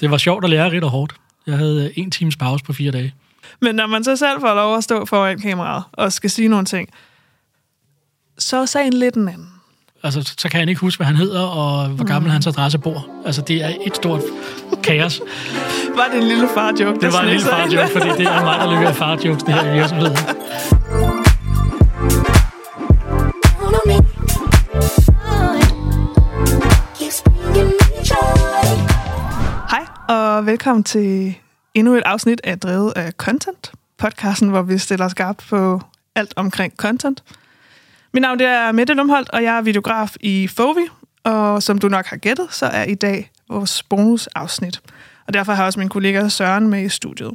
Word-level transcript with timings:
Det 0.00 0.10
var 0.10 0.18
sjovt 0.18 0.44
at 0.44 0.50
lære 0.50 0.64
rigtig 0.64 0.88
hårdt. 0.88 1.14
Jeg 1.46 1.56
havde 1.56 1.84
øh, 1.84 1.90
en 1.96 2.10
times 2.10 2.36
pause 2.36 2.64
på 2.64 2.72
fire 2.72 2.90
dage. 2.90 3.14
Men 3.60 3.74
når 3.74 3.86
man 3.86 4.04
så 4.04 4.16
selv 4.16 4.40
får 4.40 4.54
lov 4.54 4.76
at 4.76 4.84
stå 4.84 5.04
foran 5.04 5.40
kameraet 5.40 5.82
og 5.92 6.12
skal 6.12 6.30
sige 6.30 6.48
nogle 6.48 6.64
ting, 6.64 6.88
så 8.38 8.56
er 8.56 8.66
sagen 8.66 8.92
lidt 8.92 9.14
en 9.14 9.28
anden. 9.28 9.48
Altså, 10.02 10.34
så 10.38 10.48
kan 10.48 10.60
jeg 10.60 10.68
ikke 10.68 10.80
huske, 10.80 10.98
hvad 10.98 11.06
han 11.06 11.16
hedder, 11.16 11.40
og 11.40 11.88
hvor 11.88 12.04
gammel 12.04 12.28
mm. 12.28 12.32
hans 12.32 12.46
adresse 12.46 12.78
bor. 12.78 13.06
Altså, 13.24 13.42
det 13.42 13.64
er 13.64 13.68
et 13.86 13.96
stort 13.96 14.20
kaos. 14.82 15.20
Var 15.96 16.08
det 16.12 16.22
en 16.22 16.28
lille 16.28 16.48
far-joke? 16.54 17.00
Det 17.00 17.12
var 17.12 17.20
en 17.20 17.28
lille 17.28 17.44
far-joke, 17.44 17.92
fordi 17.92 18.08
det 18.08 18.26
er 18.26 18.44
mig, 18.44 18.58
der 18.60 18.70
leverer 18.70 18.92
far-jokes, 18.92 19.42
det 19.42 19.54
her 19.54 19.72
i 19.72 19.78
virksomheden. 19.78 20.16
og 30.40 30.46
velkommen 30.46 30.84
til 30.84 31.34
endnu 31.74 31.94
et 31.94 32.02
afsnit 32.06 32.40
af 32.44 32.60
Drevet 32.60 32.92
af 32.96 33.12
Content, 33.12 33.72
podcasten, 33.98 34.48
hvor 34.48 34.62
vi 34.62 34.78
stiller 34.78 35.04
os 35.04 35.10
skarpt 35.10 35.46
på 35.48 35.80
alt 36.14 36.32
omkring 36.36 36.72
content. 36.76 37.24
Mit 38.14 38.20
navn 38.20 38.38
det 38.38 38.46
er 38.46 38.72
Mette 38.72 38.94
Lumholdt, 38.94 39.30
og 39.30 39.42
jeg 39.42 39.56
er 39.56 39.62
videograf 39.62 40.16
i 40.20 40.48
Fovi, 40.48 40.80
og 41.24 41.62
som 41.62 41.78
du 41.78 41.88
nok 41.88 42.06
har 42.06 42.16
gættet, 42.16 42.46
så 42.50 42.66
er 42.66 42.84
i 42.84 42.94
dag 42.94 43.30
vores 43.48 43.82
bonusafsnit. 43.82 44.80
Og 45.26 45.34
derfor 45.34 45.52
har 45.52 45.62
jeg 45.62 45.66
også 45.66 45.78
min 45.78 45.88
kollega 45.88 46.28
Søren 46.28 46.68
med 46.68 46.82
i 46.82 46.88
studiet. 46.88 47.32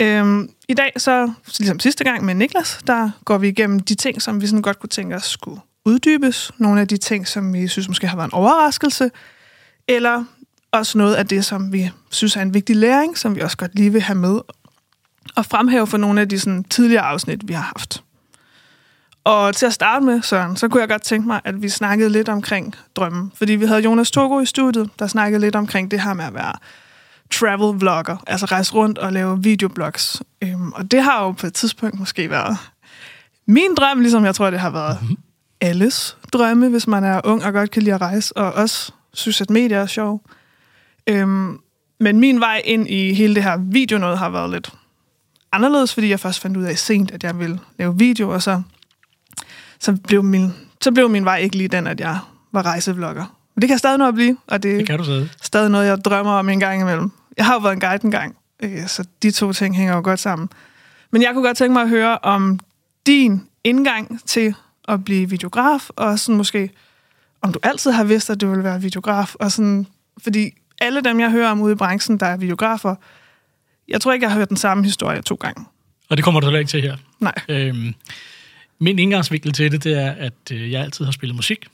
Øhm, 0.00 0.50
I 0.68 0.74
dag, 0.74 0.92
så 0.96 1.32
ligesom 1.58 1.80
sidste 1.80 2.04
gang 2.04 2.24
med 2.24 2.34
Niklas, 2.34 2.78
der 2.86 3.10
går 3.24 3.38
vi 3.38 3.48
igennem 3.48 3.80
de 3.80 3.94
ting, 3.94 4.22
som 4.22 4.40
vi 4.40 4.46
sådan 4.46 4.62
godt 4.62 4.78
kunne 4.78 4.88
tænke 4.88 5.16
os 5.16 5.24
skulle 5.24 5.60
uddybes. 5.84 6.52
Nogle 6.58 6.80
af 6.80 6.88
de 6.88 6.96
ting, 6.96 7.28
som 7.28 7.54
vi 7.54 7.68
synes 7.68 7.88
måske 7.88 8.06
har 8.06 8.16
været 8.16 8.28
en 8.28 8.34
overraskelse. 8.34 9.10
Eller 9.88 10.24
også 10.72 10.98
noget 10.98 11.14
af 11.14 11.26
det, 11.26 11.44
som 11.44 11.72
vi 11.72 11.90
synes 12.10 12.36
er 12.36 12.42
en 12.42 12.54
vigtig 12.54 12.76
læring, 12.76 13.18
som 13.18 13.36
vi 13.36 13.40
også 13.40 13.56
godt 13.56 13.74
lige 13.74 13.92
vil 13.92 14.00
have 14.00 14.18
med 14.18 14.40
og 15.36 15.46
fremhæve 15.46 15.86
for 15.86 15.96
nogle 15.96 16.20
af 16.20 16.28
de 16.28 16.40
sådan, 16.40 16.64
tidligere 16.64 17.02
afsnit, 17.02 17.48
vi 17.48 17.52
har 17.52 17.62
haft. 17.62 18.02
Og 19.24 19.56
til 19.56 19.66
at 19.66 19.72
starte 19.72 20.04
med, 20.04 20.22
Søren, 20.22 20.56
så 20.56 20.68
kunne 20.68 20.80
jeg 20.80 20.88
godt 20.88 21.02
tænke 21.02 21.26
mig, 21.26 21.40
at 21.44 21.62
vi 21.62 21.68
snakkede 21.68 22.10
lidt 22.10 22.28
omkring 22.28 22.74
drømmen. 22.94 23.32
Fordi 23.34 23.52
vi 23.52 23.66
havde 23.66 23.80
Jonas 23.80 24.10
Togo 24.10 24.40
i 24.40 24.46
studiet, 24.46 24.90
der 24.98 25.06
snakkede 25.06 25.40
lidt 25.40 25.56
omkring 25.56 25.90
det 25.90 26.00
her 26.00 26.14
med 26.14 26.24
at 26.24 26.34
være 26.34 26.52
travel 27.30 27.80
vlogger, 27.80 28.16
altså 28.26 28.46
rejse 28.46 28.72
rundt 28.72 28.98
og 28.98 29.12
lave 29.12 29.42
videoblogs. 29.42 30.22
Øhm, 30.42 30.72
og 30.72 30.90
det 30.90 31.02
har 31.02 31.24
jo 31.24 31.32
på 31.32 31.46
et 31.46 31.54
tidspunkt 31.54 31.98
måske 31.98 32.30
været 32.30 32.58
min 33.46 33.74
drøm, 33.74 34.00
ligesom 34.00 34.24
jeg 34.24 34.34
tror, 34.34 34.50
det 34.50 34.60
har 34.60 34.70
været 34.70 34.98
alles 35.60 36.16
drømme, 36.32 36.68
hvis 36.68 36.86
man 36.86 37.04
er 37.04 37.20
ung 37.24 37.44
og 37.44 37.52
godt 37.52 37.70
kan 37.70 37.82
lide 37.82 37.94
at 37.94 38.00
rejse, 38.00 38.36
og 38.36 38.52
også 38.52 38.92
synes, 39.12 39.40
at 39.40 39.50
medier 39.50 39.78
er 39.78 39.86
sjov. 39.86 40.22
Øhm, 41.06 41.58
men 42.00 42.20
min 42.20 42.40
vej 42.40 42.62
ind 42.64 42.88
i 42.90 43.14
hele 43.14 43.34
det 43.34 43.42
her 43.42 43.56
video 43.56 43.98
noget 43.98 44.18
har 44.18 44.28
været 44.30 44.50
lidt 44.50 44.72
anderledes, 45.52 45.94
fordi 45.94 46.08
jeg 46.08 46.20
først 46.20 46.40
fandt 46.40 46.56
ud 46.56 46.62
af 46.62 46.78
sent, 46.78 47.10
at 47.10 47.24
jeg 47.24 47.38
ville 47.38 47.58
lave 47.78 47.98
video, 47.98 48.30
og 48.30 48.42
så, 48.42 48.62
så, 49.78 49.96
blev 50.08 50.22
min, 50.22 50.52
så 50.80 50.92
blev 50.92 51.08
min 51.08 51.24
vej 51.24 51.36
ikke 51.38 51.56
lige 51.56 51.68
den, 51.68 51.86
at 51.86 52.00
jeg 52.00 52.18
var 52.52 52.62
rejsevlogger. 52.66 53.36
Men 53.54 53.62
det 53.62 53.68
kan 53.68 53.78
stadig 53.78 53.98
nå 53.98 54.08
at 54.08 54.14
blive, 54.14 54.36
og 54.46 54.62
det, 54.62 54.78
Det 54.78 54.86
kan 54.86 54.98
du 54.98 55.04
sige. 55.04 55.30
stadig 55.42 55.70
noget, 55.70 55.86
jeg 55.86 55.98
drømmer 56.04 56.32
om 56.32 56.48
en 56.48 56.60
gang 56.60 56.80
imellem. 56.80 57.10
Jeg 57.36 57.46
har 57.46 57.54
jo 57.54 57.60
været 57.60 57.72
en 57.72 57.80
guide 57.80 58.04
en 58.04 58.10
gang, 58.10 58.36
øh, 58.62 58.86
så 58.86 59.04
de 59.22 59.30
to 59.30 59.52
ting 59.52 59.76
hænger 59.76 59.94
jo 59.94 60.00
godt 60.04 60.20
sammen. 60.20 60.48
Men 61.10 61.22
jeg 61.22 61.30
kunne 61.34 61.46
godt 61.46 61.56
tænke 61.56 61.72
mig 61.72 61.82
at 61.82 61.88
høre 61.88 62.18
om 62.18 62.58
din 63.06 63.42
indgang 63.64 64.20
til 64.26 64.54
at 64.88 65.04
blive 65.04 65.30
videograf, 65.30 65.88
og 65.96 66.18
sådan 66.18 66.36
måske, 66.36 66.70
om 67.42 67.52
du 67.52 67.58
altid 67.62 67.90
har 67.90 68.04
vidst, 68.04 68.30
at 68.30 68.40
du 68.40 68.48
ville 68.48 68.64
være 68.64 68.80
videograf, 68.80 69.34
og 69.34 69.52
sådan, 69.52 69.86
fordi 70.22 70.50
alle 70.82 71.00
dem, 71.02 71.20
jeg 71.20 71.30
hører 71.30 71.50
om 71.50 71.60
ude 71.60 71.72
i 71.72 71.76
branchen, 71.76 72.18
der 72.20 72.26
er 72.26 72.36
videografer, 72.36 72.94
jeg 73.88 74.00
tror 74.00 74.12
ikke, 74.12 74.24
jeg 74.24 74.30
har 74.32 74.38
hørt 74.38 74.48
den 74.48 74.56
samme 74.56 74.84
historie 74.84 75.22
to 75.22 75.34
gange. 75.34 75.64
Og 76.08 76.16
det 76.16 76.24
kommer 76.24 76.40
du 76.40 76.46
heller 76.46 76.58
ikke 76.58 76.68
til 76.68 76.82
her. 76.82 76.96
Nej. 77.20 77.34
Øhm, 77.48 77.94
min 78.78 78.98
indgangsvinkel 78.98 79.52
til 79.52 79.72
det, 79.72 79.84
det 79.84 79.92
er, 80.02 80.10
at 80.10 80.32
øh, 80.52 80.70
jeg 80.72 80.82
altid 80.82 81.04
har 81.04 81.12
spillet 81.12 81.36
musik. 81.36 81.66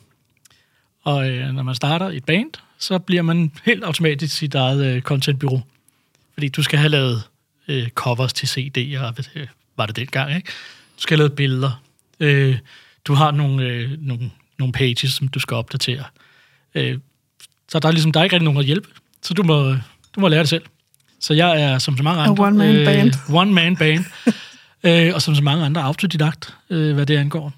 Og 1.02 1.30
øh, 1.30 1.48
når 1.52 1.62
man 1.62 1.74
starter 1.74 2.06
et 2.06 2.24
band, 2.24 2.50
så 2.78 2.98
bliver 2.98 3.22
man 3.22 3.52
helt 3.64 3.84
automatisk 3.84 4.36
sit 4.36 4.54
eget 4.54 4.84
øh, 4.86 5.02
contentbyrå. 5.02 5.60
Fordi 6.34 6.48
du 6.48 6.62
skal 6.62 6.78
have 6.78 6.88
lavet 6.88 7.22
øh, 7.68 7.88
covers 7.88 8.32
til 8.32 8.46
CD'er, 8.46 9.10
det- 9.12 9.48
var 9.76 9.86
det 9.86 9.96
dengang, 9.96 10.36
ikke? 10.36 10.46
Du 10.96 11.02
skal 11.02 11.16
have 11.16 11.20
lavet 11.26 11.36
billeder. 11.36 11.82
Øh, 12.20 12.58
du 13.04 13.14
har 13.14 13.30
nogle, 13.30 13.64
øh, 13.66 13.90
nogle, 14.00 14.30
nogle 14.58 14.72
pages, 14.72 15.12
som 15.12 15.28
du 15.28 15.38
skal 15.40 15.54
opdatere. 15.54 16.04
Øh, 16.74 16.98
så 17.68 17.78
der 17.78 17.88
er 17.88 17.92
ligesom, 17.92 18.12
der 18.12 18.20
er 18.20 18.24
ikke 18.24 18.36
rigtig 18.36 18.44
nogen 18.44 18.60
at 18.60 18.64
hjælpe. 18.66 18.88
Så 19.22 19.34
du 19.34 19.42
må, 19.42 19.70
du 20.14 20.20
må 20.20 20.28
lære 20.28 20.40
det 20.40 20.48
selv. 20.48 20.62
Så 21.20 21.34
jeg 21.34 21.62
er 21.62 21.78
som 21.78 21.96
så 21.96 22.02
mange 22.02 22.22
andre... 22.22 22.44
one-man 22.44 22.84
band. 22.84 23.08
Øh, 23.28 23.34
one-man 23.34 23.76
band. 23.76 24.04
øh, 24.86 25.14
og 25.14 25.22
som 25.22 25.34
så 25.34 25.42
mange 25.42 25.64
andre 25.64 25.82
autodidakt, 25.82 26.54
øh, 26.70 26.94
hvad 26.94 27.06
det 27.06 27.16
angår. 27.16 27.52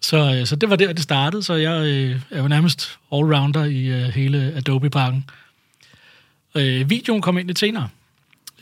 Så, 0.00 0.34
øh, 0.34 0.46
så 0.46 0.56
det 0.56 0.70
var 0.70 0.76
der, 0.76 0.92
det 0.92 1.02
startede. 1.02 1.42
Så 1.42 1.54
jeg 1.54 1.86
øh, 1.86 2.20
er 2.30 2.42
jo 2.42 2.48
nærmest 2.48 2.98
allrounder 3.12 3.64
i 3.64 3.86
øh, 3.86 4.02
hele 4.02 4.52
Adobe-pakken. 4.56 5.30
Øh, 6.54 6.90
videoen 6.90 7.22
kom 7.22 7.38
ind 7.38 7.46
lidt 7.46 7.58
senere. 7.58 7.88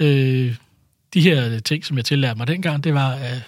Øh, 0.01 0.55
de 1.15 1.21
her 1.21 1.59
ting, 1.59 1.85
som 1.85 1.97
jeg 1.97 2.05
tillærte 2.05 2.39
mig 2.39 2.47
dengang, 2.47 2.85
det 2.85 2.95
var, 2.95 3.15
øh, 3.15 3.41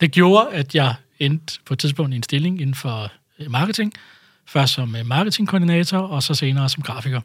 det 0.00 0.12
gjorde, 0.12 0.48
at 0.52 0.74
jeg 0.74 0.94
endte 1.18 1.58
på 1.66 1.74
et 1.74 1.78
tidspunkt 1.78 2.12
i 2.12 2.16
en 2.16 2.22
stilling 2.22 2.60
inden 2.60 2.74
for 2.74 3.12
øh, 3.38 3.50
marketing. 3.50 3.92
Først 4.46 4.72
som 4.74 4.96
øh, 4.96 5.06
marketingkoordinator, 5.06 5.98
og 5.98 6.22
så 6.22 6.34
senere 6.34 6.68
som 6.68 6.82
grafiker. 6.82 7.20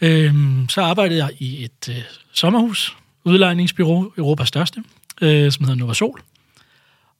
Øhm, 0.00 0.68
så 0.68 0.80
arbejdede 0.80 1.24
jeg 1.24 1.30
i 1.38 1.64
et 1.64 1.88
øh, 1.88 1.96
sommerhus, 2.32 2.96
udlejningsbyrå, 3.24 4.12
Europas 4.18 4.48
største, 4.48 4.84
øh, 5.22 5.52
som 5.52 5.64
hedder 5.64 5.78
Nova 5.78 5.94
Sol. 5.94 6.20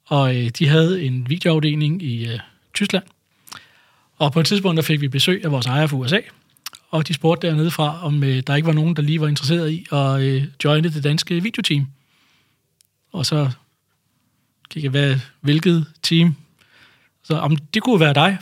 Og 0.07 0.37
øh, 0.37 0.49
de 0.49 0.69
havde 0.69 1.03
en 1.03 1.29
videoafdeling 1.29 2.03
i 2.03 2.27
øh, 2.29 2.39
Tyskland. 2.75 3.05
Og 4.17 4.33
på 4.33 4.41
et 4.41 4.47
tidspunkt 4.47 4.77
der 4.77 4.83
fik 4.83 5.01
vi 5.01 5.09
besøg 5.09 5.45
af 5.45 5.53
vores 5.53 5.67
ejer 5.67 5.87
fra 5.87 5.97
USA, 5.97 6.19
og 6.91 7.09
de 7.09 7.15
spurgte 7.15 7.47
dernede 7.47 7.71
fra, 7.71 8.05
om 8.05 8.25
øh, 8.25 8.43
der 8.47 8.55
ikke 8.55 8.67
var 8.67 8.73
nogen, 8.73 8.97
der 8.97 9.03
lige 9.03 9.21
var 9.21 9.29
interesseret 9.29 9.71
i 9.71 9.87
at 9.93 10.21
øh, 10.21 10.45
joine 10.65 10.89
det 10.89 11.05
danske 11.05 11.43
videoteam. 11.43 11.87
Og 13.13 13.27
så 13.27 13.51
gik 14.71 14.83
jeg, 14.83 14.91
hvad, 14.91 15.17
hvilket 15.41 15.87
team? 16.03 16.37
Så 17.25 17.35
om 17.35 17.57
det 17.57 17.83
kunne 17.83 18.01
være 18.01 18.15
dig. 18.15 18.39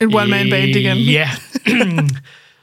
En 0.00 0.14
one-man 0.14 0.50
band 0.50 0.68
igen. 0.68 0.96
Øh, 0.96 1.12
Ja. 1.12 1.30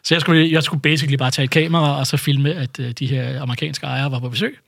så 0.06 0.16
jeg 0.16 0.22
skulle, 0.22 0.52
jeg 0.52 0.64
skulle 0.64 0.82
basically 0.82 1.16
bare 1.16 1.32
tage 1.32 1.44
et 1.44 1.50
kamera, 1.50 2.00
og 2.00 2.08
så 2.08 2.18
filme, 2.18 2.54
at 2.54 2.80
øh, 2.80 2.92
de 2.92 3.08
her 3.08 3.42
amerikanske 3.42 3.86
ejere 3.86 4.12
var 4.12 4.20
på 4.20 4.30
besøg. 4.30 4.60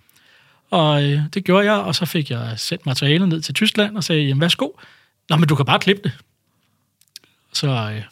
Og 0.72 1.04
øh, 1.04 1.22
det 1.34 1.44
gjorde 1.44 1.72
jeg, 1.72 1.82
og 1.82 1.96
så 1.96 2.06
fik 2.06 2.30
jeg 2.30 2.54
sendt 2.58 2.86
materialet 2.86 3.30
ned 3.30 3.42
til 3.42 3.54
Tyskland 3.54 3.98
og 3.98 4.04
sagde, 4.04 4.22
jamen 4.22 4.42
værsgo. 4.42 4.70
Nå, 5.30 5.36
men 5.36 5.48
du 5.48 5.56
kan 5.56 5.66
bare 5.66 5.80
klippe 5.80 6.02
det. 6.04 6.12
Så 7.54 7.68
øh, 7.68 8.04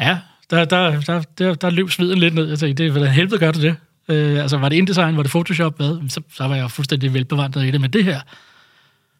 ja, 0.00 0.18
der, 0.50 0.64
der, 0.64 1.00
der, 1.00 1.22
der, 1.38 1.54
der 1.54 1.70
løb 1.70 1.90
sveden 1.90 2.18
lidt 2.18 2.34
ned. 2.34 2.48
Jeg 2.48 2.58
tænkte, 2.58 2.84
det, 2.84 2.92
hvordan 2.92 3.12
helvede 3.12 3.38
gør 3.38 3.52
du 3.52 3.60
det? 3.60 3.76
Øh, 4.08 4.42
altså, 4.42 4.56
var 4.56 4.68
det 4.68 4.76
InDesign, 4.76 5.16
var 5.16 5.22
det 5.22 5.30
Photoshop, 5.30 5.76
hvad? 5.76 6.08
Så, 6.08 6.20
så 6.34 6.48
var 6.48 6.56
jeg 6.56 6.70
fuldstændig 6.70 7.14
velbevandret 7.14 7.66
i 7.66 7.70
det. 7.70 7.80
Men 7.80 7.90
det 7.90 8.04
her, 8.04 8.20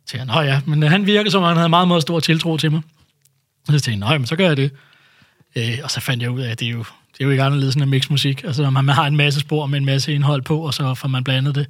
så 0.06 0.16
jeg, 0.16 0.26
nå 0.26 0.40
ja, 0.40 0.60
men 0.66 0.82
han 0.82 1.06
virkede 1.06 1.30
som 1.30 1.42
om, 1.42 1.48
han 1.48 1.56
havde 1.56 1.68
meget, 1.68 1.88
meget 1.88 2.02
stor 2.02 2.20
tiltro 2.20 2.56
til 2.56 2.70
mig. 2.70 2.82
Så 3.66 3.72
tænkte 3.72 3.90
jeg, 3.90 3.96
nej, 3.96 4.18
men 4.18 4.26
så 4.26 4.36
gør 4.36 4.46
jeg 4.46 4.56
det. 4.56 4.72
Øh, 5.56 5.78
og 5.84 5.90
så 5.90 6.00
fandt 6.00 6.22
jeg 6.22 6.30
ud 6.30 6.40
af, 6.40 6.50
at 6.50 6.60
det 6.60 6.68
er 6.68 6.72
jo, 6.72 6.84
det 7.12 7.20
er 7.20 7.24
jo 7.24 7.30
ikke 7.30 7.42
anderledes 7.42 7.74
end 7.74 7.82
at 7.82 7.88
mixe 7.88 8.10
musik. 8.10 8.44
Altså, 8.44 8.70
man, 8.70 8.84
man 8.84 8.94
har 8.94 9.06
en 9.06 9.16
masse 9.16 9.40
spor 9.40 9.66
med 9.66 9.78
en 9.78 9.84
masse 9.84 10.12
indhold 10.12 10.42
på, 10.42 10.60
og 10.60 10.74
så 10.74 10.94
får 10.94 11.08
man 11.08 11.24
blandet 11.24 11.54
det. 11.54 11.66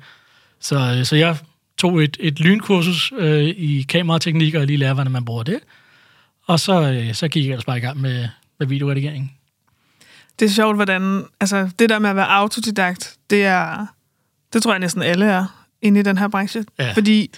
Så, 0.61 0.94
øh, 0.99 1.05
så 1.05 1.16
jeg 1.16 1.37
tog 1.78 2.05
et, 2.05 2.17
et 2.21 2.41
lynkursus 2.41 3.12
øh, 3.19 3.44
i 3.44 3.87
kamerateknik, 3.88 4.55
og 4.55 4.67
lige 4.67 4.77
lære, 4.77 4.94
hvordan 4.94 5.12
man 5.12 5.25
bruger 5.25 5.43
det. 5.43 5.59
Og 6.47 6.61
så, 6.61 6.93
øh, 6.93 7.15
så 7.15 7.28
gik 7.28 7.44
jeg 7.44 7.50
ellers 7.50 7.65
bare 7.65 7.78
i 7.78 7.81
gang 7.81 8.00
med, 8.00 8.28
med 8.59 8.67
videoredigering. 8.67 9.34
Det 10.38 10.47
er 10.47 10.50
sjovt, 10.50 10.77
hvordan... 10.77 11.25
Altså, 11.41 11.70
det 11.79 11.88
der 11.88 11.99
med 11.99 12.11
at 12.11 12.17
være 12.17 12.29
autodidakt, 12.29 13.17
det 13.31 13.44
er... 13.44 13.87
Det 14.53 14.62
tror 14.62 14.73
jeg 14.73 14.81
næsten 14.81 15.03
alle 15.03 15.25
er 15.26 15.67
inde 15.82 16.00
i 16.00 16.03
den 16.03 16.19
her 16.19 16.29
branche. 16.29 16.64
Ja. 16.79 16.93
Fordi... 16.93 17.31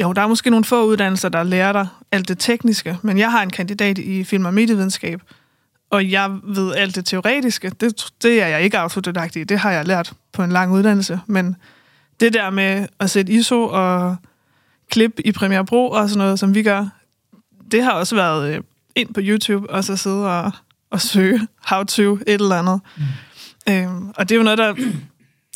Jo, 0.00 0.12
der 0.12 0.22
er 0.22 0.26
måske 0.26 0.50
nogle 0.50 0.64
få 0.64 0.84
uddannelser, 0.84 1.28
der 1.28 1.42
lærer 1.42 1.72
dig 1.72 1.86
alt 2.12 2.28
det 2.28 2.38
tekniske, 2.38 2.98
men 3.02 3.18
jeg 3.18 3.30
har 3.30 3.42
en 3.42 3.50
kandidat 3.50 3.98
i 3.98 4.24
film- 4.24 4.44
og 4.44 4.54
medievidenskab, 4.54 5.22
og 5.90 6.10
jeg 6.10 6.38
ved 6.44 6.74
alt 6.74 6.94
det 6.94 7.06
teoretiske. 7.06 7.70
Det, 7.80 8.12
det 8.22 8.42
er 8.42 8.46
jeg 8.46 8.62
ikke 8.62 8.78
autodidakt 8.78 9.36
i. 9.36 9.44
Det 9.44 9.58
har 9.58 9.70
jeg 9.70 9.86
lært 9.86 10.12
på 10.32 10.42
en 10.42 10.52
lang 10.52 10.72
uddannelse. 10.72 11.20
Men 11.26 11.56
det 12.20 12.32
der 12.32 12.50
med 12.50 12.86
at 12.98 13.10
sætte 13.10 13.32
ISO 13.32 13.68
og 13.68 14.16
klip 14.90 15.20
i 15.24 15.32
Premiere 15.32 15.64
Pro 15.64 15.90
og 15.90 16.08
sådan 16.08 16.18
noget, 16.18 16.38
som 16.38 16.54
vi 16.54 16.62
gør, 16.62 16.86
det 17.70 17.84
har 17.84 17.92
også 17.92 18.14
været 18.14 18.54
øh, 18.54 18.62
ind 18.94 19.14
på 19.14 19.20
YouTube, 19.22 19.70
og 19.70 19.84
så 19.84 19.96
sidde 19.96 20.42
og, 20.42 20.52
og 20.90 21.00
søge 21.00 21.48
how 21.64 21.84
to 21.84 22.02
et 22.02 22.22
eller 22.26 22.56
andet. 22.56 22.80
Mm. 22.96 23.72
Øhm, 23.72 24.08
og 24.16 24.28
det 24.28 24.34
er 24.34 24.36
jo 24.36 24.42
noget, 24.42 24.58
der 24.58 24.74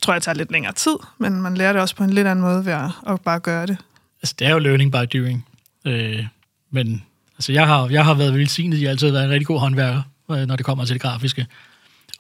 tror 0.03 0.13
jeg 0.13 0.23
tager 0.23 0.37
lidt 0.37 0.53
længere 0.53 0.73
tid, 0.73 0.97
men 1.19 1.43
man 1.43 1.57
lærer 1.57 1.73
det 1.73 1.83
også 1.83 1.97
på 1.97 2.05
en 2.05 2.11
lidt 2.11 2.27
anden 2.27 2.45
måde 2.45 2.67
ved 2.67 2.73
at, 2.73 2.91
at 3.07 3.21
bare 3.21 3.41
gøre 3.41 3.67
det. 3.67 3.79
Altså, 4.27 4.35
det 4.39 4.47
er 4.47 4.51
jo 4.51 4.59
learning 4.59 4.93
by 4.93 5.19
doing. 5.19 5.47
Øh, 5.85 6.25
men 6.71 7.03
altså, 7.37 7.53
jeg 7.53 7.67
har, 7.67 7.89
jeg 7.89 8.05
har 8.05 8.15
været 8.15 8.35
velsignet. 8.35 8.81
Jeg 8.81 8.87
har 8.87 8.91
altid 8.91 9.11
været 9.11 9.25
en 9.25 9.31
rigtig 9.31 9.47
god 9.47 9.61
håndværker. 9.61 10.03
øh, 10.31 10.47
når 10.47 10.57
det 10.57 10.67
kommer 10.67 10.85
til 10.85 10.95
det 10.95 11.03
grafiske. 11.03 11.47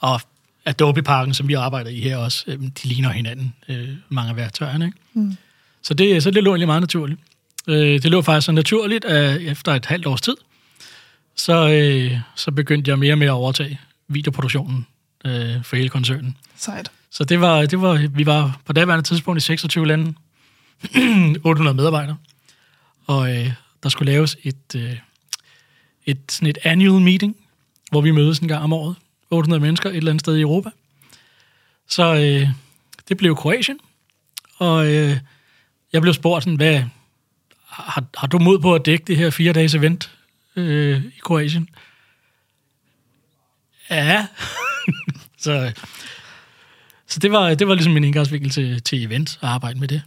Og 0.01 0.21
Adobe-pakken, 0.65 1.35
som 1.35 1.49
vi 1.49 1.55
arbejder 1.55 1.91
i 1.91 2.01
her 2.01 2.17
også, 2.17 2.45
øh, 2.47 2.59
de 2.63 2.89
ligner 2.89 3.11
hinanden, 3.11 3.55
øh, 3.69 3.89
mange 4.09 4.31
af 4.31 4.37
værktøjerne. 4.37 4.85
Ikke? 4.85 4.99
Mm. 5.15 5.37
Så, 5.83 5.95
det, 5.95 6.23
så 6.23 6.31
det 6.31 6.45
lå 6.45 6.51
egentlig 6.51 6.69
meget 6.69 6.81
naturligt. 6.81 7.21
Øh, 7.67 8.03
det 8.03 8.05
lå 8.05 8.23
faktisk 8.23 8.47
så 8.47 8.53
naturligt, 8.53 9.05
at 9.05 9.43
efter 9.43 9.75
et 9.75 9.87
halvt 9.87 10.07
års 10.07 10.21
tid, 10.21 10.37
så, 11.37 11.69
øh, 11.69 12.19
så 12.37 12.51
begyndte 12.51 12.91
jeg 12.91 12.99
mere 12.99 13.15
og 13.15 13.19
mere 13.19 13.31
at 13.31 13.35
overtage 13.35 13.81
videoproduktionen 14.09 14.87
øh, 15.25 15.65
for 15.65 15.77
hele 15.77 15.89
koncernen. 15.89 16.37
Sejt. 16.57 16.91
Så 17.11 17.25
det 17.25 17.41
var, 17.41 17.67
det 17.67 17.81
var, 17.81 18.09
vi 18.09 18.27
var 18.27 18.61
på 18.65 18.73
daværende 18.73 19.05
tidspunkt 19.05 19.39
i 19.39 19.45
26 19.45 19.87
lande, 19.87 20.15
800 21.45 21.77
medarbejdere, 21.77 22.17
og 23.07 23.37
øh, 23.37 23.53
der 23.83 23.89
skulle 23.89 24.13
laves 24.13 24.37
et, 24.43 24.75
øh, 24.77 24.97
et, 26.07 26.19
sådan 26.29 26.49
et 26.49 26.59
annual 26.63 27.03
meeting, 27.03 27.37
hvor 27.91 28.01
vi 28.01 28.11
mødes 28.11 28.39
en 28.39 28.49
gang 28.49 28.65
om 28.65 28.73
året, 28.73 28.97
800 29.31 29.61
mennesker 29.61 29.91
et 29.91 29.97
eller 29.97 30.11
andet 30.11 30.21
sted 30.21 30.37
i 30.37 30.41
Europa. 30.41 30.71
Så 31.89 32.15
øh, 32.15 32.49
det 33.09 33.17
blev 33.17 33.37
Kroatien, 33.37 33.79
og 34.57 34.87
øh, 34.87 35.19
jeg 35.93 36.03
blev 36.03 36.15
spurgt 36.15 36.45
sådan, 36.45 36.57
hvad, 36.57 36.83
har, 37.67 38.05
har 38.17 38.27
du 38.27 38.39
mod 38.39 38.59
på 38.59 38.75
at 38.75 38.87
dække 38.87 39.05
det 39.05 39.17
her 39.17 39.31
fire 39.31 39.53
dages 39.53 39.75
event 39.75 40.11
øh, 40.57 41.05
i 41.05 41.19
Kroatien? 41.23 41.69
Ja. 43.91 44.27
så 45.39 45.53
øh, 45.53 45.73
så 47.07 47.21
det 47.21 47.33
var, 47.33 47.55
det 47.55 47.69
var 47.69 47.75
ligesom 47.75 47.93
min 47.93 48.05
indgangsvinkel 48.05 48.51
til, 48.51 48.83
til 48.83 49.05
event 49.05 49.39
og 49.41 49.49
arbejde 49.49 49.81
med 49.81 49.89
det. 49.89 50.03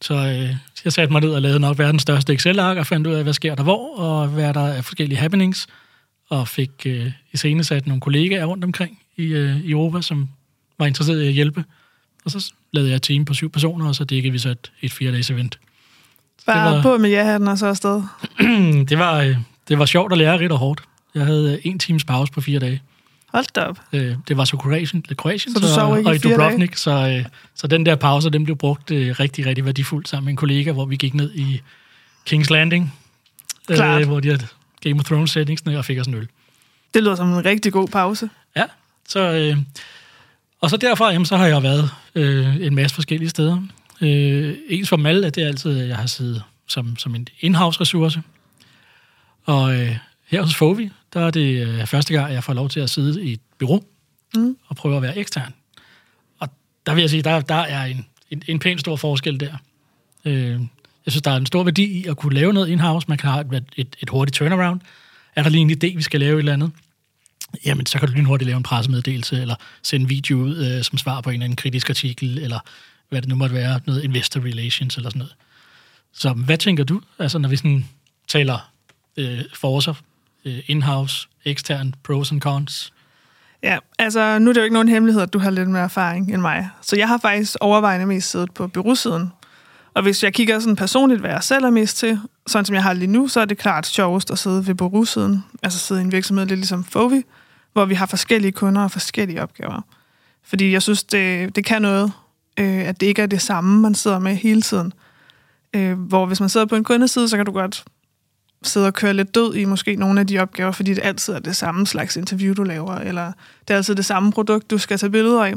Så 0.00 0.14
øh, 0.14 0.56
jeg 0.84 0.92
satte 0.92 1.12
mig 1.12 1.20
ned 1.20 1.30
og 1.30 1.42
lavede 1.42 1.60
nok 1.60 1.78
verdens 1.78 2.02
største 2.02 2.32
Excel-ark 2.32 2.76
og 2.76 2.86
fandt 2.86 3.06
ud 3.06 3.12
af, 3.12 3.22
hvad 3.22 3.32
sker 3.32 3.54
der 3.54 3.62
hvor, 3.62 3.98
og 3.98 4.28
hvad 4.28 4.54
der 4.54 4.66
er 4.66 4.82
forskellige 4.82 5.18
happenings, 5.18 5.66
og 6.28 6.48
fik 6.48 6.70
øh, 6.86 7.12
iscenesat 7.32 7.86
nogle 7.86 8.00
kollegaer 8.00 8.44
rundt 8.44 8.64
omkring 8.64 8.98
i, 9.16 9.24
øh, 9.26 9.56
i 9.64 9.70
Europa, 9.70 10.00
som 10.00 10.28
var 10.78 10.86
interesseret 10.86 11.22
i 11.22 11.26
at 11.26 11.32
hjælpe. 11.32 11.64
Og 12.24 12.30
så 12.30 12.52
lavede 12.72 12.90
jeg 12.90 12.96
et 12.96 13.02
team 13.02 13.24
på 13.24 13.34
syv 13.34 13.50
personer, 13.50 13.88
og 13.88 13.94
så 13.94 14.04
dækkede 14.04 14.32
vi 14.32 14.38
så 14.38 14.48
et, 14.48 14.72
et 14.82 14.92
fire-dages 14.92 15.30
event. 15.30 15.58
Bare 16.46 16.74
var, 16.74 16.82
på 16.82 16.98
med 16.98 17.10
ja-hatten 17.10 17.48
og 17.48 17.58
så 17.58 17.66
afsted. 17.66 18.02
det, 18.88 18.98
var, 18.98 19.20
øh, 19.20 19.36
det 19.68 19.78
var 19.78 19.86
sjovt 19.86 20.12
at 20.12 20.18
lære 20.18 20.32
rigtig 20.32 20.52
og 20.52 20.58
hårdt. 20.58 20.82
Jeg 21.14 21.26
havde 21.26 21.52
øh, 21.52 21.58
en 21.64 21.78
times 21.78 22.04
pause 22.04 22.32
på 22.32 22.40
fire 22.40 22.58
dage. 22.58 22.82
Hold 23.32 23.44
da 23.54 23.60
op. 23.60 23.78
Øh, 23.92 24.14
det 24.28 24.36
var 24.36 24.44
så 24.44 24.56
Kroatien, 24.56 25.04
Kroatien 25.16 25.54
så, 25.54 25.60
du 25.60 25.66
så 25.66 25.80
og 25.80 26.14
i 26.14 26.18
Dubrovnik, 26.18 26.76
så, 26.76 26.90
øh, 26.90 27.24
så 27.54 27.66
den 27.66 27.86
der 27.86 27.96
pause, 27.96 28.30
den 28.30 28.44
blev 28.44 28.56
brugt 28.56 28.90
øh, 28.90 29.20
rigtig, 29.20 29.46
rigtig 29.46 29.64
værdifuldt 29.64 30.08
sammen 30.08 30.24
med 30.24 30.32
en 30.32 30.36
kollega, 30.36 30.72
hvor 30.72 30.86
vi 30.86 30.96
gik 30.96 31.14
ned 31.14 31.34
i 31.34 31.62
King's 32.30 32.50
Landing, 32.50 32.94
øh, 33.70 34.06
hvor 34.06 34.20
de 34.20 34.28
havde 34.28 34.46
Game 34.82 34.98
of 34.98 35.04
Thrones 35.04 35.30
settings 35.30 35.62
og 35.66 35.84
fik 35.84 35.98
os 35.98 36.06
en 36.06 36.14
øl. 36.14 36.28
Det 36.94 37.02
lyder 37.02 37.14
som 37.14 37.32
en 37.32 37.44
rigtig 37.44 37.72
god 37.72 37.88
pause. 37.88 38.30
Ja, 38.56 38.64
så, 39.08 39.20
øh, 39.20 39.56
og 40.60 40.70
så 40.70 40.76
derfra, 40.76 41.10
jamen, 41.12 41.26
så 41.26 41.36
har 41.36 41.46
jeg 41.46 41.62
været 41.62 41.90
øh, 42.14 42.56
en 42.56 42.74
masse 42.74 42.94
forskellige 42.94 43.28
steder. 43.28 43.62
Øh, 44.00 44.54
ens 44.68 44.88
for 44.88 45.06
alle, 45.06 45.30
det 45.30 45.42
er 45.42 45.46
altid, 45.46 45.72
jeg 45.72 45.96
har 45.96 46.06
siddet 46.06 46.42
som, 46.66 46.96
som 46.96 47.14
en 47.14 47.28
in-house 47.40 47.80
ressource. 47.80 48.22
Og 49.44 49.74
øh, 49.74 49.96
her 50.26 50.42
hos 50.42 50.54
Fovi, 50.54 50.90
der 51.12 51.20
er 51.20 51.30
det 51.30 51.66
øh, 51.66 51.86
første 51.86 52.14
gang, 52.14 52.32
jeg 52.32 52.44
får 52.44 52.52
lov 52.52 52.68
til 52.68 52.80
at 52.80 52.90
sidde 52.90 53.24
i 53.24 53.32
et 53.32 53.40
bureau 53.58 53.84
mm. 54.34 54.56
og 54.66 54.76
prøve 54.76 54.96
at 54.96 55.02
være 55.02 55.18
ekstern. 55.18 55.54
Og 56.38 56.48
der 56.86 56.94
vil 56.94 57.00
jeg 57.00 57.10
sige, 57.10 57.22
der, 57.22 57.40
der 57.40 57.54
er 57.54 57.84
en, 57.84 58.06
en, 58.30 58.42
en 58.46 58.58
pæn 58.58 58.78
stor 58.78 58.96
forskel 58.96 59.40
der. 59.40 59.56
Øh, 60.24 60.60
jeg 61.06 61.12
synes, 61.12 61.22
der 61.22 61.30
er 61.30 61.36
en 61.36 61.46
stor 61.46 61.64
værdi 61.64 61.84
i 61.84 62.04
at 62.04 62.16
kunne 62.16 62.34
lave 62.34 62.52
noget 62.52 62.68
in-house. 62.68 63.06
Man 63.08 63.18
kan 63.18 63.30
have 63.30 63.56
et, 63.56 63.64
et, 63.76 63.96
et 64.00 64.10
hurtigt 64.10 64.36
turnaround. 64.36 64.80
Er 65.36 65.42
der 65.42 65.50
lige 65.50 65.60
en 65.60 65.70
idé, 65.70 65.96
vi 65.96 66.02
skal 66.02 66.20
lave 66.20 66.34
et 66.34 66.38
eller 66.38 66.52
andet? 66.52 66.70
Jamen, 67.64 67.86
så 67.86 67.98
kan 67.98 68.08
du 68.08 68.14
lynhurtigt 68.14 68.46
lave 68.46 68.56
en 68.56 68.62
pressemeddelelse, 68.62 69.40
eller 69.40 69.54
sende 69.82 70.04
en 70.04 70.10
video 70.10 70.38
ud 70.38 70.56
øh, 70.56 70.84
som 70.84 70.98
svar 70.98 71.20
på 71.20 71.30
en 71.30 71.34
eller 71.34 71.44
anden 71.44 71.56
kritisk 71.56 71.90
artikel, 71.90 72.38
eller 72.38 72.58
hvad 73.08 73.22
det 73.22 73.28
nu 73.28 73.34
måtte 73.34 73.54
være, 73.54 73.80
noget 73.86 74.04
investor 74.04 74.40
relations 74.40 74.96
eller 74.96 75.10
sådan 75.10 75.18
noget. 75.18 75.34
Så 76.12 76.32
hvad 76.32 76.58
tænker 76.58 76.84
du, 76.84 77.00
altså 77.18 77.38
når 77.38 77.48
vi 77.48 77.56
sådan 77.56 77.86
taler 78.28 78.70
øh, 79.16 79.38
øh, 79.38 79.44
Øh, 80.44 80.58
in-house, 80.66 81.28
ekstern, 81.44 81.94
pros 82.02 82.32
and 82.32 82.40
cons? 82.40 82.92
Ja, 83.62 83.78
altså 83.98 84.38
nu 84.38 84.50
er 84.50 84.52
det 84.52 84.60
jo 84.60 84.64
ikke 84.64 84.74
nogen 84.74 84.88
hemmelighed, 84.88 85.22
at 85.22 85.32
du 85.32 85.38
har 85.38 85.50
lidt 85.50 85.70
mere 85.70 85.82
erfaring 85.82 86.34
end 86.34 86.40
mig. 86.40 86.70
Så 86.82 86.96
jeg 86.96 87.08
har 87.08 87.18
faktisk 87.18 87.56
overvejende 87.60 88.06
mest 88.06 88.30
siddet 88.30 88.54
på 88.54 88.66
byråsiden. 88.66 89.32
Og 89.94 90.02
hvis 90.02 90.24
jeg 90.24 90.34
kigger 90.34 90.58
sådan 90.58 90.76
personligt, 90.76 91.20
hvad 91.20 91.30
jeg 91.30 91.42
selv 91.42 91.64
er 91.64 91.70
mest 91.70 91.96
til, 91.96 92.20
sådan 92.46 92.64
som 92.64 92.74
jeg 92.74 92.82
har 92.82 92.92
lige 92.92 93.10
nu, 93.10 93.28
så 93.28 93.40
er 93.40 93.44
det 93.44 93.58
klart 93.58 93.86
sjovest 93.86 94.30
at 94.30 94.38
sidde 94.38 94.66
ved 94.66 94.74
byråsiden. 94.74 95.44
Altså 95.62 95.78
sidde 95.78 96.00
i 96.00 96.04
en 96.04 96.12
virksomhed 96.12 96.46
lidt 96.46 96.58
ligesom 96.58 96.84
Fovi, 96.84 97.22
hvor 97.72 97.84
vi 97.84 97.94
har 97.94 98.06
forskellige 98.06 98.52
kunder 98.52 98.82
og 98.82 98.90
forskellige 98.90 99.42
opgaver. 99.42 99.80
Fordi 100.44 100.72
jeg 100.72 100.82
synes, 100.82 101.04
det, 101.04 101.56
det 101.56 101.64
kan 101.64 101.82
noget, 101.82 102.12
øh, 102.58 102.88
at 102.88 103.00
det 103.00 103.06
ikke 103.06 103.22
er 103.22 103.26
det 103.26 103.42
samme, 103.42 103.80
man 103.80 103.94
sidder 103.94 104.18
med 104.18 104.34
hele 104.34 104.62
tiden. 104.62 104.92
Øh, 105.74 105.98
hvor 105.98 106.26
hvis 106.26 106.40
man 106.40 106.48
sidder 106.48 106.66
på 106.66 106.76
en 106.76 106.84
kundeside, 106.84 107.28
så 107.28 107.36
kan 107.36 107.46
du 107.46 107.52
godt 107.52 107.84
sidde 108.62 108.86
og 108.86 108.94
køre 108.94 109.14
lidt 109.14 109.34
død 109.34 109.54
i 109.54 109.64
måske 109.64 109.96
nogle 109.96 110.20
af 110.20 110.26
de 110.26 110.38
opgaver, 110.38 110.72
fordi 110.72 110.94
det 110.94 111.02
altid 111.04 111.34
er 111.34 111.38
det 111.38 111.56
samme 111.56 111.86
slags 111.86 112.16
interview, 112.16 112.54
du 112.54 112.62
laver, 112.62 112.94
eller 112.94 113.32
det 113.68 113.74
er 113.74 113.76
altid 113.76 113.94
det 113.94 114.04
samme 114.04 114.32
produkt, 114.32 114.70
du 114.70 114.78
skal 114.78 114.98
tage 114.98 115.10
billeder 115.10 115.44
af. 115.44 115.54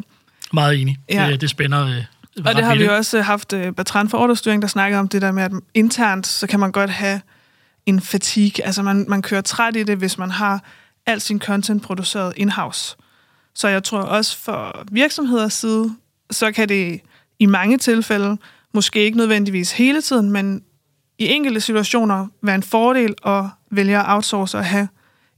Meget 0.53 0.81
enig. 0.81 0.98
Ja. 1.09 1.27
Det, 1.31 1.42
det 1.42 1.50
spænder 1.50 1.86
øh, 1.86 2.45
Og 2.45 2.56
det 2.56 2.63
har 2.63 2.75
vi 2.75 2.88
også 2.88 3.21
haft 3.21 3.53
uh, 3.53 3.71
Bertrand 3.71 4.09
for 4.09 4.18
Orderstyring, 4.18 4.62
der 4.62 4.68
snakkede 4.68 5.00
om 5.00 5.07
det 5.07 5.21
der 5.21 5.31
med, 5.31 5.44
at 5.44 5.51
internt, 5.74 6.27
så 6.27 6.48
kan 6.48 6.59
man 6.59 6.71
godt 6.71 6.89
have 6.89 7.21
en 7.86 8.01
fatigue. 8.01 8.65
Altså 8.65 8.83
man, 8.83 9.06
man 9.07 9.21
kører 9.21 9.42
træt 9.42 9.75
i 9.75 9.83
det, 9.83 9.97
hvis 9.97 10.18
man 10.18 10.31
har 10.31 10.63
alt 11.06 11.21
sin 11.21 11.39
content 11.39 11.83
produceret 11.83 12.33
in-house. 12.38 12.95
Så 13.56 13.68
jeg 13.68 13.83
tror 13.83 14.00
også 14.00 14.38
for 14.38 14.83
virksomheders 14.92 15.54
side, 15.54 15.95
så 16.31 16.51
kan 16.51 16.69
det 16.69 17.01
i 17.39 17.45
mange 17.45 17.77
tilfælde, 17.77 18.38
måske 18.74 19.00
ikke 19.00 19.18
nødvendigvis 19.18 19.71
hele 19.71 20.01
tiden, 20.01 20.31
men 20.31 20.63
i 21.21 21.27
enkelte 21.27 21.62
situationer 21.62 22.27
være 22.44 22.56
en 22.56 22.63
fordel 22.63 23.15
at 23.25 23.44
vælge 23.71 23.97
at 23.97 24.06
outsource 24.07 24.57
og 24.57 24.65
have 24.65 24.88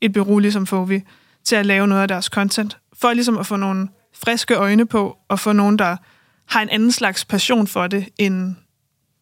et 0.02 0.14
bureau, 0.14 0.40
ligesom 0.40 0.68
får 0.68 0.86
vi, 0.86 1.04
til 1.44 1.56
at 1.56 1.66
lave 1.66 1.88
noget 1.88 2.02
af 2.02 2.08
deres 2.08 2.26
content, 2.26 2.78
for 3.02 3.14
ligesom 3.14 3.38
at 3.38 3.46
få 3.46 3.56
nogle 3.56 3.88
friske 4.24 4.56
øjne 4.56 4.86
på, 4.86 5.18
og 5.28 5.40
få 5.40 5.52
nogen, 5.52 5.80
der 5.80 5.98
har 6.46 6.62
en 6.62 6.70
anden 6.70 6.92
slags 6.92 7.26
passion 7.26 7.68
for 7.68 7.88
det, 7.88 8.10
end 8.18 8.56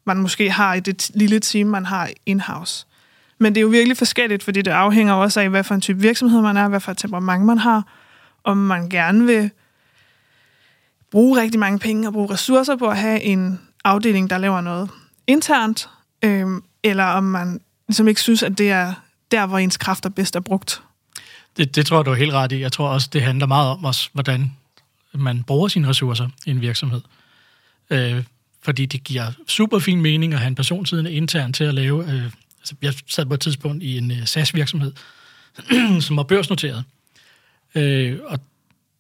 man 0.06 0.18
måske 0.18 0.52
har 0.52 0.74
i 0.74 0.80
det 0.80 1.12
lille 1.14 1.40
team, 1.40 1.68
man 1.68 1.86
har 1.86 2.10
in-house. 2.26 2.86
Men 3.40 3.56
det 3.56 3.60
er 3.60 3.64
jo 3.64 3.68
virkelig 3.68 3.98
forskelligt, 3.98 4.44
fordi 4.44 4.62
det 4.62 4.72
afhænger 4.72 5.14
også 5.14 5.40
af, 5.40 5.50
hvad 5.50 5.64
for 5.64 5.76
en 5.76 5.82
type 5.82 6.00
virksomhed 6.02 6.42
man 6.42 6.58
er, 6.58 6.68
hvad 6.68 6.80
for 6.80 6.92
et 6.92 6.98
temperament 6.98 7.46
man 7.46 7.58
har, 7.58 7.84
om 8.44 8.58
man 8.58 8.90
gerne 8.90 9.26
vil 9.26 9.52
bruge 11.12 11.42
rigtig 11.42 11.60
mange 11.60 11.80
penge 11.80 12.08
og 12.08 12.14
bruge 12.14 12.34
ressourcer 12.34 12.76
på 12.76 12.88
at 12.88 12.98
have 12.98 13.22
en 13.22 13.60
afdeling, 13.84 14.30
der 14.30 14.38
laver 14.38 14.62
noget 14.62 14.90
internt, 15.28 15.90
øhm, 16.24 16.64
eller 16.84 17.04
om 17.04 17.24
man 17.24 17.62
ligesom 17.88 18.08
ikke 18.08 18.22
synes, 18.22 18.44
at 18.44 18.58
det 18.58 18.72
er 18.72 18.94
der, 19.32 19.46
hvor 19.46 19.58
ens 19.58 19.78
kræfter 19.78 20.10
bedst 20.10 20.36
er 20.36 20.40
brugt. 20.40 20.82
Det, 21.58 21.76
det 21.76 21.86
tror 21.86 21.98
jeg, 21.98 22.06
du 22.06 22.12
er 22.12 22.16
helt 22.16 22.34
ret 22.34 22.52
i. 22.52 22.60
Jeg 22.60 22.72
tror 22.72 22.88
også, 22.88 23.10
det 23.14 23.22
handler 23.22 23.46
meget 23.46 23.70
om 23.70 23.86
os, 23.86 24.10
hvordan 24.14 24.52
man 25.14 25.44
bruger 25.44 25.68
sine 25.68 25.88
ressourcer 25.88 26.30
i 26.46 26.52
en 26.52 26.62
virksomhed. 26.62 27.02
Øh, 27.90 28.24
fordi 28.64 28.86
det 28.86 29.04
giver 29.04 29.32
super 29.48 29.80
fin 29.80 30.02
mening 30.02 30.34
at 30.34 30.40
have 30.40 30.48
en 30.48 30.56
person 30.56 30.86
siddende 30.86 31.12
internt 31.12 31.56
til 31.56 31.64
at 31.64 31.74
lave... 31.74 32.12
Øh, 32.14 32.24
altså, 32.60 32.76
jeg 32.82 32.94
sad 33.08 33.26
på 33.26 33.34
et 33.34 33.40
tidspunkt 33.40 33.84
i 33.84 33.98
en 33.98 34.12
øh, 34.12 34.26
SAS-virksomhed, 34.26 34.94
som 36.02 36.18
var 36.18 36.24
børsnoteret. 36.24 36.84
Øh, 37.76 38.20
og 38.26 38.40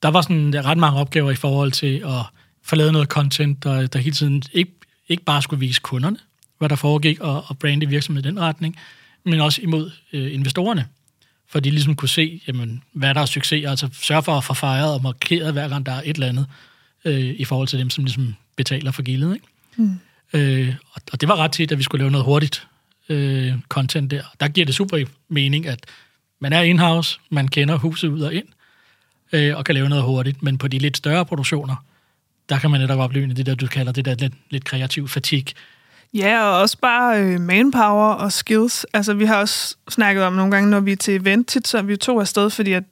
der 0.03 0.09
var 0.09 0.21
sådan 0.21 0.55
øh, 0.55 0.65
ret 0.65 0.77
mange 0.77 0.99
opgaver 0.99 1.31
i 1.31 1.35
forhold 1.35 1.71
til 1.71 2.03
at 2.05 2.25
få 2.63 2.75
lavet 2.75 2.93
noget 2.93 3.07
content, 3.07 3.63
der, 3.63 3.87
der 3.87 3.99
hele 3.99 4.15
tiden 4.15 4.43
ikke, 4.53 4.71
ikke 5.07 5.23
bare 5.23 5.41
skulle 5.41 5.59
vise 5.59 5.81
kunderne, 5.81 6.17
hvad 6.61 6.69
der 6.69 6.75
foregik, 6.75 7.19
og, 7.19 7.43
og 7.47 7.57
brande 7.57 7.89
virksomheden 7.89 8.25
i 8.25 8.29
den 8.29 8.39
retning, 8.39 8.77
men 9.23 9.39
også 9.39 9.61
imod 9.61 9.91
øh, 10.13 10.33
investorerne. 10.33 10.85
For 11.47 11.59
de 11.59 11.69
ligesom 11.69 11.95
kunne 11.95 12.09
se, 12.09 12.41
jamen, 12.47 12.83
hvad 12.93 13.13
der 13.13 13.21
er 13.21 13.25
succes, 13.25 13.65
altså 13.65 13.89
sørge 13.93 14.23
for 14.23 14.37
at 14.37 14.43
få 14.43 14.53
fejret 14.53 14.93
og 14.93 15.01
markeret, 15.01 15.53
hver 15.53 15.67
gang 15.67 15.85
der 15.85 15.91
er 15.91 16.01
et 16.05 16.15
eller 16.15 16.27
andet, 16.27 16.45
øh, 17.05 17.35
i 17.37 17.45
forhold 17.45 17.67
til 17.67 17.79
dem, 17.79 17.89
som 17.89 18.03
ligesom 18.03 18.35
betaler 18.55 18.91
for 18.91 19.01
gildet. 19.01 19.33
Ikke? 19.33 19.47
Mm. 19.75 19.99
Øh, 20.33 20.75
og, 20.93 21.01
og 21.11 21.21
det 21.21 21.29
var 21.29 21.35
ret 21.35 21.51
tit, 21.51 21.71
at 21.71 21.77
vi 21.77 21.83
skulle 21.83 22.01
lave 22.01 22.11
noget 22.11 22.25
hurtigt 22.25 22.67
øh, 23.09 23.53
content 23.69 24.11
der. 24.11 24.23
Der 24.39 24.47
giver 24.47 24.65
det 24.65 24.75
super 24.75 25.05
mening, 25.29 25.67
at 25.67 25.79
man 26.39 26.53
er 26.53 26.61
in-house, 26.61 27.19
man 27.29 27.47
kender 27.47 27.77
huset 27.77 28.07
ud 28.07 28.21
og 28.21 28.33
ind, 28.33 28.47
øh, 29.31 29.57
og 29.57 29.65
kan 29.65 29.75
lave 29.75 29.89
noget 29.89 30.03
hurtigt. 30.03 30.43
Men 30.43 30.57
på 30.57 30.67
de 30.67 30.79
lidt 30.79 30.97
større 30.97 31.25
produktioner, 31.25 31.75
der 32.49 32.59
kan 32.59 32.71
man 32.71 32.81
netop 32.81 32.99
opleve 32.99 33.33
det 33.33 33.45
der, 33.45 33.55
du 33.55 33.67
kalder 33.67 33.91
det 33.91 34.05
der 34.05 34.15
lidt, 34.15 34.33
lidt 34.49 34.65
kreativ 34.65 35.07
fatig. 35.07 35.45
Ja, 36.13 36.43
og 36.43 36.59
også 36.59 36.77
bare 36.77 37.23
øh, 37.23 37.41
manpower 37.41 38.13
og 38.13 38.31
skills. 38.31 38.85
Altså, 38.93 39.13
vi 39.13 39.25
har 39.25 39.37
også 39.37 39.75
snakket 39.89 40.23
om 40.23 40.33
nogle 40.33 40.51
gange, 40.51 40.69
når 40.69 40.79
vi 40.79 40.91
er 40.91 40.95
til 40.95 41.21
event, 41.21 41.47
tit 41.47 41.67
så 41.67 41.77
er 41.77 41.81
vi 41.81 41.97
to 41.97 42.19
afsted, 42.19 42.49
fordi 42.49 42.73
at 42.73 42.83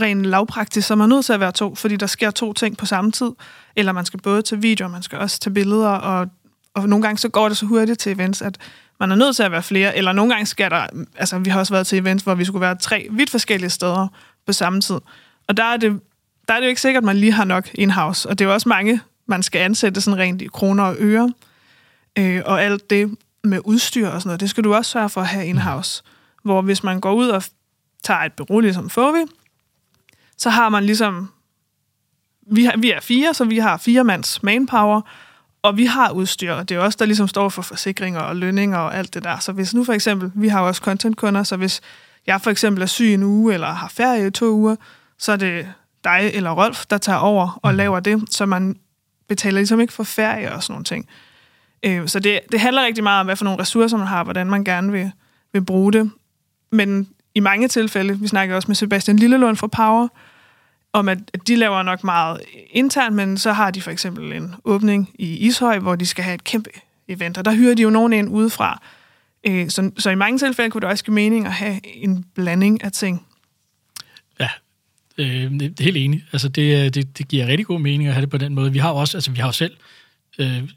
rent 0.00 0.26
lavpraktisk, 0.26 0.88
så 0.88 0.94
er 0.94 0.96
man 0.96 1.08
nødt 1.08 1.24
til 1.24 1.32
at 1.32 1.40
være 1.40 1.52
to, 1.52 1.74
fordi 1.74 1.96
der 1.96 2.06
sker 2.06 2.30
to 2.30 2.52
ting 2.52 2.76
på 2.76 2.86
samme 2.86 3.12
tid. 3.12 3.30
Eller 3.76 3.92
man 3.92 4.04
skal 4.04 4.20
både 4.20 4.42
tage 4.42 4.60
videoer, 4.60 4.90
man 4.90 5.02
skal 5.02 5.18
også 5.18 5.40
tage 5.40 5.54
billeder, 5.54 5.88
og, 5.88 6.28
og 6.74 6.88
nogle 6.88 7.02
gange 7.02 7.18
så 7.18 7.28
går 7.28 7.48
det 7.48 7.56
så 7.56 7.66
hurtigt 7.66 8.00
til 8.00 8.12
events, 8.12 8.42
at 8.42 8.58
man 9.00 9.12
er 9.12 9.16
nødt 9.16 9.36
til 9.36 9.42
at 9.42 9.52
være 9.52 9.62
flere, 9.62 9.96
eller 9.96 10.12
nogle 10.12 10.32
gange 10.32 10.46
sker 10.46 10.68
der, 10.68 10.86
altså 11.16 11.38
vi 11.38 11.50
har 11.50 11.58
også 11.58 11.74
været 11.74 11.86
til 11.86 11.98
events, 11.98 12.24
hvor 12.24 12.34
vi 12.34 12.44
skulle 12.44 12.60
være 12.60 12.76
tre 12.76 13.08
vidt 13.10 13.30
forskellige 13.30 13.70
steder 13.70 14.08
på 14.46 14.52
samme 14.52 14.80
tid. 14.80 14.98
Og 15.48 15.56
der 15.56 15.64
er 15.64 15.76
det, 15.76 16.00
der 16.48 16.54
er 16.54 16.58
det 16.58 16.66
jo 16.66 16.68
ikke 16.68 16.80
sikkert, 16.80 17.02
at 17.02 17.06
man 17.06 17.16
lige 17.16 17.32
har 17.32 17.44
nok 17.44 17.70
in-house. 17.74 18.28
Og 18.28 18.38
det 18.38 18.44
er 18.44 18.48
jo 18.48 18.54
også 18.54 18.68
mange, 18.68 19.00
man 19.26 19.42
skal 19.42 19.58
ansætte 19.58 20.00
sådan 20.00 20.18
rent 20.18 20.42
i 20.42 20.46
kroner 20.46 20.84
og 20.84 20.96
øre. 20.98 21.32
Øh, 22.18 22.42
og 22.46 22.62
alt 22.62 22.90
det 22.90 23.16
med 23.44 23.60
udstyr 23.64 24.08
og 24.08 24.20
sådan 24.20 24.28
noget, 24.28 24.40
det 24.40 24.50
skal 24.50 24.64
du 24.64 24.74
også 24.74 24.90
sørge 24.90 25.08
for 25.08 25.20
at 25.20 25.26
have 25.26 25.46
in-house. 25.46 26.02
Hvor 26.42 26.62
hvis 26.62 26.82
man 26.82 27.00
går 27.00 27.12
ud 27.12 27.28
og 27.28 27.42
tager 28.02 28.20
et 28.20 28.32
bureau, 28.32 28.60
ligesom 28.60 28.90
Fovi, 28.90 29.24
så 30.38 30.50
har 30.50 30.68
man 30.68 30.84
ligesom... 30.84 31.30
Vi, 32.46 32.64
har, 32.64 32.76
vi 32.76 32.90
er 32.90 33.00
fire, 33.00 33.34
så 33.34 33.44
vi 33.44 33.58
har 33.58 33.76
fire 33.76 34.04
mands 34.04 34.42
manpower, 34.42 35.00
og 35.62 35.76
vi 35.76 35.86
har 35.86 36.10
udstyr, 36.10 36.52
og 36.52 36.68
det 36.68 36.74
er 36.74 36.80
også 36.80 36.96
der 36.98 37.04
ligesom 37.04 37.28
står 37.28 37.48
for 37.48 37.62
forsikringer 37.62 38.20
og 38.20 38.36
lønninger 38.36 38.78
og 38.78 38.96
alt 38.96 39.14
det 39.14 39.24
der. 39.24 39.38
Så 39.38 39.52
hvis 39.52 39.74
nu 39.74 39.84
for 39.84 39.92
eksempel, 39.92 40.32
vi 40.34 40.48
har 40.48 40.60
også 40.60 40.82
contentkunder, 40.82 41.42
så 41.42 41.56
hvis 41.56 41.80
jeg 42.26 42.40
for 42.40 42.50
eksempel 42.50 42.82
er 42.82 42.86
syg 42.86 43.14
en 43.14 43.22
uge, 43.22 43.54
eller 43.54 43.66
har 43.66 43.88
ferie 43.88 44.26
i 44.26 44.30
to 44.30 44.46
uger, 44.46 44.76
så 45.18 45.32
er 45.32 45.36
det 45.36 45.72
dig 46.04 46.30
eller 46.34 46.50
Rolf, 46.50 46.86
der 46.86 46.98
tager 46.98 47.18
over 47.18 47.60
og 47.62 47.74
laver 47.74 48.00
det, 48.00 48.22
så 48.30 48.46
man 48.46 48.76
betaler 49.28 49.58
ligesom 49.58 49.80
ikke 49.80 49.92
for 49.92 50.04
ferie 50.04 50.52
og 50.52 50.62
sådan 50.62 50.72
nogle 50.72 50.84
ting. 50.84 51.08
Øh, 51.82 52.08
så 52.08 52.20
det, 52.20 52.40
det 52.52 52.60
handler 52.60 52.84
rigtig 52.84 53.04
meget 53.04 53.20
om, 53.20 53.26
hvad 53.26 53.36
for 53.36 53.44
nogle 53.44 53.60
ressourcer 53.60 53.96
man 53.96 54.06
har, 54.06 54.24
hvordan 54.24 54.46
man 54.46 54.64
gerne 54.64 54.92
vil, 54.92 55.10
vil 55.52 55.64
bruge 55.64 55.92
det. 55.92 56.10
Men 56.70 57.08
i 57.34 57.40
mange 57.40 57.68
tilfælde, 57.68 58.18
vi 58.18 58.28
snakker 58.28 58.56
også 58.56 58.68
med 58.68 58.76
Sebastian 58.76 59.16
Lillelund 59.16 59.56
fra 59.56 59.66
Power, 59.66 60.08
om 60.92 61.08
at 61.08 61.18
de 61.46 61.56
laver 61.56 61.82
nok 61.82 62.04
meget 62.04 62.40
internt, 62.70 63.16
men 63.16 63.38
så 63.38 63.52
har 63.52 63.70
de 63.70 63.82
for 63.82 63.90
eksempel 63.90 64.32
en 64.32 64.54
åbning 64.64 65.10
i 65.14 65.36
Ishøj, 65.36 65.78
hvor 65.78 65.96
de 65.96 66.06
skal 66.06 66.24
have 66.24 66.34
et 66.34 66.44
kæmpe 66.44 66.70
event, 67.08 67.38
og 67.38 67.44
der 67.44 67.54
hyrer 67.54 67.74
de 67.74 67.82
jo 67.82 67.90
nogen 67.90 68.12
ind 68.12 68.28
udefra. 68.28 68.82
Øh, 69.46 69.70
så, 69.70 69.90
så 69.98 70.10
i 70.10 70.14
mange 70.14 70.38
tilfælde 70.38 70.70
kunne 70.70 70.80
det 70.80 70.88
også 70.88 71.04
give 71.04 71.14
mening 71.14 71.46
at 71.46 71.52
have 71.52 71.80
en 71.84 72.24
blanding 72.34 72.84
af 72.84 72.92
ting. 72.92 73.26
Ja, 74.40 74.48
øh, 75.18 75.50
det 75.50 75.80
er 75.80 75.84
helt 75.84 75.96
enig. 75.96 76.24
Altså 76.32 76.48
det, 76.48 76.84
øh, 76.84 76.90
det, 76.94 77.18
det 77.18 77.28
giver 77.28 77.46
rigtig 77.46 77.66
god 77.66 77.80
mening 77.80 78.08
at 78.08 78.14
have 78.14 78.22
det 78.22 78.30
på 78.30 78.38
den 78.38 78.54
måde. 78.54 78.72
Vi 78.72 78.78
har 78.78 78.90
også, 78.90 79.16
altså 79.16 79.30
vi 79.30 79.38
har 79.38 79.48
jo 79.48 79.52
selv, 79.52 79.72
øh, 79.72 80.01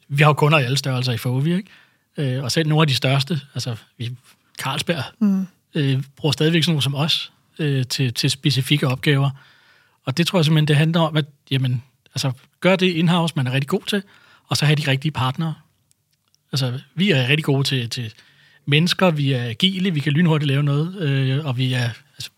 vi 0.07 0.23
har 0.23 0.29
jo 0.29 0.33
kunder 0.33 0.59
i 0.59 0.63
alle 0.63 0.77
størrelser 0.77 1.13
i 1.13 1.17
Fovi, 1.17 1.53
ikke? 1.53 1.69
Øh, 2.17 2.43
og 2.43 2.51
selv 2.51 2.69
nogle 2.69 2.81
af 2.81 2.87
de 2.87 2.95
største, 2.95 3.41
altså 3.53 3.75
vi, 3.97 4.11
Carlsberg, 4.61 5.03
mm. 5.19 5.47
øh, 5.75 6.03
bruger 6.15 6.33
stadigvæk 6.33 6.63
sådan 6.63 6.71
nogle 6.71 6.83
som 6.83 6.95
os 6.95 7.31
øh, 7.59 7.85
til, 7.85 8.13
til 8.13 8.31
specifikke 8.31 8.87
opgaver. 8.87 9.29
Og 10.05 10.17
det 10.17 10.27
tror 10.27 10.39
jeg 10.39 10.45
simpelthen, 10.45 10.67
det 10.67 10.75
handler 10.75 11.01
om, 11.01 11.17
at 11.17 11.25
jamen, 11.51 11.83
altså, 12.15 12.31
gør 12.59 12.75
det 12.75 12.85
in-house, 12.85 13.33
man 13.35 13.47
er 13.47 13.51
rigtig 13.51 13.67
god 13.67 13.81
til, 13.87 14.03
og 14.47 14.57
så 14.57 14.65
have 14.65 14.75
de 14.75 14.91
rigtige 14.91 15.11
partnere. 15.11 15.53
Altså, 16.51 16.79
vi 16.95 17.11
er 17.11 17.27
rigtig 17.27 17.43
gode 17.43 17.63
til, 17.63 17.89
til 17.89 18.13
mennesker, 18.65 19.11
vi 19.11 19.31
er 19.31 19.43
agile, 19.43 19.91
vi 19.91 19.99
kan 19.99 20.13
lynhurtigt 20.13 20.47
lave 20.47 20.63
noget, 20.63 21.01
øh, 21.01 21.45
og 21.45 21.57
vi 21.57 21.73
er 21.73 21.89
altså, 22.17 22.29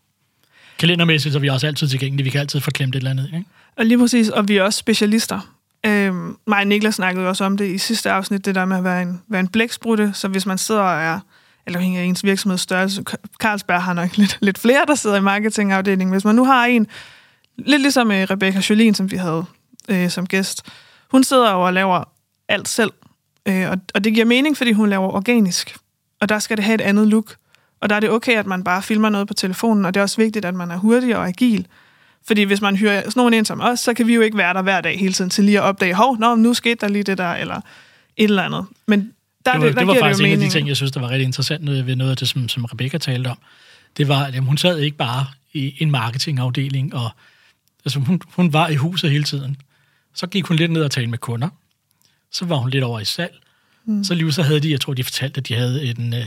kalendermæssigt, 0.77 1.33
så 1.33 1.39
vi 1.39 1.47
er 1.47 1.51
også 1.51 1.67
altid 1.67 1.87
tilgængelige, 1.87 2.23
vi 2.23 2.29
kan 2.29 2.39
altid 2.39 2.59
få 2.59 2.71
klemt 2.71 2.95
et 2.95 2.99
eller 2.99 3.11
andet. 3.11 3.29
Ikke? 3.33 3.45
Og 3.75 3.85
lige 3.85 3.97
præcis, 3.97 4.29
og 4.29 4.47
vi 4.47 4.57
er 4.57 4.63
også 4.63 4.79
specialister. 4.79 5.56
Øhm, 5.87 6.37
mig 6.47 6.59
og 6.59 6.67
Niklas 6.67 6.95
snakkede 6.95 7.27
også 7.27 7.43
om 7.43 7.57
det 7.57 7.67
i 7.67 7.77
sidste 7.77 8.11
afsnit, 8.11 8.45
det 8.45 8.55
der 8.55 8.65
med 8.65 8.77
at 8.77 8.83
være 8.83 9.01
en, 9.01 9.21
være 9.27 9.39
en 9.39 9.47
blæksprutte, 9.47 10.11
så 10.13 10.27
hvis 10.27 10.45
man 10.45 10.57
sidder 10.57 10.81
og 10.81 11.01
er 11.01 11.19
eller 11.65 11.79
hænger 11.79 12.01
ens 12.01 12.23
virksomheds 12.23 12.61
størrelse. 12.61 13.03
Carlsberg 13.39 13.83
har 13.83 13.93
nok 13.93 14.17
lidt, 14.17 14.37
lidt 14.41 14.57
flere, 14.57 14.85
der 14.87 14.95
sidder 14.95 15.15
i 15.15 15.21
marketingafdelingen. 15.21 16.11
Hvis 16.11 16.25
man 16.25 16.35
nu 16.35 16.45
har 16.45 16.65
en, 16.65 16.87
lidt 17.57 17.81
ligesom 17.81 18.11
øh, 18.11 18.27
Rebecca 18.29 18.61
Jolien, 18.69 18.95
som 18.95 19.11
vi 19.11 19.15
havde 19.17 19.45
øh, 19.89 20.09
som 20.09 20.27
gæst, 20.27 20.65
hun 21.11 21.23
sidder 21.23 21.49
og 21.49 21.73
laver 21.73 22.03
alt 22.49 22.67
selv. 22.67 22.91
Øh, 23.45 23.69
og, 23.69 23.77
og 23.95 24.03
det 24.03 24.13
giver 24.13 24.25
mening, 24.25 24.57
fordi 24.57 24.71
hun 24.71 24.89
laver 24.89 25.07
organisk. 25.07 25.77
Og 26.21 26.29
der 26.29 26.39
skal 26.39 26.57
det 26.57 26.65
have 26.65 26.75
et 26.75 26.81
andet 26.81 27.07
look. 27.07 27.35
Og 27.81 27.89
der 27.89 27.95
er 27.95 27.99
det 27.99 28.09
okay, 28.09 28.37
at 28.37 28.45
man 28.45 28.63
bare 28.63 28.81
filmer 28.81 29.09
noget 29.09 29.27
på 29.27 29.33
telefonen, 29.33 29.85
og 29.85 29.93
det 29.93 29.99
er 29.99 30.03
også 30.03 30.17
vigtigt, 30.17 30.45
at 30.45 30.55
man 30.55 30.71
er 30.71 30.77
hurtig 30.77 31.17
og 31.17 31.27
agil. 31.27 31.67
Fordi 32.27 32.43
hvis 32.43 32.61
man 32.61 32.75
hyrer 32.75 33.01
sådan 33.01 33.13
nogen 33.15 33.33
ind 33.33 33.45
som 33.45 33.61
os, 33.61 33.79
så 33.79 33.93
kan 33.93 34.07
vi 34.07 34.15
jo 34.15 34.21
ikke 34.21 34.37
være 34.37 34.53
der 34.53 34.61
hver 34.61 34.81
dag 34.81 34.99
hele 34.99 35.13
tiden 35.13 35.29
til 35.29 35.43
lige 35.43 35.57
at 35.57 35.63
opdage, 35.63 35.93
hov, 35.93 36.17
nå, 36.17 36.35
nu 36.35 36.53
skete 36.53 36.75
der 36.81 36.87
lige 36.87 37.03
det 37.03 37.17
der, 37.17 37.33
eller 37.33 37.55
et 38.17 38.23
eller 38.23 38.43
andet. 38.43 38.65
Men 38.87 39.11
der, 39.45 39.51
det 39.51 39.61
var, 39.61 39.67
det, 39.67 39.75
der 39.75 39.79
det 39.79 39.87
var 39.87 39.93
faktisk 39.93 40.17
det 40.17 40.23
jo 40.23 40.25
en 40.25 40.31
af 40.31 40.37
de 40.37 40.39
mening. 40.39 40.51
ting, 40.51 40.67
jeg 40.67 40.75
synes, 40.75 40.91
der 40.91 40.99
var 40.99 41.09
rigtig 41.09 41.25
interessant 41.25 41.69
ved 41.87 41.95
noget 41.95 42.11
af 42.11 42.17
det, 42.17 42.29
som, 42.29 42.49
som 42.49 42.65
Rebecca 42.65 42.97
talte 42.97 43.27
om. 43.27 43.37
Det 43.97 44.07
var, 44.07 44.23
at 44.23 44.35
jamen, 44.35 44.47
hun 44.47 44.57
sad 44.57 44.79
ikke 44.79 44.97
bare 44.97 45.25
i 45.53 45.73
en 45.79 45.91
marketingafdeling, 45.91 46.95
og 46.95 47.09
altså, 47.85 47.99
hun, 47.99 48.21
hun 48.35 48.53
var 48.53 48.67
i 48.67 48.75
huset 48.75 49.11
hele 49.11 49.23
tiden. 49.23 49.57
Så 50.13 50.27
gik 50.27 50.45
hun 50.45 50.57
lidt 50.57 50.71
ned 50.71 50.83
og 50.83 50.91
talte 50.91 51.09
med 51.09 51.17
kunder. 51.17 51.49
Så 52.31 52.45
var 52.45 52.55
hun 52.55 52.69
lidt 52.69 52.83
over 52.83 52.99
i 52.99 53.05
salg. 53.05 53.33
Mm. 53.85 54.03
Så 54.03 54.13
lige 54.13 54.31
så 54.31 54.43
havde 54.43 54.59
de, 54.59 54.71
jeg 54.71 54.81
tror, 54.81 54.93
de 54.93 55.03
fortalte, 55.03 55.37
at 55.37 55.47
de 55.47 55.53
havde 55.53 55.85
en, 55.85 56.13
øh, 56.13 56.25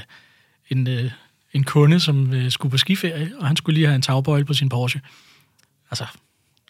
en, 0.71 0.89
øh, 0.89 1.11
en 1.53 1.65
kunde, 1.65 2.01
som 2.01 2.35
øh, 2.35 2.51
skulle 2.51 2.71
på 2.71 2.79
skiferie, 2.79 3.33
og 3.39 3.47
han 3.47 3.57
skulle 3.57 3.75
lige 3.75 3.87
have 3.87 3.97
en 3.97 4.03
tagbøjle 4.03 4.45
på 4.45 4.55
sin 4.55 4.69
Porsche. 4.69 5.01
Altså, 5.91 6.05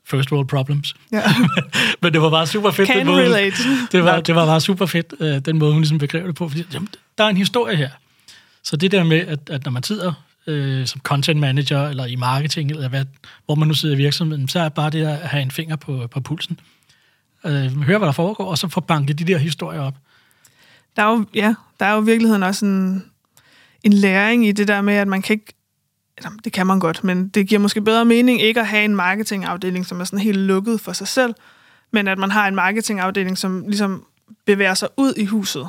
first 0.04 0.32
world 0.32 0.46
problems. 0.46 0.94
Ja. 1.12 1.22
Men 2.02 2.12
det 2.12 2.20
var 2.20 2.30
bare 2.30 2.46
super 2.46 2.70
fedt. 2.70 2.88
Can 2.88 2.98
den 2.98 3.06
måde, 3.06 3.24
relate. 3.24 3.56
Det 3.92 4.04
var, 4.04 4.20
det 4.20 4.34
var 4.34 4.46
bare 4.46 4.60
super 4.60 4.86
fedt, 4.86 5.14
øh, 5.20 5.38
den 5.38 5.58
måde, 5.58 5.72
hun 5.72 5.80
ligesom 5.80 5.98
beskrev 5.98 6.26
det 6.26 6.34
på. 6.34 6.48
Fordi, 6.48 6.64
jamen, 6.72 6.88
der 7.18 7.24
er 7.24 7.28
en 7.28 7.36
historie 7.36 7.76
her. 7.76 7.90
Så 8.62 8.76
det 8.76 8.92
der 8.92 9.04
med, 9.04 9.18
at, 9.18 9.50
at 9.50 9.64
når 9.64 9.70
man 9.70 9.82
sidder 9.82 10.12
øh, 10.46 10.86
som 10.86 11.00
content 11.00 11.40
manager, 11.40 11.88
eller 11.88 12.06
i 12.06 12.16
marketing, 12.16 12.70
eller 12.70 12.88
hvad, 12.88 13.04
hvor 13.44 13.54
man 13.54 13.68
nu 13.68 13.74
sidder 13.74 13.94
i 13.94 13.98
virksomheden, 13.98 14.48
så 14.48 14.60
er 14.60 14.68
bare 14.68 14.90
det 14.90 15.06
at 15.06 15.16
have 15.16 15.42
en 15.42 15.50
finger 15.50 15.76
på, 15.76 16.06
på 16.10 16.20
pulsen. 16.20 16.60
Øh, 17.44 17.82
høre, 17.82 17.98
hvad 17.98 18.06
der 18.06 18.12
foregår, 18.12 18.44
og 18.44 18.58
så 18.58 18.68
få 18.68 18.80
banket 18.80 19.18
de 19.18 19.24
der 19.24 19.38
historier 19.38 19.80
op. 19.80 19.94
Der 20.96 21.02
er 21.02 21.10
jo, 21.10 21.26
ja, 21.34 21.54
der 21.80 21.86
er 21.86 21.94
jo 21.94 22.02
i 22.02 22.04
virkeligheden 22.04 22.42
også 22.42 22.66
en, 22.66 23.04
en 23.82 23.92
læring 23.92 24.46
i 24.46 24.52
det 24.52 24.68
der 24.68 24.80
med, 24.80 24.94
at 24.94 25.08
man 25.08 25.22
kan 25.22 25.34
ikke 25.34 25.52
eller, 26.20 26.38
det 26.44 26.52
kan 26.52 26.66
man 26.66 26.80
godt, 26.80 27.04
men 27.04 27.28
det 27.28 27.46
giver 27.48 27.58
måske 27.58 27.80
bedre 27.80 28.04
mening 28.04 28.42
ikke 28.42 28.60
at 28.60 28.66
have 28.66 28.84
en 28.84 28.96
marketingafdeling, 28.96 29.86
som 29.86 30.00
er 30.00 30.04
sådan 30.04 30.18
helt 30.18 30.38
lukket 30.38 30.80
for 30.80 30.92
sig 30.92 31.08
selv, 31.08 31.34
men 31.90 32.08
at 32.08 32.18
man 32.18 32.30
har 32.30 32.48
en 32.48 32.54
marketingafdeling, 32.54 33.38
som 33.38 33.64
ligesom 33.66 34.04
bevæger 34.46 34.74
sig 34.74 34.88
ud 34.96 35.14
i 35.16 35.24
huset. 35.24 35.68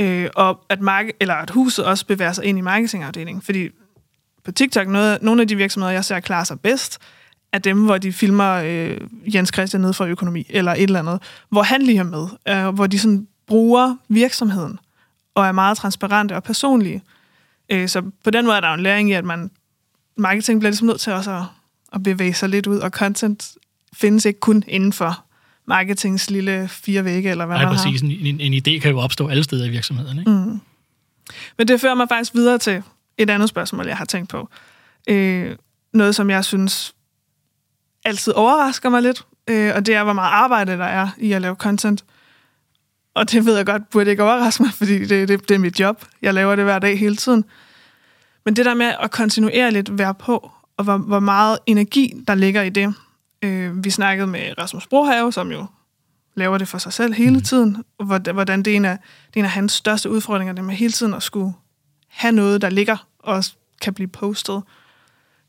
Øh, 0.00 0.28
og 0.36 0.60
at, 0.68 0.80
mark- 0.80 1.16
eller 1.20 1.34
at 1.34 1.50
huset 1.50 1.84
også 1.84 2.06
bevæger 2.06 2.32
sig 2.32 2.44
ind 2.44 2.58
i 2.58 2.60
marketingafdelingen. 2.60 3.42
Fordi 3.42 3.68
på 4.44 4.52
TikTok, 4.52 4.88
noget, 4.88 5.22
nogle 5.22 5.42
af 5.42 5.48
de 5.48 5.56
virksomheder, 5.56 5.92
jeg 5.92 6.04
ser 6.04 6.20
klarer 6.20 6.44
sig 6.44 6.60
bedst, 6.60 6.98
er 7.52 7.58
dem, 7.58 7.84
hvor 7.84 7.98
de 7.98 8.12
filmer 8.12 8.52
øh, 8.52 9.00
Jens 9.34 9.50
Christian 9.54 9.80
ned 9.80 9.92
fra 9.92 10.06
økonomi, 10.06 10.46
eller 10.50 10.72
et 10.72 10.82
eller 10.82 10.98
andet, 10.98 11.22
hvor 11.48 11.62
han 11.62 11.82
lige 11.82 11.98
er 11.98 12.02
med, 12.02 12.26
øh, 12.48 12.74
hvor 12.74 12.86
de 12.86 12.98
sådan 12.98 13.26
bruger 13.46 13.96
virksomheden, 14.08 14.78
og 15.34 15.46
er 15.46 15.52
meget 15.52 15.76
transparente 15.76 16.36
og 16.36 16.42
personlige. 16.42 17.02
Øh, 17.70 17.88
så 17.88 18.02
på 18.24 18.30
den 18.30 18.44
måde 18.44 18.56
er 18.56 18.60
der 18.60 18.68
jo 18.68 18.74
en 18.74 18.80
læring 18.80 19.10
i, 19.10 19.12
at 19.12 19.24
man 19.24 19.50
marketing 20.16 20.60
bliver 20.60 20.70
ligesom 20.70 20.86
nødt 20.86 21.00
til 21.00 21.12
også 21.12 21.30
at, 21.30 21.42
at 21.92 22.02
bevæge 22.02 22.34
sig 22.34 22.48
lidt 22.48 22.66
ud, 22.66 22.78
og 22.78 22.90
content 22.90 23.52
findes 23.92 24.24
ikke 24.24 24.40
kun 24.40 24.64
inden 24.66 24.92
for 24.92 25.24
marketings 25.66 26.30
lille 26.30 26.68
fire 26.68 27.04
vægge, 27.04 27.30
eller 27.30 27.46
hvad 27.46 27.56
Nej, 27.56 27.64
man 27.64 27.74
præcis. 27.76 28.00
har. 28.00 28.08
En, 28.08 28.40
en, 28.40 28.40
en 28.40 28.54
idé 28.54 28.78
kan 28.78 28.90
jo 28.90 28.98
opstå 28.98 29.28
alle 29.28 29.44
steder 29.44 29.64
i 29.64 29.68
virksomheden. 29.68 30.18
Ikke? 30.18 30.30
Mm. 30.30 30.60
Men 31.58 31.68
det 31.68 31.80
fører 31.80 31.94
mig 31.94 32.08
faktisk 32.08 32.34
videre 32.34 32.58
til 32.58 32.82
et 33.18 33.30
andet 33.30 33.48
spørgsmål, 33.48 33.86
jeg 33.86 33.96
har 33.96 34.04
tænkt 34.04 34.28
på. 34.28 34.48
Øh, 35.08 35.56
noget, 35.92 36.14
som 36.14 36.30
jeg 36.30 36.44
synes 36.44 36.94
altid 38.04 38.32
overrasker 38.32 38.88
mig 38.88 39.02
lidt, 39.02 39.26
øh, 39.48 39.72
og 39.74 39.86
det 39.86 39.94
er, 39.94 40.04
hvor 40.04 40.12
meget 40.12 40.30
arbejde 40.32 40.72
der 40.72 40.84
er 40.84 41.08
i 41.18 41.32
at 41.32 41.42
lave 41.42 41.54
content. 41.54 42.04
Og 43.14 43.30
det 43.32 43.46
ved 43.46 43.56
jeg 43.56 43.66
godt, 43.66 43.90
burde 43.90 44.10
ikke 44.10 44.22
overraske 44.22 44.62
mig, 44.62 44.72
fordi 44.72 44.98
det, 45.04 45.28
det, 45.28 45.48
det 45.48 45.54
er 45.54 45.58
mit 45.58 45.80
job. 45.80 46.04
Jeg 46.22 46.34
laver 46.34 46.56
det 46.56 46.64
hver 46.64 46.78
dag 46.78 46.98
hele 46.98 47.16
tiden. 47.16 47.44
Men 48.44 48.56
det 48.56 48.64
der 48.64 48.74
med 48.74 48.92
at 49.02 49.10
kontinuerligt 49.10 49.98
være 49.98 50.14
på, 50.14 50.50
og 50.76 50.84
hvor, 50.84 50.96
hvor 50.96 51.20
meget 51.20 51.58
energi, 51.66 52.14
der 52.28 52.34
ligger 52.34 52.62
i 52.62 52.70
det. 52.70 52.94
Øh, 53.42 53.84
vi 53.84 53.90
snakkede 53.90 54.26
med 54.26 54.58
Rasmus 54.58 54.86
Brohave, 54.86 55.32
som 55.32 55.50
jo 55.52 55.66
laver 56.34 56.58
det 56.58 56.68
for 56.68 56.78
sig 56.78 56.92
selv 56.92 57.14
hele 57.14 57.40
tiden, 57.40 57.76
og 57.98 58.06
hvor- 58.06 58.32
hvordan 58.32 58.62
det 58.62 58.72
er 58.72 58.76
en 58.76 58.84
af, 58.84 58.98
det 59.26 59.36
er 59.36 59.40
en 59.40 59.44
af 59.44 59.50
hans 59.50 59.72
største 59.72 60.10
udfordringer, 60.10 60.54
det 60.54 60.64
med 60.64 60.74
hele 60.74 60.92
tiden 60.92 61.14
at 61.14 61.22
skulle 61.22 61.52
have 62.08 62.32
noget, 62.32 62.62
der 62.62 62.70
ligger 62.70 62.96
og 63.18 63.44
kan 63.82 63.94
blive 63.94 64.08
postet. 64.08 64.62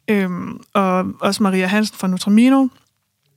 Øhm, 0.08 0.60
og 0.74 1.06
også 1.22 1.44
Maria 1.44 1.66
Hansen 1.68 1.98
fra 1.98 2.08
Nutramino 2.08 2.68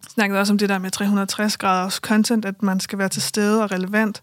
snakkede 0.08 0.40
også 0.40 0.52
om 0.52 0.58
det 0.58 0.68
der 0.68 0.78
med 0.78 0.90
360 0.90 1.56
graders 1.56 1.94
content, 1.94 2.44
at 2.44 2.62
man 2.62 2.80
skal 2.80 2.98
være 2.98 3.08
til 3.08 3.22
stede 3.22 3.62
og 3.62 3.70
relevant 3.70 4.22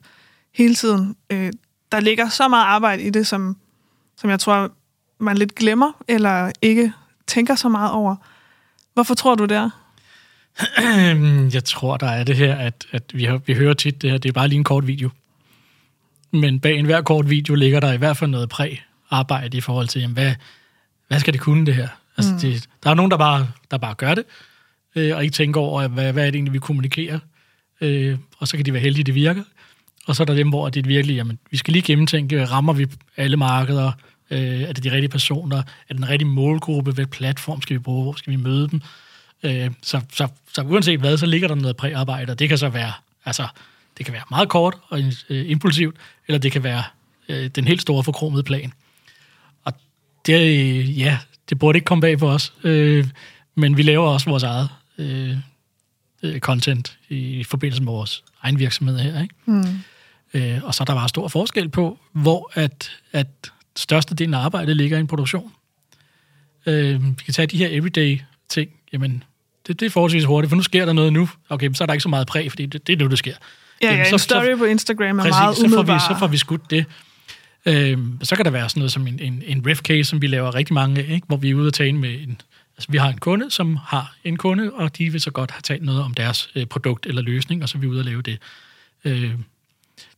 hele 0.53 0.75
tiden. 0.75 1.15
Øh, 1.29 1.53
der 1.91 2.00
ligger 2.00 2.29
så 2.29 2.48
meget 2.48 2.65
arbejde 2.65 3.03
i 3.03 3.10
det, 3.10 3.27
som, 3.27 3.58
som 4.17 4.29
jeg 4.29 4.39
tror, 4.39 4.72
man 5.20 5.38
lidt 5.38 5.55
glemmer, 5.55 5.91
eller 6.08 6.51
ikke 6.62 6.94
tænker 7.27 7.55
så 7.55 7.70
meget 7.70 7.91
over. 7.91 8.15
Hvorfor 8.94 9.13
tror 9.13 9.36
du 9.36 9.46
det 9.46 9.58
er? 9.58 9.70
Jeg 11.53 11.63
tror, 11.63 11.98
der 11.98 12.08
er 12.08 12.24
det 12.24 12.36
her, 12.36 12.55
at, 12.55 12.86
at 12.91 13.03
vi, 13.13 13.24
har, 13.24 13.38
vi 13.46 13.53
hører 13.53 13.74
tit 13.74 14.01
det 14.01 14.12
her, 14.12 14.17
det 14.17 14.29
er 14.29 14.34
bare 14.34 14.48
lige 14.48 14.58
en 14.58 14.63
kort 14.63 14.88
video. 14.88 15.10
Men 16.32 16.60
bag 16.60 16.79
enhver 16.79 17.01
kort 17.01 17.29
video 17.29 17.55
ligger 17.55 17.79
der 17.79 17.94
i 17.94 17.98
hvert 17.98 18.17
fald 18.17 18.32
noget 18.32 18.50
præ-arbejde 18.50 19.58
i 19.58 19.62
forhold 19.62 19.88
til, 19.88 20.01
jamen, 20.01 20.13
hvad, 20.13 20.36
hvad 21.08 21.20
skal 21.20 21.34
det 21.34 21.41
kunne 21.41 21.65
det 21.65 21.75
her? 21.75 21.88
Altså, 22.17 22.34
mm. 22.34 22.39
det, 22.39 22.70
der 22.84 22.89
er 22.89 22.94
nogen, 22.94 23.12
der 23.12 23.17
bare, 23.17 23.48
der 23.72 23.77
bare 23.77 23.94
gør 23.94 24.15
det, 24.15 24.24
øh, 24.96 25.16
og 25.16 25.24
ikke 25.24 25.34
tænker 25.34 25.62
over, 25.62 25.88
hvad, 25.88 26.14
hvad 26.14 26.28
er 26.28 26.32
det 26.32 26.36
egentlig, 26.36 26.54
vi 26.54 26.60
kommunikerer. 26.60 27.20
Øh, 27.82 28.18
og 28.38 28.48
så 28.48 28.58
kan 28.58 28.66
de 28.66 28.74
være 28.74 28.82
heldige, 28.82 29.04
det 29.04 29.16
virker. 29.16 29.44
Og 30.08 30.16
så 30.16 30.24
er 30.24 30.25
der 30.25 30.36
dem, 30.36 30.50
hvor 30.50 30.70
det 30.70 30.88
virkelig, 30.88 31.16
jamen, 31.16 31.40
vi 31.52 31.58
skal 31.58 31.72
lige 31.72 31.84
gennemtænke, 31.84 32.46
rammer 32.46 32.74
vi 32.74 32.88
alle 33.18 33.38
markeder, 33.38 33.92
Øh, 34.32 34.62
er 34.62 34.74
det 34.74 34.84
de 34.84 34.92
rigtige 34.92 35.10
personer? 35.10 35.58
Er 35.58 35.64
det 35.90 35.98
den 35.98 36.10
rigtige 36.10 36.30
målgruppe? 36.30 36.92
hvilken 36.92 37.12
platform 37.12 37.62
skal 37.62 37.74
vi 37.74 37.80
bruge? 37.80 38.04
Hvor 38.04 38.14
skal 38.14 38.32
vi 38.32 38.38
møde 38.38 38.70
dem? 38.70 38.82
Øh, 39.44 39.72
så, 39.82 40.02
så, 40.14 40.28
så 40.54 40.62
uanset 40.62 41.00
hvad, 41.00 41.18
så 41.18 41.25
ligger 41.25 41.48
der 41.48 41.56
noget 41.56 41.78
præarbejde, 41.78 42.32
og 42.32 42.40
det 42.40 42.50
kan 42.50 42.58
så 42.58 42.70
være, 42.70 42.92
altså, 43.25 43.48
det 43.98 44.06
kan 44.06 44.14
være 44.14 44.24
meget 44.30 44.50
kort 44.50 44.75
og 44.90 45.00
øh, 45.30 45.50
impulsivt, 45.50 45.96
eller 46.28 46.40
det 46.40 46.52
kan 46.52 46.64
være 46.64 46.84
øh, 47.30 47.48
den 47.48 47.66
helt 47.68 47.82
store 47.82 48.04
forkromede 48.04 48.44
plan. 48.44 48.74
Og 49.64 49.74
det, 50.25 50.42
øh, 50.42 51.00
ja, 51.00 51.18
det 51.50 51.60
burde 51.60 51.78
ikke 51.78 51.86
komme 51.86 52.02
bag 52.02 52.20
på 52.20 52.30
os, 52.30 52.54
øh, 52.64 53.08
men 53.56 53.78
vi 53.78 53.84
laver 53.84 54.08
også 54.08 54.30
vores 54.30 54.44
eget 54.44 54.70
øh, 54.98 55.38
øh, 56.24 56.40
content 56.40 56.98
i 57.10 57.44
forbindelse 57.44 57.84
med 57.84 57.92
vores 57.92 58.24
egen 58.42 58.60
virksomhed 58.60 59.00
her. 59.00 59.22
Ikke? 59.22 59.36
Mm. 59.46 59.64
Øh, 60.34 60.60
og 60.64 60.75
så 60.75 60.84
er 60.84 60.86
der 60.86 60.96
bare 60.96 61.10
stor 61.10 61.28
forskel 61.28 61.70
på, 61.70 62.00
hvor 62.12 62.52
at, 62.54 62.92
at 63.12 63.28
størstedelen 63.75 64.34
af 64.34 64.40
arbejdet 64.40 64.78
ligger 64.78 64.98
i 64.98 65.00
en 65.00 65.08
produktion. 65.08 65.52
Øh, 66.66 67.04
vi 67.04 67.24
kan 67.25 67.34
tage 67.34 67.48
de 67.48 67.58
her 67.58 67.68
everyday 67.72 68.20
ting. 68.50 68.70
Jamen, 68.94 69.24
det, 69.68 69.80
det 69.80 69.86
er 69.86 69.90
forholdsvis 69.90 70.24
hurtigt, 70.24 70.50
for 70.50 70.56
nu 70.56 70.64
sker 70.64 70.86
der 70.86 70.94
noget 70.94 71.14
nu. 71.14 71.30
Okay, 71.50 71.70
så 71.74 71.84
er 71.84 71.86
der 71.86 71.94
ikke 71.94 72.04
så 72.04 72.10
meget 72.10 72.28
præg, 72.28 72.52
fordi 72.52 72.66
det, 72.66 72.88
det 72.88 72.94
er 72.94 72.98
nu, 73.04 73.10
det 73.10 73.18
sker. 73.18 73.34
Ja, 73.82 73.96
ja, 73.96 74.10
så, 74.10 74.16
en 74.16 74.20
story 74.20 74.46
så, 74.46 74.58
på 74.58 74.66
Instagram 74.66 75.20
er 75.20 75.24
præcis, 75.24 75.40
meget 75.40 75.56
så 75.56 75.62
får, 75.62 75.68
vi, 75.68 75.74
umiddelbar. 75.74 76.14
så 76.14 76.20
får 76.20 76.28
vi 76.28 76.38
skudt 76.38 76.72
det. 76.72 76.86
Øhm, 77.66 78.20
så 78.24 78.36
kan 78.36 78.46
der 78.46 78.52
være 78.52 78.70
sådan 78.70 78.80
noget 78.80 78.92
som 78.92 79.08
en, 79.08 79.20
en, 79.20 79.44
en 79.46 79.68
ref 79.68 79.80
case, 79.80 80.04
som 80.04 80.22
vi 80.22 80.28
laver 80.28 80.56
rigtig 80.56 80.74
mange 80.74 81.04
af, 81.04 81.14
ikke? 81.14 81.28
hvor 81.28 81.38
vi 81.38 81.50
er 81.50 81.56
ude 81.56 81.68
og 81.68 81.74
tale 81.74 81.94
med 81.94 82.14
en... 82.22 82.42
Altså, 82.77 82.91
vi 82.91 82.98
har 82.98 83.10
en 83.10 83.17
kunde, 83.17 83.51
som 83.51 83.75
har 83.75 84.15
en 84.24 84.38
kunde, 84.38 84.74
og 84.74 84.98
de 84.98 85.10
vil 85.10 85.22
så 85.22 85.32
godt 85.32 85.51
have 85.51 85.62
talt 85.62 85.84
noget 85.84 86.01
om 86.01 86.13
deres 86.13 86.50
øh, 86.55 86.65
produkt 86.65 87.05
eller 87.05 87.22
løsning, 87.22 87.63
og 87.63 87.70
så 87.70 87.77
er 87.77 87.79
vi 87.79 87.88
ude 87.88 88.00
og 88.00 88.05
lave 88.05 88.22
det. 88.22 88.39
Øh, 89.05 89.34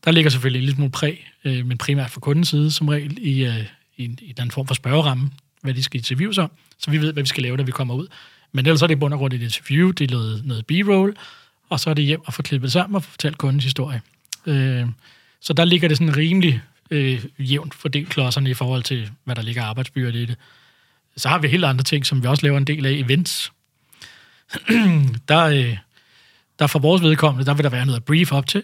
der 0.05 0.11
ligger 0.11 0.29
selvfølgelig 0.29 0.59
en 0.59 0.65
lille 0.65 0.75
smule 0.75 0.91
præg, 0.91 1.31
øh, 1.43 1.65
men 1.65 1.77
primært 1.77 2.11
fra 2.11 2.19
kundens 2.19 2.47
side 2.47 2.71
som 2.71 2.87
regel, 2.87 3.17
i, 3.21 3.45
øh, 3.45 3.65
i, 3.97 4.05
en, 4.05 4.19
i 4.21 4.31
den 4.31 4.51
form 4.51 4.67
for 4.67 4.73
spørgeramme, 4.73 5.31
hvad 5.61 5.73
de 5.73 5.83
skal 5.83 5.97
interviews 5.97 6.37
om, 6.37 6.51
så 6.77 6.91
vi 6.91 7.01
ved, 7.01 7.13
hvad 7.13 7.23
vi 7.23 7.27
skal 7.27 7.43
lave, 7.43 7.57
da 7.57 7.63
vi 7.63 7.71
kommer 7.71 7.93
ud. 7.93 8.07
Men 8.51 8.65
ellers 8.65 8.81
er 8.81 8.87
det 8.87 8.95
i 8.95 8.99
bund 8.99 9.13
og 9.13 9.19
grund 9.19 9.33
et 9.33 9.41
interview, 9.41 9.91
det 9.91 10.11
er 10.11 10.15
noget, 10.15 10.45
noget 10.45 10.65
b-roll, 10.65 11.15
og 11.69 11.79
så 11.79 11.89
er 11.89 11.93
det 11.93 12.05
hjem 12.05 12.21
og 12.25 12.33
få 12.33 12.41
klippet 12.41 12.71
sammen 12.71 12.95
og 12.95 13.03
fortalt 13.03 13.37
kundens 13.37 13.63
historie. 13.63 14.01
Øh, 14.45 14.85
så 15.41 15.53
der 15.53 15.65
ligger 15.65 15.87
det 15.87 15.97
sådan 15.97 16.17
rimelig 16.17 16.61
øh, 16.91 17.25
jævnt 17.39 17.73
fordelt 17.73 18.09
klodserne 18.09 18.49
i 18.49 18.53
forhold 18.53 18.83
til, 18.83 19.09
hvad 19.23 19.35
der 19.35 19.41
ligger 19.41 19.63
arbejdsbyrde 19.63 20.21
i 20.23 20.25
det. 20.25 20.37
Så 21.17 21.29
har 21.29 21.39
vi 21.39 21.47
helt 21.47 21.65
andre 21.65 21.83
ting, 21.83 22.05
som 22.05 22.24
vi 22.24 22.27
også 22.27 22.43
laver 22.45 22.57
en 22.57 22.67
del 22.67 22.86
af, 22.86 22.91
events. 22.91 23.51
der, 25.29 25.43
øh, 25.43 25.77
der 26.59 26.67
for 26.67 26.79
vores 26.79 27.01
vedkommende, 27.01 27.45
der 27.45 27.53
vil 27.53 27.63
der 27.63 27.69
være 27.69 27.86
noget 27.86 28.00
at 28.00 28.05
brief 28.05 28.31
op 28.31 28.47
til. 28.47 28.63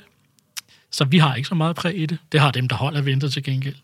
Så 0.91 1.05
vi 1.05 1.17
har 1.17 1.35
ikke 1.35 1.49
så 1.49 1.55
meget 1.55 1.75
præg 1.75 1.99
i 1.99 2.05
det. 2.05 2.17
Det 2.31 2.39
har 2.39 2.51
dem, 2.51 2.67
der 2.67 2.75
holder 2.75 3.01
venter 3.01 3.27
til 3.27 3.43
gengæld. 3.43 3.75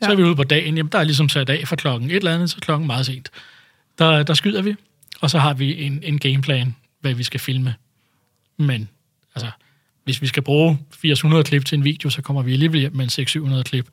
Ja. 0.00 0.06
Så 0.06 0.12
er 0.12 0.16
vi 0.16 0.22
ude 0.22 0.36
på 0.36 0.44
dagen, 0.44 0.76
jamen 0.76 0.92
der 0.92 0.98
er 0.98 1.04
ligesom 1.04 1.28
sat 1.28 1.50
af 1.50 1.68
fra 1.68 1.76
klokken 1.76 2.10
et 2.10 2.16
eller 2.16 2.34
andet, 2.34 2.50
så 2.50 2.56
klokken 2.56 2.86
meget 2.86 3.06
sent. 3.06 3.30
Der, 3.98 4.22
der 4.22 4.34
skyder 4.34 4.62
vi, 4.62 4.74
og 5.20 5.30
så 5.30 5.38
har 5.38 5.54
vi 5.54 5.82
en, 5.82 6.00
en 6.02 6.18
gameplan, 6.18 6.76
hvad 7.00 7.14
vi 7.14 7.22
skal 7.22 7.40
filme. 7.40 7.74
Men 8.56 8.88
altså, 9.34 9.50
hvis 10.04 10.22
vi 10.22 10.26
skal 10.26 10.42
bruge 10.42 10.78
800 11.04 11.44
klip 11.44 11.64
til 11.64 11.78
en 11.78 11.84
video, 11.84 12.10
så 12.10 12.22
kommer 12.22 12.42
vi 12.42 12.52
alligevel 12.52 12.80
hjem 12.80 12.96
med 12.96 13.18
en 13.18 13.58
600-700 13.58 13.62
klip. 13.62 13.88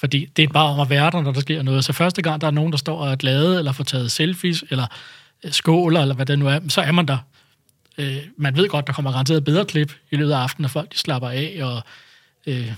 Fordi 0.00 0.26
det 0.36 0.42
er 0.42 0.48
bare 0.48 0.72
om 0.72 0.80
at 0.80 0.90
være 0.90 1.10
der, 1.10 1.20
når 1.20 1.32
der 1.32 1.40
sker 1.40 1.62
noget. 1.62 1.84
Så 1.84 1.92
første 1.92 2.22
gang, 2.22 2.40
der 2.40 2.46
er 2.46 2.50
nogen, 2.50 2.72
der 2.72 2.78
står 2.78 2.98
og 2.98 3.12
er 3.12 3.16
glade, 3.16 3.58
eller 3.58 3.72
får 3.72 3.84
taget 3.84 4.12
selfies, 4.12 4.64
eller 4.70 4.86
øh, 5.44 5.52
skåler, 5.52 6.00
eller 6.00 6.14
hvad 6.14 6.26
det 6.26 6.38
nu 6.38 6.46
er, 6.46 6.60
så 6.68 6.80
er 6.80 6.92
man 6.92 7.06
der. 7.06 7.18
Øh, 7.98 8.16
man 8.36 8.56
ved 8.56 8.68
godt, 8.68 8.86
der 8.86 8.92
kommer 8.92 9.10
garanteret 9.10 9.44
bedre 9.44 9.64
klip 9.64 9.94
i 10.10 10.16
løbet 10.16 10.32
af 10.32 10.38
aftenen, 10.38 10.62
når 10.62 10.68
folk 10.68 10.92
de 10.92 10.98
slapper 10.98 11.28
af, 11.28 11.58
og, 11.62 11.82
øh, 12.46 12.72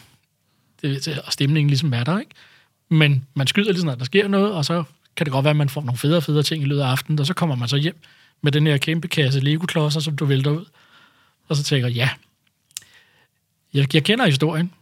det, 0.82 1.20
og 1.24 1.32
stemningen 1.32 1.70
ligesom 1.70 1.92
er 1.92 2.04
der, 2.04 2.18
ikke? 2.18 2.30
Men 2.88 3.26
man 3.34 3.46
skyder 3.46 3.72
lige 3.72 3.86
når 3.86 3.94
der 3.94 4.04
sker 4.04 4.28
noget, 4.28 4.52
og 4.52 4.64
så 4.64 4.84
kan 5.16 5.26
det 5.26 5.32
godt 5.32 5.44
være, 5.44 5.50
at 5.50 5.56
man 5.56 5.68
får 5.68 5.80
nogle 5.80 5.98
federe 5.98 6.22
federe 6.22 6.42
ting 6.42 6.62
i 6.62 6.66
løbet 6.66 6.82
af 6.82 6.86
aftenen, 6.86 7.20
og 7.20 7.26
så 7.26 7.34
kommer 7.34 7.56
man 7.56 7.68
så 7.68 7.76
hjem 7.76 8.00
med 8.42 8.52
den 8.52 8.66
her 8.66 8.76
kæmpe 8.76 9.08
kasse 9.08 9.40
Lego-klodser, 9.40 10.00
som 10.00 10.16
du 10.16 10.24
vælter 10.24 10.50
ud. 10.50 10.64
Og 11.48 11.56
så 11.56 11.62
tænker 11.62 11.88
jeg, 11.88 11.96
ja, 11.96 12.08
jeg, 13.74 13.94
jeg 13.94 14.04
kender 14.04 14.26
historien, 14.26 14.72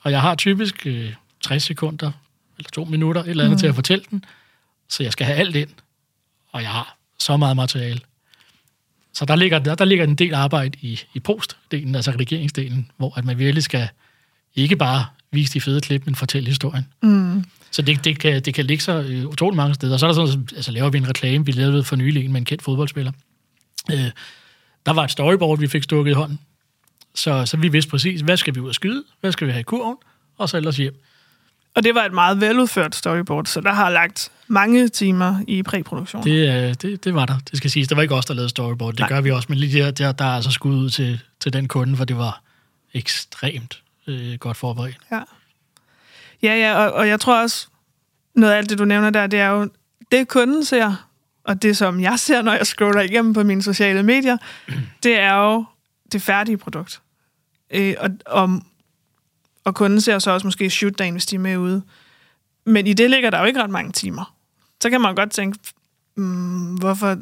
og 0.00 0.10
jeg 0.10 0.20
har 0.20 0.34
typisk 0.34 0.86
øh, 0.86 1.12
60 1.42 1.62
sekunder, 1.62 2.12
eller 2.58 2.70
to 2.70 2.84
minutter, 2.84 3.22
et 3.22 3.28
eller 3.28 3.44
andet 3.44 3.56
mm. 3.56 3.60
til 3.60 3.66
at 3.66 3.74
fortælle 3.74 4.04
den, 4.10 4.24
så 4.88 5.02
jeg 5.02 5.12
skal 5.12 5.26
have 5.26 5.38
alt 5.38 5.56
ind, 5.56 5.70
og 6.52 6.62
jeg 6.62 6.70
har 6.70 6.96
så 7.18 7.36
meget 7.36 7.56
materiale. 7.56 8.00
Så 9.12 9.24
der 9.24 9.36
ligger, 9.36 9.58
der, 9.58 9.74
der 9.74 9.84
ligger 9.84 10.04
en 10.04 10.14
del 10.14 10.34
arbejde 10.34 10.78
i, 10.80 11.00
i 11.14 11.20
postdelen, 11.20 11.94
altså 11.94 12.10
redigeringsdelen, 12.10 12.90
hvor 12.96 13.18
at 13.18 13.24
man 13.24 13.38
virkelig 13.38 13.62
skal 13.62 13.88
ikke 14.54 14.76
bare 14.76 15.06
vise 15.30 15.54
de 15.54 15.60
fede 15.60 15.80
klip, 15.80 16.06
men 16.06 16.14
fortælle 16.14 16.48
historien. 16.48 16.86
Mm. 17.02 17.44
Så 17.70 17.82
det, 17.82 18.04
det, 18.04 18.18
kan, 18.18 18.42
det 18.42 18.54
kan 18.54 18.64
ligge 18.64 18.82
så 18.84 19.00
øh, 19.00 19.26
utrolig 19.26 19.56
mange 19.56 19.74
steder. 19.74 19.96
Så 19.96 20.06
er 20.06 20.12
der 20.12 20.26
sådan, 20.26 20.48
altså 20.56 20.72
laver 20.72 20.90
vi 20.90 20.98
en 20.98 21.08
reklame, 21.08 21.46
vi 21.46 21.52
lavede 21.52 21.84
for 21.84 21.96
nylig 21.96 22.24
en 22.24 22.32
med 22.32 22.40
en 22.40 22.44
kendt 22.44 22.62
fodboldspiller. 22.62 23.12
Øh, 23.92 24.10
der 24.86 24.92
var 24.92 25.04
et 25.04 25.10
storyboard, 25.10 25.58
vi 25.58 25.68
fik 25.68 25.82
stukket 25.82 26.10
i 26.10 26.14
hånden. 26.14 26.38
Så, 27.14 27.46
så 27.46 27.56
vi 27.56 27.68
vidste 27.68 27.90
præcis, 27.90 28.20
hvad 28.20 28.36
skal 28.36 28.54
vi 28.54 28.60
ud 28.60 28.68
og 28.68 28.74
skyde, 28.74 29.04
hvad 29.20 29.32
skal 29.32 29.46
vi 29.46 29.52
have 29.52 29.60
i 29.60 29.64
kurven, 29.64 29.96
og 30.38 30.48
så 30.48 30.56
ellers 30.56 30.76
hjem. 30.76 31.02
Og 31.74 31.82
det 31.82 31.94
var 31.94 32.04
et 32.04 32.12
meget 32.12 32.40
veludført 32.40 32.94
storyboard, 32.94 33.46
så 33.46 33.60
der 33.60 33.72
har 33.72 33.90
lagt 33.90 34.30
mange 34.46 34.88
timer 34.88 35.40
i 35.48 35.62
præproduktion. 35.62 36.24
Det, 36.24 36.68
øh, 36.68 36.74
det, 36.74 37.04
det 37.04 37.14
var 37.14 37.26
der, 37.26 37.38
det 37.50 37.56
skal 37.56 37.70
siges. 37.70 37.88
Det 37.88 37.96
var 37.96 38.02
ikke 38.02 38.14
os, 38.14 38.26
der 38.26 38.34
lavede 38.34 38.48
storyboard. 38.48 38.92
Det 38.92 39.00
Nej. 39.00 39.08
gør 39.08 39.20
vi 39.20 39.30
også, 39.30 39.46
men 39.48 39.58
lige 39.58 39.78
der, 39.78 39.90
der, 39.90 40.12
der 40.12 40.24
er 40.24 40.36
altså 40.36 40.50
skud 40.50 40.74
ud 40.74 40.90
til, 40.90 41.20
til 41.40 41.52
den 41.52 41.68
kunde, 41.68 41.96
for 41.96 42.04
det 42.04 42.16
var 42.16 42.42
ekstremt 42.94 43.82
øh, 44.06 44.34
godt 44.38 44.56
forberedt. 44.56 44.98
Ja, 45.12 45.20
ja, 46.42 46.54
ja 46.54 46.74
og, 46.74 46.92
og 46.92 47.08
jeg 47.08 47.20
tror 47.20 47.42
også, 47.42 47.66
noget 48.34 48.52
af 48.52 48.56
alt 48.56 48.70
det, 48.70 48.78
du 48.78 48.84
nævner 48.84 49.10
der, 49.10 49.26
det 49.26 49.40
er 49.40 49.48
jo 49.48 49.68
det, 50.12 50.28
kunden 50.28 50.64
ser, 50.64 51.08
og 51.44 51.62
det, 51.62 51.76
som 51.76 52.00
jeg 52.00 52.18
ser, 52.18 52.42
når 52.42 52.52
jeg 52.52 52.66
scroller 52.66 53.00
igennem 53.00 53.34
på 53.34 53.42
mine 53.42 53.62
sociale 53.62 54.02
medier, 54.02 54.36
det 55.02 55.18
er 55.18 55.34
jo 55.34 55.64
det 56.12 56.22
færdige 56.22 56.56
produkt. 56.56 57.00
Øh, 57.70 57.94
og, 57.98 58.10
og, 58.26 58.62
og 59.64 59.74
kunden 59.74 60.00
ser 60.00 60.18
så 60.18 60.30
også 60.30 60.46
måske 60.46 60.70
shootdagen, 60.70 61.14
hvis 61.14 61.26
de 61.26 61.34
er 61.34 61.40
med 61.40 61.56
ude. 61.56 61.82
Men 62.66 62.86
i 62.86 62.92
det 62.92 63.10
ligger 63.10 63.30
der 63.30 63.38
jo 63.38 63.44
ikke 63.44 63.62
ret 63.62 63.70
mange 63.70 63.92
timer. 63.92 64.34
Så 64.82 64.90
kan 64.90 65.00
man 65.00 65.14
godt 65.14 65.30
tænke, 65.30 65.58
mm, 66.16 66.74
hvorfor, 66.74 67.16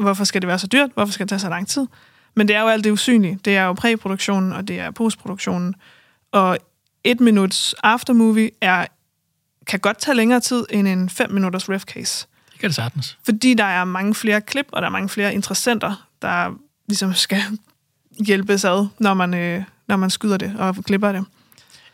hvorfor 0.00 0.24
skal 0.24 0.42
det 0.42 0.48
være 0.48 0.58
så 0.58 0.66
dyrt? 0.66 0.90
Hvorfor 0.94 1.12
skal 1.12 1.24
det 1.24 1.28
tage 1.28 1.38
så 1.38 1.48
lang 1.48 1.68
tid? 1.68 1.86
Men 2.34 2.48
det 2.48 2.56
er 2.56 2.60
jo 2.60 2.68
alt 2.68 2.84
det 2.84 2.90
usynlige. 2.90 3.38
Det 3.44 3.56
er 3.56 3.64
jo 3.64 3.72
præproduktionen, 3.72 4.52
og 4.52 4.68
det 4.68 4.80
er 4.80 4.90
postproduktionen. 4.90 5.74
Og 6.32 6.58
et 7.04 7.20
minuts 7.20 7.74
aftermovie 7.82 8.50
er, 8.60 8.86
kan 9.66 9.80
godt 9.80 9.98
tage 9.98 10.14
længere 10.14 10.40
tid 10.40 10.64
end 10.70 10.88
en 10.88 11.08
5 11.10 11.30
minutters 11.30 11.68
ref 11.68 11.82
case. 11.82 12.26
Det 12.52 12.60
kan 12.60 12.68
det 12.68 12.76
sagtens. 12.76 13.18
Fordi 13.24 13.54
der 13.54 13.64
er 13.64 13.84
mange 13.84 14.14
flere 14.14 14.40
klip, 14.40 14.66
og 14.72 14.82
der 14.82 14.88
er 14.88 14.92
mange 14.92 15.08
flere 15.08 15.34
interessenter, 15.34 16.08
der 16.22 16.58
ligesom 16.88 17.14
skal 17.14 17.42
hjælpes 18.26 18.64
ad, 18.64 18.86
når 18.98 19.14
man, 19.14 19.34
øh, 19.34 19.64
når 19.86 19.96
man 19.96 20.10
skyder 20.10 20.36
det 20.36 20.54
og 20.58 20.76
klipper 20.76 21.12
det. 21.12 21.24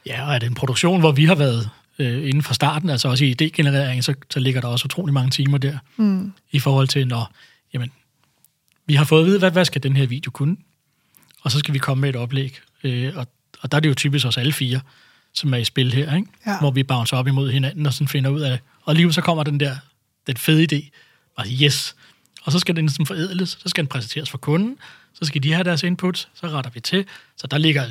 Ja, 0.06 0.26
og 0.26 0.34
er 0.34 0.38
det 0.38 0.46
en 0.46 0.54
produktion, 0.54 1.00
hvor 1.00 1.12
vi 1.12 1.24
har 1.24 1.34
været 1.34 1.70
øh, 1.98 2.28
inden 2.28 2.42
fra 2.42 2.54
starten, 2.54 2.90
altså 2.90 3.08
også 3.08 3.24
i 3.24 3.34
idégenereringen, 3.42 4.00
så, 4.02 4.14
så 4.30 4.40
ligger 4.40 4.60
der 4.60 4.68
også 4.68 4.84
utrolig 4.84 5.14
mange 5.14 5.30
timer 5.30 5.58
der, 5.58 5.78
Mm. 5.96 6.32
i 6.50 6.58
forhold 6.58 6.88
til, 6.88 7.06
når 7.08 7.32
jamen, 7.74 7.90
vi 8.86 8.94
har 8.94 9.04
fået 9.04 9.20
at 9.20 9.26
vide, 9.26 9.38
hvad, 9.38 9.50
hvad 9.50 9.64
skal 9.64 9.82
den 9.82 9.96
her 9.96 10.06
video 10.06 10.30
kunne? 10.30 10.56
Og 11.42 11.50
så 11.50 11.58
skal 11.58 11.74
vi 11.74 11.78
komme 11.78 12.00
med 12.00 12.08
et 12.08 12.16
oplæg. 12.16 12.60
Øh, 12.84 13.12
og, 13.16 13.26
og 13.60 13.72
der 13.72 13.76
er 13.76 13.80
det 13.80 13.88
jo 13.88 13.94
typisk 13.94 14.26
os 14.26 14.36
alle 14.36 14.52
fire, 14.52 14.80
som 15.32 15.54
er 15.54 15.58
i 15.58 15.64
spil 15.64 15.92
her, 15.92 16.16
ikke? 16.16 16.28
Ja. 16.46 16.58
hvor 16.60 16.70
vi 16.70 16.82
bouncer 16.82 17.16
op 17.16 17.26
imod 17.26 17.50
hinanden 17.50 17.86
og 17.86 17.94
sådan 17.94 18.08
finder 18.08 18.30
ud 18.30 18.40
af 18.40 18.50
det. 18.50 18.60
Og 18.82 18.94
lige 18.94 19.12
så 19.12 19.20
kommer 19.20 19.42
den 19.44 19.60
der 19.60 19.76
den 20.26 20.36
fede 20.36 20.66
idé, 20.76 20.90
og 21.36 21.46
yes, 21.62 21.96
og 22.42 22.52
så 22.52 22.58
skal 22.58 22.76
den 22.76 22.88
sådan 22.88 23.06
forædles, 23.06 23.48
så 23.62 23.68
skal 23.68 23.84
den 23.84 23.88
præsenteres 23.88 24.30
for 24.30 24.38
kunden, 24.38 24.76
så 25.14 25.24
skal 25.24 25.42
de 25.42 25.52
have 25.52 25.64
deres 25.64 25.82
input, 25.82 26.28
så 26.34 26.46
retter 26.46 26.70
vi 26.74 26.80
til. 26.80 27.04
Så 27.36 27.46
der 27.46 27.58
ligger 27.58 27.86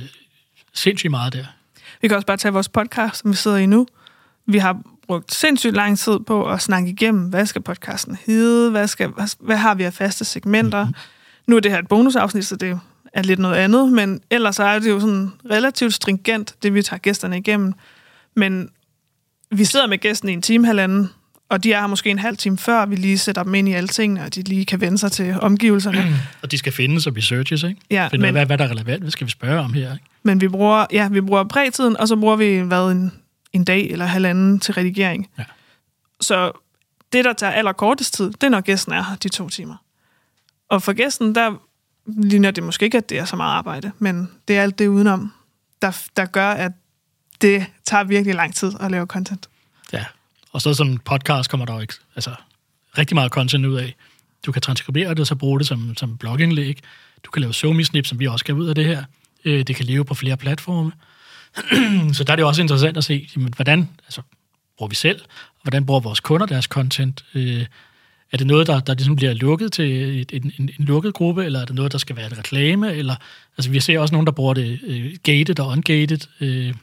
sindssygt 0.73 1.11
meget 1.11 1.33
der. 1.33 1.45
Vi 2.03 2.07
kan 2.07 2.15
også 2.15 2.27
bare 2.27 2.37
tage 2.37 2.53
vores 2.53 2.69
podcast, 2.69 3.21
som 3.21 3.31
vi 3.31 3.35
sidder 3.35 3.57
i 3.57 3.65
nu. 3.65 3.87
Vi 4.45 4.57
har 4.57 4.81
brugt 5.07 5.33
sindssygt 5.33 5.75
lang 5.75 5.99
tid 5.99 6.19
på 6.19 6.49
at 6.49 6.61
snakke 6.61 6.89
igennem, 6.89 7.29
hvad 7.29 7.45
skal 7.45 7.61
podcasten 7.61 8.17
hedde, 8.25 8.71
hvad, 8.71 8.87
skal, 8.87 9.07
hvad, 9.07 9.27
hvad 9.39 9.57
har 9.57 9.75
vi 9.75 9.83
af 9.83 9.93
faste 9.93 10.25
segmenter. 10.25 10.83
Mm-hmm. 10.83 10.95
Nu 11.47 11.55
er 11.55 11.59
det 11.59 11.71
her 11.71 11.79
et 11.79 11.87
bonusafsnit, 11.87 12.45
så 12.45 12.55
det 12.55 12.79
er 13.13 13.23
lidt 13.23 13.39
noget 13.39 13.55
andet, 13.55 13.91
men 13.91 14.21
ellers 14.29 14.59
er 14.59 14.79
det 14.79 14.89
jo 14.89 14.99
sådan 14.99 15.31
relativt 15.49 15.93
stringent, 15.93 16.55
det 16.63 16.73
vi 16.73 16.81
tager 16.81 16.99
gæsterne 16.99 17.37
igennem. 17.37 17.73
Men 18.35 18.69
vi 19.51 19.65
sidder 19.65 19.87
med 19.87 19.97
gæsten 19.97 20.29
i 20.29 20.33
en 20.33 20.41
time, 20.41 20.65
halvanden, 20.65 21.09
og 21.49 21.63
de 21.63 21.73
er 21.73 21.79
her 21.79 21.87
måske 21.87 22.09
en 22.09 22.19
halv 22.19 22.37
time 22.37 22.57
før, 22.57 22.85
vi 22.85 22.95
lige 22.95 23.17
sætter 23.17 23.43
dem 23.43 23.55
ind 23.55 23.69
i 23.69 23.73
alle 23.73 23.87
tingene, 23.87 24.23
og 24.23 24.35
de 24.35 24.41
lige 24.41 24.65
kan 24.65 24.81
vende 24.81 24.97
sig 24.97 25.11
til 25.11 25.35
omgivelserne. 25.41 26.15
Og 26.43 26.51
de 26.51 26.57
skal 26.57 26.73
findes 26.73 27.07
og 27.07 27.17
researches, 27.17 27.63
ikke? 27.63 27.81
Ja, 27.91 28.07
Finde 28.11 28.23
ud 28.23 28.27
af, 28.27 28.33
men, 28.33 28.33
hvad, 28.33 28.45
hvad 28.45 28.57
der 28.57 28.63
er 28.63 28.69
relevant, 28.69 29.01
hvad 29.01 29.11
skal 29.11 29.27
vi 29.27 29.31
spørge 29.31 29.59
om 29.59 29.73
her, 29.73 29.93
ikke? 29.93 30.05
men 30.23 30.41
vi 30.41 30.47
bruger, 30.47 30.85
ja, 30.91 31.07
vi 31.07 31.21
bruger 31.21 31.43
prætiden, 31.43 31.97
og 31.97 32.07
så 32.07 32.15
bruger 32.15 32.35
vi 32.35 32.57
hvad, 32.57 32.91
en, 32.91 33.11
en 33.53 33.63
dag 33.63 33.91
eller 33.91 34.05
halvanden 34.05 34.59
til 34.59 34.73
redigering. 34.73 35.29
Ja. 35.37 35.43
Så 36.21 36.51
det, 37.13 37.25
der 37.25 37.33
tager 37.33 37.53
allerkortest 37.53 38.13
tid, 38.13 38.31
det 38.31 38.43
er, 38.43 38.49
når 38.49 38.61
gæsten 38.61 38.93
er 38.93 39.03
her 39.03 39.15
de 39.15 39.29
to 39.29 39.49
timer. 39.49 39.75
Og 40.69 40.83
for 40.83 40.93
gæsten, 40.93 41.35
der 41.35 41.55
ligner 42.05 42.51
det 42.51 42.63
måske 42.63 42.85
ikke, 42.85 42.97
at 42.97 43.09
det 43.09 43.19
er 43.19 43.25
så 43.25 43.35
meget 43.35 43.53
arbejde, 43.53 43.91
men 43.99 44.31
det 44.47 44.57
er 44.57 44.63
alt 44.63 44.79
det 44.79 44.87
udenom, 44.87 45.33
der, 45.81 46.01
der 46.17 46.25
gør, 46.25 46.49
at 46.49 46.71
det 47.41 47.65
tager 47.85 48.03
virkelig 48.03 48.35
lang 48.35 48.55
tid 48.55 48.71
at 48.79 48.91
lave 48.91 49.05
content. 49.05 49.49
Ja, 49.93 50.05
og 50.53 50.61
så 50.61 50.73
som 50.73 50.87
en 50.87 50.99
podcast 50.99 51.49
kommer 51.49 51.65
der 51.65 51.73
jo 51.73 51.79
ikke, 51.79 51.93
altså 52.15 52.35
rigtig 52.97 53.15
meget 53.15 53.31
content 53.31 53.65
ud 53.65 53.75
af. 53.75 53.95
Du 54.45 54.51
kan 54.51 54.61
transkribere 54.61 55.09
det, 55.09 55.19
og 55.19 55.27
så 55.27 55.35
bruge 55.35 55.59
det 55.59 55.67
som, 55.67 55.97
som 55.97 56.17
blogindlæg. 56.17 56.79
Du 57.25 57.31
kan 57.31 57.41
lave 57.41 57.53
somi 57.53 57.83
som 57.83 58.19
vi 58.19 58.27
også 58.27 58.45
kan 58.45 58.55
ud 58.55 58.67
af 58.67 58.75
det 58.75 58.85
her. 58.85 59.03
Øh, 59.45 59.63
det 59.63 59.75
kan 59.75 59.85
leve 59.85 60.05
på 60.05 60.13
flere 60.13 60.37
platforme. 60.37 60.91
så 62.13 62.23
der 62.23 62.31
er 62.31 62.35
det 62.35 62.45
også 62.45 62.61
interessant 62.61 62.97
at 62.97 63.03
se, 63.03 63.29
jamen, 63.35 63.53
hvordan 63.55 63.89
altså, 64.05 64.21
bruger 64.77 64.89
vi 64.89 64.95
selv, 64.95 65.21
og 65.55 65.61
hvordan 65.63 65.85
bruger 65.85 65.99
vores 65.99 66.19
kunder 66.19 66.45
deres 66.45 66.65
content. 66.65 67.25
Øh, 67.33 67.65
er 68.31 68.37
det 68.37 68.47
noget, 68.47 68.67
der, 68.67 68.79
der 68.79 68.93
ligesom 68.93 69.15
bliver 69.15 69.33
lukket 69.33 69.71
til 69.71 70.21
et, 70.21 70.31
en, 70.33 70.51
en, 70.59 70.69
en 70.79 70.85
lukket 70.85 71.13
gruppe, 71.13 71.45
eller 71.45 71.61
er 71.61 71.65
det 71.65 71.75
noget, 71.75 71.91
der 71.91 71.97
skal 71.97 72.15
være 72.15 72.27
et 72.27 72.37
reklame? 72.37 72.93
Eller, 72.93 73.15
altså, 73.57 73.71
vi 73.71 73.79
ser 73.79 73.99
også 73.99 74.13
nogen, 74.13 74.27
der 74.27 74.31
bruger 74.31 74.53
det 74.53 74.79
øh, 74.83 75.15
gated 75.23 75.59
og 75.59 75.67
ungated. 75.67 76.27
Øh, 76.41 76.73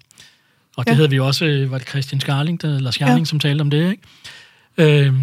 og 0.76 0.84
det 0.84 0.90
ja. 0.90 0.96
havde 0.96 1.10
vi 1.10 1.18
også, 1.18 1.44
øh, 1.44 1.70
var 1.70 1.78
det 1.78 1.88
Christian 1.88 2.20
Skarling, 2.20 2.62
der, 2.62 2.76
eller 2.76 2.90
Skarling, 2.90 3.18
ja. 3.18 3.24
som 3.24 3.38
talte 3.38 3.62
om 3.62 3.70
det, 3.70 3.90
ikke? 3.90 5.06
Øh, 5.06 5.14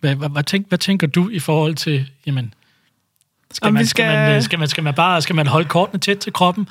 hvad, 0.00 0.14
hvad, 0.14 0.28
hvad, 0.28 0.44
tænk, 0.44 0.68
hvad 0.68 0.78
tænker 0.78 1.06
du 1.06 1.28
i 1.28 1.38
forhold 1.38 1.74
til, 1.74 2.10
jamen, 2.26 2.54
skal, 3.50 3.72
man, 3.72 3.86
skal... 3.86 4.04
Skal, 4.04 4.06
man, 4.06 4.36
øh, 4.36 4.42
skal, 4.42 4.58
man, 4.58 4.68
skal 4.68 4.84
man 4.84 4.94
bare 4.94 5.22
skal 5.22 5.36
man 5.36 5.46
holde 5.46 5.68
kortene 5.68 6.00
tæt 6.00 6.18
til 6.18 6.32
kroppen, 6.32 6.68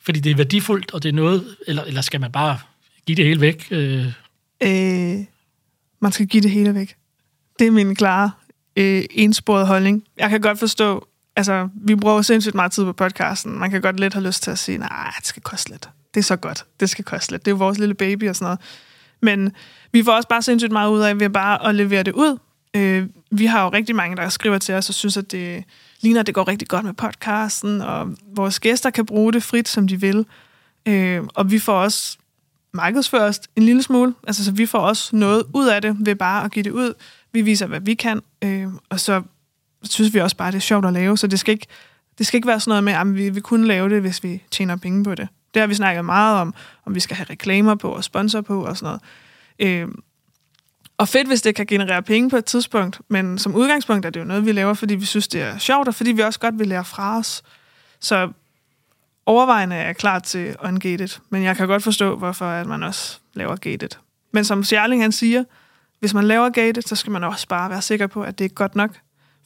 fordi 0.00 0.20
det 0.20 0.32
er 0.32 0.36
værdifuldt, 0.36 0.94
og 0.94 1.02
det 1.02 1.08
er 1.08 1.12
noget, 1.12 1.56
eller, 1.66 1.84
eller 1.84 2.00
skal 2.00 2.20
man 2.20 2.32
bare 2.32 2.58
give 3.06 3.16
det 3.16 3.24
hele 3.24 3.40
væk? 3.40 3.68
Øh? 3.70 4.06
Øh, 4.62 5.24
man 6.00 6.12
skal 6.12 6.26
give 6.26 6.42
det 6.42 6.50
hele 6.50 6.74
væk. 6.74 6.96
Det 7.58 7.66
er 7.66 7.70
min 7.70 7.94
klare 7.94 8.30
øh, 8.76 9.04
ensporede 9.10 9.66
holdning. 9.66 10.04
Jeg 10.18 10.30
kan 10.30 10.40
godt 10.40 10.58
forstå, 10.58 11.08
altså, 11.36 11.68
vi 11.74 11.94
bruger 11.94 12.22
sindssygt 12.22 12.54
meget 12.54 12.72
tid 12.72 12.84
på 12.84 12.92
podcasten. 12.92 13.58
Man 13.58 13.70
kan 13.70 13.80
godt 13.80 14.00
lidt 14.00 14.14
have 14.14 14.26
lyst 14.26 14.42
til 14.42 14.50
at 14.50 14.58
sige, 14.58 14.78
nej, 14.78 15.12
det 15.18 15.26
skal 15.26 15.42
koste 15.42 15.70
lidt. 15.70 15.88
Det 16.18 16.22
er 16.22 16.26
så 16.26 16.36
godt. 16.36 16.64
Det 16.80 16.90
skal 16.90 17.04
koste 17.04 17.32
lidt. 17.32 17.44
Det 17.44 17.50
er 17.50 17.54
jo 17.54 17.58
vores 17.58 17.78
lille 17.78 17.94
baby 17.94 18.28
og 18.28 18.36
sådan 18.36 18.44
noget. 18.44 18.60
Men 19.20 19.52
vi 19.92 20.02
får 20.02 20.12
også 20.12 20.28
bare 20.28 20.42
sindssygt 20.42 20.72
meget 20.72 20.90
ud 20.90 21.00
af 21.00 21.20
ved 21.20 21.30
bare 21.30 21.68
at 21.68 21.74
levere 21.74 22.02
det 22.02 22.12
ud. 22.12 22.38
Øh, 22.74 23.06
vi 23.30 23.46
har 23.46 23.62
jo 23.62 23.68
rigtig 23.68 23.96
mange, 23.96 24.16
der 24.16 24.28
skriver 24.28 24.58
til 24.58 24.74
os 24.74 24.88
og 24.88 24.94
synes, 24.94 25.16
at 25.16 25.32
det 25.32 25.64
ligner, 26.00 26.20
at 26.20 26.26
det 26.26 26.34
går 26.34 26.48
rigtig 26.48 26.68
godt 26.68 26.84
med 26.84 26.92
podcasten, 26.92 27.80
og 27.80 28.16
vores 28.36 28.60
gæster 28.60 28.90
kan 28.90 29.06
bruge 29.06 29.32
det 29.32 29.42
frit, 29.42 29.68
som 29.68 29.88
de 29.88 30.00
vil. 30.00 30.26
Øh, 30.86 31.22
og 31.34 31.50
vi 31.50 31.58
får 31.58 31.74
også 31.74 32.18
markedsført 32.72 33.38
en 33.56 33.62
lille 33.62 33.82
smule. 33.82 34.14
Altså, 34.26 34.44
så 34.44 34.52
vi 34.52 34.66
får 34.66 34.78
også 34.78 35.16
noget 35.16 35.44
ud 35.54 35.66
af 35.66 35.82
det 35.82 35.96
ved 36.00 36.14
bare 36.14 36.44
at 36.44 36.52
give 36.52 36.62
det 36.62 36.70
ud. 36.70 36.94
Vi 37.32 37.42
viser, 37.42 37.66
hvad 37.66 37.80
vi 37.80 37.94
kan, 37.94 38.20
øh, 38.44 38.66
og 38.88 39.00
så 39.00 39.22
synes 39.82 40.14
vi 40.14 40.20
også 40.20 40.36
bare, 40.36 40.50
det 40.50 40.56
er 40.56 40.60
sjovt 40.60 40.86
at 40.86 40.92
lave, 40.92 41.18
så 41.18 41.26
det 41.26 41.40
skal 41.40 41.52
ikke, 41.52 41.66
det 42.18 42.26
skal 42.26 42.38
ikke 42.38 42.48
være 42.48 42.60
sådan 42.60 42.70
noget 42.70 42.84
med, 42.84 42.92
at 42.92 43.14
vi, 43.14 43.30
vi 43.30 43.40
kunne 43.40 43.66
lave 43.66 43.88
det, 43.88 44.00
hvis 44.00 44.24
vi 44.24 44.42
tjener 44.50 44.76
penge 44.76 45.04
på 45.04 45.14
det. 45.14 45.28
Det 45.54 45.60
har 45.60 45.66
vi 45.66 45.74
snakket 45.74 46.04
meget 46.04 46.40
om, 46.40 46.54
om 46.84 46.94
vi 46.94 47.00
skal 47.00 47.16
have 47.16 47.26
reklamer 47.30 47.74
på 47.74 47.90
og 47.90 48.04
sponsor 48.04 48.40
på 48.40 48.64
og 48.64 48.76
sådan 48.76 48.98
noget. 49.58 49.82
Øh, 49.82 49.88
og 50.98 51.08
fedt, 51.08 51.28
hvis 51.28 51.42
det 51.42 51.54
kan 51.54 51.66
generere 51.66 52.02
penge 52.02 52.30
på 52.30 52.36
et 52.36 52.44
tidspunkt, 52.44 53.00
men 53.08 53.38
som 53.38 53.54
udgangspunkt 53.54 54.06
er 54.06 54.10
det 54.10 54.20
jo 54.20 54.24
noget, 54.24 54.46
vi 54.46 54.52
laver, 54.52 54.74
fordi 54.74 54.94
vi 54.94 55.04
synes, 55.04 55.28
det 55.28 55.42
er 55.42 55.58
sjovt, 55.58 55.88
og 55.88 55.94
fordi 55.94 56.12
vi 56.12 56.22
også 56.22 56.40
godt 56.40 56.58
vil 56.58 56.68
lære 56.68 56.84
fra 56.84 57.18
os. 57.18 57.42
Så 58.00 58.32
overvejende 59.26 59.76
er 59.76 59.86
jeg 59.86 59.96
klar 59.96 60.18
til 60.18 60.56
ungated, 60.64 61.20
men 61.30 61.42
jeg 61.42 61.56
kan 61.56 61.66
godt 61.66 61.82
forstå, 61.82 62.16
hvorfor 62.16 62.44
at 62.44 62.66
man 62.66 62.82
også 62.82 63.18
laver 63.34 63.56
gated. 63.56 63.88
Men 64.32 64.44
som 64.44 64.64
Sjerling 64.64 65.02
han 65.02 65.12
siger, 65.12 65.44
hvis 66.00 66.14
man 66.14 66.24
laver 66.24 66.50
gated, 66.50 66.82
så 66.82 66.96
skal 66.96 67.12
man 67.12 67.24
også 67.24 67.48
bare 67.48 67.70
være 67.70 67.82
sikker 67.82 68.06
på, 68.06 68.22
at 68.22 68.38
det 68.38 68.44
er 68.44 68.48
godt 68.48 68.74
nok. 68.74 68.90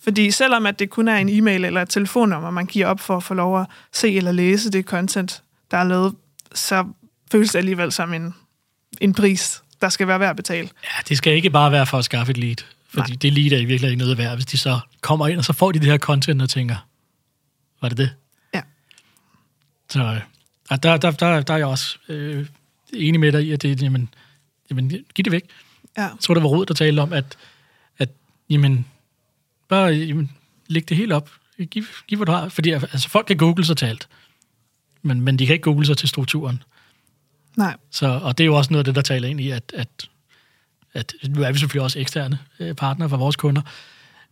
Fordi 0.03 0.31
selvom 0.31 0.67
at 0.67 0.79
det 0.79 0.91
kun 0.91 1.09
er 1.09 1.17
en 1.17 1.29
e-mail 1.29 1.65
eller 1.65 1.83
et 1.83 1.89
telefonnummer, 1.89 2.51
man 2.51 2.67
giver 2.67 2.87
op 2.87 3.01
for 3.01 3.17
at 3.17 3.23
få 3.23 3.35
lov 3.35 3.61
at 3.61 3.67
se 3.93 4.17
eller 4.17 4.33
læse 4.33 4.71
det 4.71 4.85
content, 4.85 5.43
der 5.73 5.79
er 5.79 5.85
lavet, 5.85 6.15
så 6.55 6.85
føles 7.33 7.51
det 7.51 7.59
alligevel 7.59 7.93
som 7.93 8.13
en, 8.13 8.35
en 9.01 9.15
pris, 9.15 9.63
der 9.81 9.89
skal 9.89 10.07
være 10.07 10.21
værd 10.21 10.31
at 10.31 10.37
betale. 10.37 10.69
Ja, 10.85 11.03
det 11.09 11.17
skal 11.17 11.33
ikke 11.33 11.51
bare 11.51 11.73
være 11.73 11.87
for 11.87 11.99
at 11.99 12.05
skaffe 12.05 12.31
et 12.31 12.39
lead. 12.39 12.57
Fordi 12.89 13.11
Nej. 13.11 13.19
det 13.23 13.33
lead 13.33 13.53
er 13.53 13.57
i 13.57 13.65
virkelig 13.65 13.91
ikke 13.91 13.99
noget 13.99 14.19
værd, 14.19 14.35
hvis 14.35 14.47
de 14.47 14.59
så 14.59 14.81
kommer 15.01 15.29
ind, 15.29 15.39
og 15.39 15.45
så 15.45 15.53
får 15.53 15.73
de 15.73 15.79
det 15.79 15.87
her 15.87 15.99
content 15.99 16.43
og 16.43 16.51
tænker, 16.51 16.87
var 17.81 17.89
det 17.89 17.99
det? 17.99 18.15
Ja. 18.55 18.63
Så 19.91 20.21
ja, 20.71 20.77
der, 20.77 20.97
der, 20.97 21.11
der, 21.11 21.43
der 21.43 21.55
er 21.55 21.59
jeg 21.59 21.67
også 21.67 21.99
øh, 22.09 22.47
enig 22.93 23.21
med 23.21 23.33
dig 23.33 23.43
i, 23.43 23.53
at 23.53 23.63
det, 23.63 23.83
jamen, 23.83 24.15
jamen, 24.71 24.89
giv 24.89 25.25
det 25.25 25.33
væk. 25.33 25.43
Ja. 25.97 26.03
Jeg 26.03 26.13
tror, 26.21 26.35
det 26.35 26.43
var 26.43 26.49
Rud, 26.49 26.67
der 26.67 26.75
talte 26.75 27.01
om, 27.01 27.13
at, 27.13 27.37
at 27.99 28.09
jamen, 28.51 28.87
bare 29.69 29.87
jamen, 29.87 30.31
læg 30.67 30.89
det 30.89 30.97
helt 30.97 31.13
op. 31.13 31.31
Giv, 31.71 31.85
giv, 32.07 32.17
hvad 32.17 32.27
du 32.27 32.33
har. 32.33 32.49
Fordi 32.49 32.71
altså, 32.71 33.09
folk 33.09 33.27
kan 33.27 33.37
google 33.37 33.65
sig 33.65 33.77
til 33.77 33.87
alt, 33.87 34.09
men, 35.03 35.21
men 35.21 35.39
de 35.39 35.47
kan 35.47 35.53
ikke 35.53 35.63
google 35.63 35.87
sig 35.87 35.97
til 35.97 36.09
strukturen. 36.09 36.63
Nej. 37.57 37.77
Så, 37.91 38.07
og 38.07 38.39
det 38.39 38.45
er 38.45 38.47
jo 38.47 38.57
også 38.57 38.73
noget 38.73 38.81
af 38.81 38.85
det, 38.85 38.95
der 38.95 39.03
taler 39.03 39.29
ind 39.29 39.41
i, 39.41 39.51
at, 39.51 39.73
at, 39.75 40.09
at 40.95 41.15
nu 41.29 41.43
er 41.43 41.53
vi 41.53 41.59
selvfølgelig 41.59 41.83
også 41.83 41.99
eksterne 41.99 42.39
øh, 42.61 42.75
partnere 42.75 43.09
for 43.09 43.17
vores 43.17 43.37
kunder, 43.37 43.63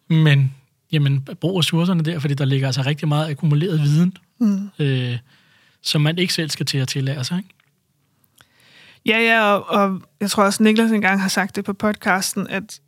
men 0.08 0.54
jamen, 0.92 1.28
brug 1.40 1.58
ressourcerne 1.58 2.02
der, 2.02 2.18
fordi 2.18 2.34
der 2.34 2.44
ligger 2.44 2.66
altså 2.66 2.82
rigtig 2.82 3.08
meget 3.08 3.30
akkumuleret 3.30 3.80
viden, 3.80 4.16
mm. 4.38 4.70
øh, 4.78 5.18
som 5.82 6.00
man 6.00 6.18
ikke 6.18 6.34
selv 6.34 6.50
skal 6.50 6.66
til 6.66 6.78
at 6.78 6.88
tillære 6.88 7.24
sig, 7.24 7.38
ikke? 7.38 7.50
Ja, 9.06 9.18
ja, 9.18 9.52
og, 9.52 9.68
og 9.68 10.02
jeg 10.20 10.30
tror 10.30 10.44
også, 10.44 10.62
Niklas 10.62 10.90
engang 10.90 11.20
har 11.20 11.28
sagt 11.28 11.56
det 11.56 11.64
på 11.64 11.72
podcasten, 11.72 12.46
at 12.46 12.80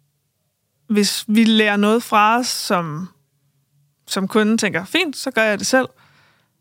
hvis 0.87 1.25
vi 1.29 1.45
lærer 1.45 1.77
noget 1.77 2.03
fra 2.03 2.38
os, 2.38 2.47
som, 2.47 3.09
som 4.07 4.29
kunden 4.29 4.59
tænker, 4.59 4.85
fint, 4.85 5.16
så 5.16 5.31
gør 5.31 5.42
jeg 5.42 5.59
det 5.59 5.66
selv, 5.66 5.87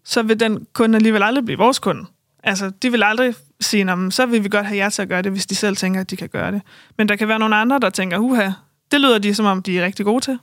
så 0.04 0.24
vil 0.24 0.40
den 0.40 0.68
kunde 0.74 0.96
alligevel 0.96 1.24
aldrig 1.24 1.46
blive 1.46 1.58
vores 1.58 1.80
kunde. 1.80 2.06
Altså, 2.44 2.70
de 2.70 2.92
vil 2.92 3.04
aldrig 3.04 3.36
sige, 3.60 4.12
så 4.12 4.26
vil 4.26 4.44
vi 4.44 4.50
godt 4.50 4.66
have 4.66 4.78
jer 4.78 4.90
til 4.90 5.02
at 5.02 5.10
gøre 5.10 5.22
det, 5.22 5.32
hvis 5.32 5.46
de 5.46 5.56
selv 5.56 5.76
tænker, 5.76 6.02
at 6.02 6.12
de 6.12 6.16
kan 6.16 6.30
gøre 6.30 6.52
det. 6.52 6.62
Men 6.98 7.10
der 7.10 7.16
kan 7.16 7.28
være 7.28 7.40
nogle 7.40 7.56
andre, 7.56 7.80
der 7.80 7.90
tænker, 7.90 8.18
uha, 8.18 8.50
det 8.92 9.02
lyder 9.02 9.18
de, 9.18 9.36
som 9.36 9.46
om 9.46 9.64
de 9.64 9.80
er 9.80 9.86
rigtig 9.86 10.06
gode 10.06 10.24
til. 10.24 10.40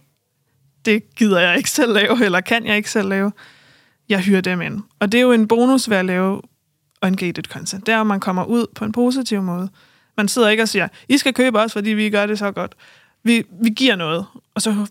Det 0.85 1.15
gider 1.17 1.41
jeg 1.41 1.57
ikke 1.57 1.71
selv 1.71 1.93
lave, 1.93 2.25
eller 2.25 2.41
kan 2.41 2.67
jeg 2.67 2.77
ikke 2.77 2.91
selv 2.91 3.09
lave. 3.09 3.33
Jeg 4.09 4.21
hyrer 4.21 4.41
dem 4.41 4.63
ind. 4.63 4.83
Og 4.99 5.13
det 5.13 5.19
er 5.19 5.23
jo 5.23 5.33
en 5.33 5.49
bonus 5.49 5.91
ved 5.91 5.97
at 5.97 6.05
lave 6.05 6.43
ungated 7.03 7.45
content. 7.45 7.87
Det 7.87 7.95
er, 7.95 8.01
at 8.01 8.07
man 8.07 8.21
kommer 8.21 8.45
ud 8.45 8.67
på 8.75 8.85
en 8.85 8.93
positiv 8.93 9.43
måde. 9.43 9.69
Man 10.17 10.29
sidder 10.29 10.49
ikke 10.49 10.63
og 10.63 10.69
siger, 10.69 10.89
I 11.09 11.19
skal 11.19 11.35
købe 11.35 11.61
os, 11.61 11.73
fordi 11.73 11.91
vi 11.91 12.11
gør 12.11 12.27
det 12.27 12.39
så 12.39 12.53
godt. 12.53 12.75
Vi, 13.23 13.45
vi 13.63 13.71
giver 13.71 13.97
noget, 13.97 14.27
og 14.55 14.63
så 14.63 14.87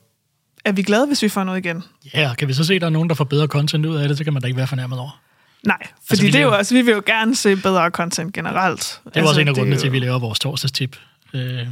er 0.67 0.71
vi 0.71 0.81
glade, 0.81 1.07
hvis 1.07 1.21
vi 1.21 1.29
får 1.29 1.43
noget 1.43 1.65
igen. 1.65 1.83
Ja, 2.13 2.33
kan 2.37 2.47
vi 2.47 2.53
så 2.53 2.63
se, 2.63 2.73
at 2.73 2.81
der 2.81 2.87
er 2.87 2.91
nogen, 2.91 3.09
der 3.09 3.15
får 3.15 3.23
bedre 3.23 3.47
content 3.47 3.85
ud 3.85 3.95
af 3.95 4.07
det, 4.07 4.17
så 4.17 4.23
kan 4.23 4.33
man 4.33 4.41
da 4.41 4.47
ikke 4.47 4.57
være 4.57 4.67
fornærmet 4.67 4.99
over. 4.99 5.21
Nej, 5.63 5.77
fordi 6.07 6.11
altså, 6.11 6.25
det 6.25 6.35
er 6.35 6.41
jo 6.41 6.57
også, 6.57 6.73
vi 6.75 6.81
vil 6.81 6.93
jo 6.93 7.01
gerne 7.05 7.35
se 7.35 7.55
bedre 7.55 7.89
content 7.89 8.33
generelt. 8.33 9.01
Det 9.05 9.11
er 9.13 9.19
altså, 9.19 9.29
også 9.29 9.41
en 9.41 9.47
af 9.47 9.55
grundene 9.55 9.75
jo... 9.75 9.79
til, 9.79 9.87
at 9.87 9.93
vi 9.93 9.99
laver 9.99 10.19
vores 10.19 10.39
torsdagstip. 10.39 10.97
Øh, 11.33 11.67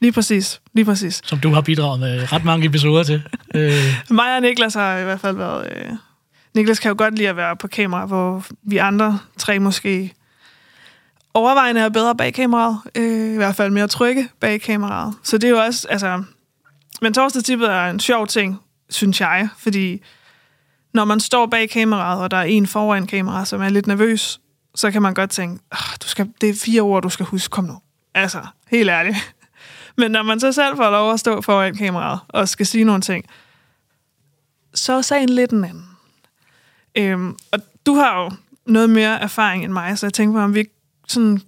lige 0.00 0.12
præcis, 0.12 0.60
lige 0.72 0.84
præcis. 0.84 1.20
Som 1.24 1.38
du 1.38 1.52
har 1.52 1.60
bidraget 1.60 2.00
med 2.00 2.32
ret 2.32 2.44
mange 2.44 2.66
episoder 2.66 3.02
til. 3.02 3.22
øh. 3.54 3.72
Mig 4.10 4.36
og 4.36 4.42
Niklas 4.42 4.74
har 4.74 4.98
i 4.98 5.04
hvert 5.04 5.20
fald 5.20 5.36
været... 5.36 5.72
Øh... 5.76 5.92
Niklas 6.54 6.78
kan 6.78 6.88
jo 6.88 6.94
godt 6.98 7.14
lide 7.14 7.28
at 7.28 7.36
være 7.36 7.56
på 7.56 7.68
kamera, 7.68 8.06
hvor 8.06 8.44
vi 8.62 8.76
andre 8.76 9.18
tre 9.38 9.58
måske 9.58 10.12
overvejende 11.34 11.80
er 11.80 11.88
bedre 11.88 12.16
bag 12.16 12.34
kameraet. 12.34 12.78
Øh, 12.94 13.34
I 13.34 13.36
hvert 13.36 13.56
fald 13.56 13.70
mere 13.70 13.88
trygge 13.88 14.28
bag 14.40 14.60
kameraet. 14.60 15.14
Så 15.22 15.38
det 15.38 15.44
er 15.46 15.50
jo 15.50 15.58
også... 15.58 15.86
Altså, 15.90 16.22
men 17.02 17.14
torsdagstippet 17.14 17.70
er 17.70 17.90
en 17.90 18.00
sjov 18.00 18.26
ting, 18.26 18.60
synes 18.90 19.20
jeg, 19.20 19.48
fordi 19.58 20.02
når 20.94 21.04
man 21.04 21.20
står 21.20 21.46
bag 21.46 21.70
kameraet, 21.70 22.22
og 22.22 22.30
der 22.30 22.36
er 22.36 22.42
en 22.42 22.66
foran 22.66 23.06
kameraet, 23.06 23.48
som 23.48 23.62
er 23.62 23.68
lidt 23.68 23.86
nervøs, 23.86 24.40
så 24.74 24.90
kan 24.90 25.02
man 25.02 25.14
godt 25.14 25.30
tænke, 25.30 25.62
du 26.02 26.08
skal, 26.08 26.32
det 26.40 26.48
er 26.48 26.54
fire 26.54 26.82
ord, 26.82 27.02
du 27.02 27.08
skal 27.08 27.26
huske, 27.26 27.52
kom 27.52 27.64
nu. 27.64 27.78
Altså, 28.14 28.46
helt 28.70 28.90
ærligt. 28.90 29.34
Men 29.98 30.10
når 30.10 30.22
man 30.22 30.40
så 30.40 30.52
selv 30.52 30.76
får 30.76 30.90
lov 30.90 31.12
at 31.12 31.20
stå 31.20 31.40
foran 31.40 31.76
kameraet 31.76 32.20
og 32.28 32.48
skal 32.48 32.66
sige 32.66 32.84
nogle 32.84 33.02
ting, 33.02 33.24
så 34.74 34.92
er 34.92 35.02
sagen 35.02 35.28
lidt 35.28 35.50
en 35.50 35.64
anden. 35.64 35.86
Øhm, 36.94 37.36
og 37.52 37.58
du 37.86 37.94
har 37.94 38.22
jo 38.22 38.30
noget 38.66 38.90
mere 38.90 39.20
erfaring 39.20 39.64
end 39.64 39.72
mig, 39.72 39.98
så 39.98 40.06
jeg 40.06 40.12
tænker 40.12 40.38
på, 40.38 40.44
om 40.44 40.54
vi 40.54 40.64
sådan 41.08 41.40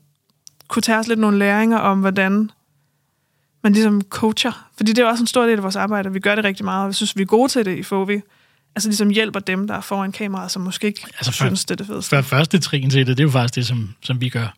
kunne 0.69 0.83
tage 0.83 0.99
os 0.99 1.09
lidt 1.09 1.21
nogle 1.21 1.39
læringer 1.39 1.79
om, 1.79 2.01
hvordan 2.01 2.51
man 3.63 3.73
ligesom 3.73 4.03
coacher. 4.03 4.69
Fordi 4.77 4.93
det 4.93 5.03
er 5.03 5.07
også 5.07 5.23
en 5.23 5.27
stor 5.27 5.47
del 5.47 5.57
af 5.57 5.63
vores 5.63 5.77
arbejde, 5.77 6.07
og 6.07 6.15
vi 6.15 6.21
gør 6.21 6.35
det 6.35 6.45
rigtig 6.45 6.65
meget, 6.65 6.83
og 6.83 6.89
vi 6.89 6.95
synes, 6.95 7.17
vi 7.17 7.23
er 7.23 7.27
gode 7.27 7.49
til 7.49 7.65
det 7.65 7.79
i 7.79 7.83
FOVI 7.83 8.21
altså 8.75 8.89
ligesom 8.89 9.11
hjælper 9.11 9.41
dem, 9.41 9.67
der 9.67 9.75
er 9.75 9.81
foran 9.81 10.13
kameraet, 10.13 10.51
som 10.51 10.63
måske 10.63 10.87
ikke 10.87 11.01
altså 11.05 11.33
for, 11.33 11.47
synes, 11.47 11.65
det 11.65 11.71
er 11.71 11.77
det 11.77 11.87
fedeste. 11.87 12.17
For 12.17 12.23
første 12.23 12.59
trin 12.59 12.91
til 12.91 13.07
det, 13.07 13.17
det 13.17 13.23
er 13.23 13.27
jo 13.27 13.31
faktisk 13.31 13.55
det, 13.55 13.67
som, 13.67 13.95
som 14.03 14.21
vi 14.21 14.29
gør. 14.29 14.57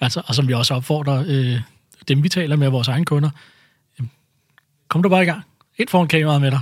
Altså, 0.00 0.22
og 0.26 0.34
som 0.34 0.48
vi 0.48 0.52
også 0.52 0.74
opfordrer 0.74 1.24
øh, 1.28 1.60
dem, 2.08 2.22
vi 2.22 2.28
taler 2.28 2.56
med, 2.56 2.68
vores 2.68 2.88
egne 2.88 3.04
kunder. 3.04 3.30
Kom 4.88 5.02
du 5.02 5.08
bare 5.08 5.22
i 5.22 5.26
gang. 5.26 5.42
Ind 5.78 5.88
foran 5.88 6.08
kameraet 6.08 6.40
med 6.40 6.50
dig. 6.50 6.60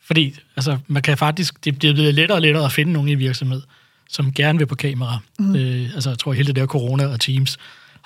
Fordi 0.00 0.38
altså, 0.56 0.78
man 0.86 1.02
kan 1.02 1.18
faktisk, 1.18 1.64
det 1.64 1.78
bliver 1.78 2.12
lettere 2.12 2.38
og 2.38 2.42
lettere 2.42 2.64
at 2.64 2.72
finde 2.72 2.92
nogen 2.92 3.08
i 3.08 3.14
virksomhed, 3.14 3.62
som 4.08 4.32
gerne 4.32 4.58
vil 4.58 4.66
på 4.66 4.74
kamera. 4.74 5.18
Mm. 5.38 5.56
Øh, 5.56 5.94
altså, 5.94 6.10
jeg 6.10 6.18
tror, 6.18 6.32
hele 6.32 6.46
det 6.46 6.56
der 6.56 6.66
corona 6.66 7.06
og 7.06 7.20
Teams 7.20 7.58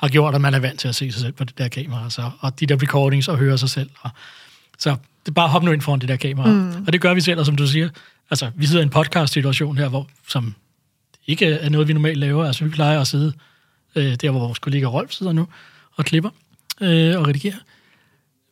har 0.02 0.08
gjort, 0.08 0.34
at 0.34 0.40
man 0.40 0.54
er 0.54 0.58
vant 0.58 0.80
til 0.80 0.88
at 0.88 0.94
se 0.94 1.12
sig 1.12 1.20
selv 1.20 1.32
på 1.32 1.44
det 1.44 1.58
der 1.58 1.68
kamera. 1.68 2.10
Så, 2.10 2.30
og 2.40 2.60
de 2.60 2.66
der 2.66 2.82
recordings 2.82 3.28
og 3.28 3.38
høre 3.38 3.58
sig 3.58 3.70
selv. 3.70 3.90
Og, 4.00 4.10
så 4.78 4.90
det 4.90 5.28
er 5.28 5.32
bare 5.32 5.48
hop 5.48 5.62
nu 5.62 5.72
ind 5.72 5.80
foran 5.80 6.00
det 6.00 6.08
der 6.08 6.16
kamera. 6.16 6.52
Mm. 6.52 6.84
Og 6.86 6.92
det 6.92 7.00
gør 7.00 7.14
vi 7.14 7.20
selv, 7.20 7.40
og 7.40 7.46
som 7.46 7.56
du 7.56 7.66
siger, 7.66 7.88
altså, 8.30 8.50
vi 8.54 8.66
sidder 8.66 8.80
i 8.80 8.82
en 8.82 8.90
podcast-situation 8.90 9.78
her, 9.78 9.88
hvor, 9.88 10.08
som 10.28 10.54
ikke 11.26 11.46
er 11.46 11.68
noget, 11.68 11.88
vi 11.88 11.92
normalt 11.92 12.18
laver. 12.18 12.44
Altså, 12.44 12.64
vi 12.64 12.70
plejer 12.70 13.00
at 13.00 13.06
sidde 13.06 13.32
øh, 13.94 14.14
der, 14.14 14.30
hvor 14.30 14.40
vores 14.40 14.58
kollega 14.58 14.86
Rolf 14.86 15.10
sidder 15.10 15.32
nu 15.32 15.48
og 15.96 16.04
klipper. 16.04 16.30
øh, 16.80 17.18
og 17.18 17.28
redigere. 17.28 17.54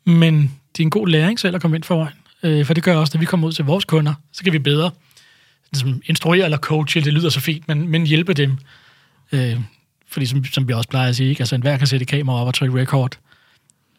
Men 0.04 0.42
det 0.76 0.82
er 0.82 0.86
en 0.86 0.90
god 0.90 1.08
læring 1.08 1.40
selv 1.40 1.54
at 1.54 1.62
komme 1.62 1.76
ind 1.76 1.84
foran. 1.84 2.12
Øh, 2.42 2.66
for 2.66 2.74
det 2.74 2.82
gør 2.82 2.96
også, 2.96 3.16
når 3.16 3.20
vi 3.20 3.26
kommer 3.26 3.48
ud 3.48 3.52
til 3.52 3.64
vores 3.64 3.84
kunder, 3.84 4.14
så 4.32 4.44
kan 4.44 4.52
vi 4.52 4.58
bedre 4.58 4.90
ligesom, 5.72 6.02
instruere 6.06 6.44
eller 6.44 6.58
coache, 6.58 7.00
det 7.00 7.12
lyder 7.12 7.30
så 7.30 7.40
fint, 7.40 7.68
men, 7.68 7.88
men 7.88 8.06
hjælpe 8.06 8.34
dem. 8.34 8.58
Øh, 9.32 9.60
fordi 10.12 10.26
som, 10.26 10.44
som 10.44 10.68
vi 10.68 10.72
også 10.72 10.88
plejer 10.88 11.08
at 11.08 11.16
sige, 11.16 11.28
ikke? 11.30 11.40
altså 11.40 11.54
enhver 11.54 11.76
kan 11.78 11.86
sætte 11.86 12.06
kamera 12.06 12.40
op 12.40 12.46
og 12.46 12.54
trykke 12.54 12.80
record. 12.80 13.18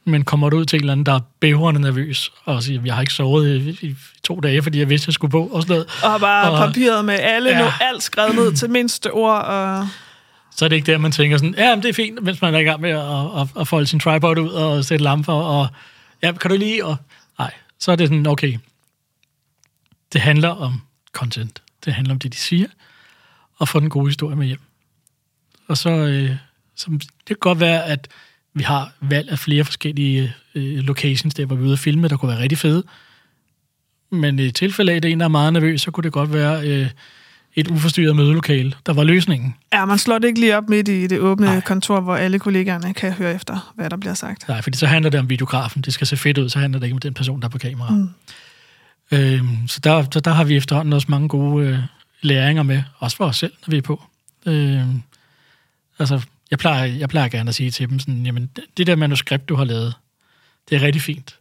Men 0.06 0.24
kommer 0.24 0.50
du 0.50 0.58
ud 0.58 0.65
til 0.65 0.78
en 0.78 0.82
eller 0.82 0.91
anden, 0.91 1.06
der 1.06 1.13
er 1.13 1.19
bævrende 1.39 1.82
nervøs, 1.82 2.32
og 2.45 2.63
siger, 2.63 2.82
jeg 2.86 2.93
har 2.93 3.02
ikke 3.02 3.13
sovet 3.13 3.62
i, 3.62 3.88
i 3.88 3.95
to 4.24 4.39
dage, 4.39 4.63
fordi 4.63 4.80
jeg 4.80 4.89
vidste, 4.89 5.10
jeg 5.10 5.13
skulle 5.13 5.32
på, 5.32 5.45
og 5.47 5.62
sådan 5.62 5.74
noget. 5.74 6.13
Og 6.13 6.19
bare 6.19 6.52
Og- 6.52 6.67
papiret 6.67 7.06
med 7.06 7.13
alle, 7.19 7.50
Ja. 7.50 7.60
ja. 7.63 7.74
alt 7.82 8.04
skrevet 8.04 8.36
ned 8.36 8.54
til 8.56 8.69
mindste 8.69 9.12
ord. 9.12 9.41
Og... 9.41 9.88
så 10.56 10.65
er 10.65 10.69
det 10.69 10.76
ikke 10.76 10.91
der, 10.91 10.97
man 10.97 11.12
tænker 11.12 11.38
sådan, 11.38 11.56
ja, 11.58 11.76
men 11.76 11.84
det 11.84 11.89
er 11.89 11.93
fint, 11.93 12.24
mens 12.24 12.41
man 12.41 12.56
er 12.56 12.60
i 12.60 12.63
gang 12.63 12.82
med 12.82 12.89
at, 12.89 13.41
at, 13.41 13.62
at 13.62 13.67
folde 13.67 13.88
sin 13.88 14.00
tripod 14.00 14.38
ud 14.38 14.50
og 14.50 14.86
sætte 14.86 15.04
lamper, 15.04 15.34
og 15.34 15.67
ja, 16.24 16.32
kan 16.32 16.52
du 16.52 16.58
lige, 16.58 16.86
og 16.86 16.95
nej, 17.39 17.52
så 17.80 17.91
er 17.91 17.95
det 17.95 18.08
sådan, 18.08 18.28
okay, 18.28 18.58
det 20.13 20.21
handler 20.21 20.50
om 20.50 20.82
content. 21.12 21.62
Det 21.86 21.93
handler 21.93 22.13
om 22.13 22.19
det, 22.19 22.34
de 22.34 22.38
siger, 22.38 22.67
og 23.58 23.67
få 23.67 23.80
den 23.80 23.89
gode 23.89 24.08
historie 24.08 24.36
med 24.36 24.47
hjem. 24.47 24.60
Og 25.71 25.77
så, 25.77 25.89
øh, 25.89 26.36
så 26.75 26.91
det 26.91 27.27
kan 27.27 27.38
godt 27.39 27.60
være, 27.60 27.86
at 27.86 28.07
vi 28.53 28.63
har 28.63 28.93
valg 29.01 29.29
af 29.29 29.39
flere 29.39 29.63
forskellige 29.63 30.34
øh, 30.55 30.77
locations, 30.77 31.34
der 31.34 31.45
hvor 31.45 31.55
vi 31.55 31.62
er 31.62 31.65
ude 31.65 31.73
at 31.73 31.79
filme, 31.79 32.07
der 32.07 32.17
kunne 32.17 32.31
være 32.31 32.41
rigtig 32.41 32.57
fede. 32.57 32.84
Men 34.10 34.39
i 34.39 34.51
tilfælde 34.51 34.91
af, 34.91 34.95
at 34.95 35.03
det 35.03 35.12
en, 35.12 35.19
der 35.19 35.25
er 35.25 35.29
meget 35.29 35.53
nervøs, 35.53 35.81
så 35.81 35.91
kunne 35.91 36.03
det 36.03 36.12
godt 36.12 36.34
være 36.34 36.67
øh, 36.67 36.89
et 37.55 37.67
uforstyrret 37.67 38.15
mødelokale, 38.15 38.73
der 38.86 38.93
var 38.93 39.03
løsningen. 39.03 39.55
Ja, 39.73 39.86
man 39.86 39.97
slår 39.97 40.17
det 40.17 40.27
ikke 40.27 40.39
lige 40.39 40.57
op 40.57 40.69
midt 40.69 40.88
i 40.88 41.07
det 41.07 41.19
åbne. 41.19 41.45
Nej. 41.45 41.62
kontor, 41.62 41.99
hvor 41.99 42.15
alle 42.15 42.39
kollegaerne 42.39 42.93
kan 42.93 43.13
høre 43.13 43.36
efter, 43.36 43.73
hvad 43.75 43.89
der 43.89 43.97
bliver 43.97 44.13
sagt. 44.13 44.47
Nej, 44.47 44.62
fordi 44.62 44.77
så 44.77 44.88
handler 44.88 45.10
det 45.10 45.19
om 45.19 45.29
videografen. 45.29 45.81
Det 45.81 45.93
skal 45.93 46.07
se 46.07 46.17
fedt 46.17 46.38
ud, 46.38 46.49
så 46.49 46.60
handler 46.60 46.79
det 46.79 46.86
ikke 46.86 46.95
om 46.95 46.99
den 46.99 47.13
person, 47.13 47.39
der 47.39 47.47
er 47.47 47.49
på 47.49 47.57
kamera. 47.57 47.93
Mm. 47.93 48.10
Øhm, 49.12 49.67
så, 49.67 49.79
der, 49.79 50.05
så 50.13 50.19
der 50.19 50.31
har 50.31 50.43
vi 50.43 50.55
efterhånden 50.55 50.93
også 50.93 51.07
mange 51.10 51.27
gode 51.27 51.67
øh, 51.67 51.79
læringer 52.21 52.63
med, 52.63 52.84
også 52.99 53.17
for 53.17 53.25
os 53.25 53.38
selv, 53.38 53.53
når 53.67 53.71
vi 53.71 53.77
er 53.77 53.81
på. 53.81 54.03
Øhm, 54.45 55.01
altså, 56.01 56.21
jeg 56.51 56.59
plejer, 56.59 56.85
jeg 56.85 57.09
plejer 57.09 57.29
gerne 57.29 57.49
at 57.49 57.55
sige 57.55 57.71
til 57.71 57.89
dem 57.89 57.99
sådan, 57.99 58.25
jamen, 58.25 58.49
det- 58.77 58.87
der 58.87 58.95
manuskript, 58.95 59.49
du 59.49 59.55
har 59.55 59.63
lavet, 59.63 59.93
det 60.69 60.75
er 60.75 60.81
rigtig 60.81 61.01
fint. 61.01 61.39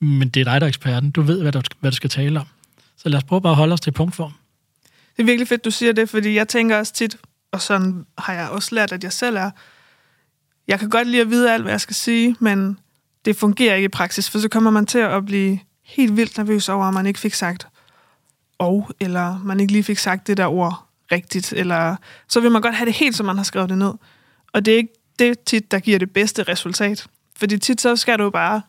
Men 0.00 0.28
det 0.28 0.40
er 0.40 0.44
dig, 0.44 0.60
der 0.60 0.66
er 0.66 0.68
eksperten. 0.68 1.10
Du 1.10 1.22
ved, 1.22 1.42
hvad 1.42 1.52
du, 1.52 1.60
hvad 1.80 1.90
du 1.90 1.96
skal 1.96 2.10
tale 2.10 2.40
om. 2.40 2.46
Så 2.96 3.08
lad 3.08 3.16
os 3.16 3.24
prøve 3.24 3.40
bare 3.42 3.50
at 3.52 3.56
holde 3.56 3.72
os 3.72 3.80
til 3.80 3.90
punktform. 3.90 4.32
Det 5.16 5.22
er 5.22 5.26
virkelig 5.26 5.48
fedt, 5.48 5.64
du 5.64 5.70
siger 5.70 5.92
det, 5.92 6.08
fordi 6.10 6.34
jeg 6.34 6.48
tænker 6.48 6.78
også 6.78 6.92
tit, 6.92 7.16
og 7.52 7.60
sådan 7.60 8.06
har 8.18 8.32
jeg 8.32 8.48
også 8.48 8.74
lært, 8.74 8.92
at 8.92 9.04
jeg 9.04 9.12
selv 9.12 9.36
er, 9.36 9.50
jeg 10.68 10.78
kan 10.80 10.90
godt 10.90 11.08
lide 11.08 11.20
at 11.22 11.30
vide 11.30 11.52
alt, 11.52 11.62
hvad 11.62 11.72
jeg 11.72 11.80
skal 11.80 11.96
sige, 11.96 12.36
men 12.40 12.78
det 13.24 13.36
fungerer 13.36 13.74
ikke 13.74 13.84
i 13.84 13.88
praksis, 13.88 14.30
for 14.30 14.38
så 14.38 14.48
kommer 14.48 14.70
man 14.70 14.86
til 14.86 14.98
at 14.98 15.26
blive 15.26 15.58
helt 15.82 16.16
vildt 16.16 16.38
nervøs 16.38 16.68
over, 16.68 16.84
at 16.84 16.94
man 16.94 17.06
ikke 17.06 17.20
fik 17.20 17.34
sagt 17.34 17.66
og, 18.58 18.90
eller 19.00 19.38
man 19.44 19.60
ikke 19.60 19.72
lige 19.72 19.82
fik 19.84 19.98
sagt 19.98 20.26
det 20.26 20.36
der 20.36 20.46
ord 20.46 20.85
rigtigt, 21.12 21.52
eller 21.52 21.96
så 22.28 22.40
vil 22.40 22.50
man 22.50 22.62
godt 22.62 22.74
have 22.74 22.86
det 22.86 22.94
helt, 22.94 23.16
som 23.16 23.26
man 23.26 23.36
har 23.36 23.44
skrevet 23.44 23.68
det 23.70 23.78
ned. 23.78 23.92
Og 24.52 24.64
det 24.64 24.72
er 24.74 24.76
ikke 24.78 24.92
det 25.18 25.40
tit, 25.40 25.70
der 25.70 25.78
giver 25.78 25.98
det 25.98 26.10
bedste 26.10 26.42
resultat. 26.42 27.06
Fordi 27.36 27.58
tit 27.58 27.80
så 27.80 27.96
skal 27.96 28.18
du 28.18 28.30
bare, 28.30 28.62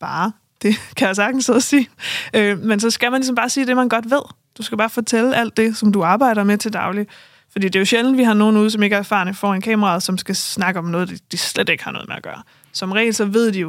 bare, 0.00 0.32
det 0.62 0.76
kan 0.96 1.06
jeg 1.08 1.16
sagtens 1.16 1.44
så 1.44 1.60
sige, 1.60 1.88
øh, 2.34 2.58
men 2.58 2.80
så 2.80 2.90
skal 2.90 3.10
man 3.10 3.20
ligesom 3.20 3.34
bare 3.34 3.48
sige 3.48 3.66
det, 3.66 3.76
man 3.76 3.88
godt 3.88 4.10
ved. 4.10 4.22
Du 4.58 4.62
skal 4.62 4.78
bare 4.78 4.90
fortælle 4.90 5.36
alt 5.36 5.56
det, 5.56 5.76
som 5.76 5.92
du 5.92 6.02
arbejder 6.04 6.44
med 6.44 6.58
til 6.58 6.72
daglig. 6.72 7.06
Fordi 7.52 7.66
det 7.68 7.76
er 7.76 7.80
jo 7.80 7.84
sjældent, 7.84 8.18
vi 8.18 8.22
har 8.22 8.34
nogen 8.34 8.56
ude, 8.56 8.70
som 8.70 8.82
ikke 8.82 8.94
er 8.94 8.98
erfarne 9.00 9.34
foran 9.34 9.60
kameraet, 9.60 10.02
som 10.02 10.18
skal 10.18 10.36
snakke 10.36 10.78
om 10.78 10.84
noget, 10.84 11.08
de- 11.08 11.18
de 11.32 11.36
slet 11.38 11.68
ikke 11.68 11.84
har 11.84 11.90
noget 11.90 12.08
med 12.08 12.16
at 12.16 12.22
gøre. 12.22 12.42
Som 12.72 12.92
regel, 12.92 13.14
så 13.14 13.24
ved 13.24 13.52
de 13.52 13.58
jo, 13.60 13.68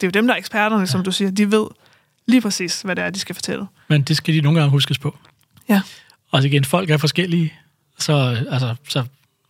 det 0.00 0.02
er 0.02 0.06
jo 0.06 0.10
dem, 0.10 0.26
der 0.26 0.34
er 0.34 0.38
eksperterne, 0.38 0.80
ja. 0.80 0.86
som 0.86 1.04
du 1.04 1.12
siger, 1.12 1.30
de 1.30 1.50
ved 1.50 1.66
lige 2.26 2.40
præcis, 2.40 2.82
hvad 2.82 2.96
det 2.96 3.04
er, 3.04 3.10
de 3.10 3.18
skal 3.18 3.34
fortælle. 3.34 3.66
Men 3.88 4.02
det 4.02 4.16
skal 4.16 4.34
de 4.34 4.40
nogle 4.40 4.58
gange 4.58 4.70
huskes 4.70 4.98
på. 4.98 5.16
Ja. 5.68 5.80
Og 6.30 6.44
igen, 6.44 6.64
folk 6.64 6.90
er 6.90 6.96
forskellige, 6.96 7.52
så, 7.98 8.44
altså, 8.50 8.74
så, 8.88 9.04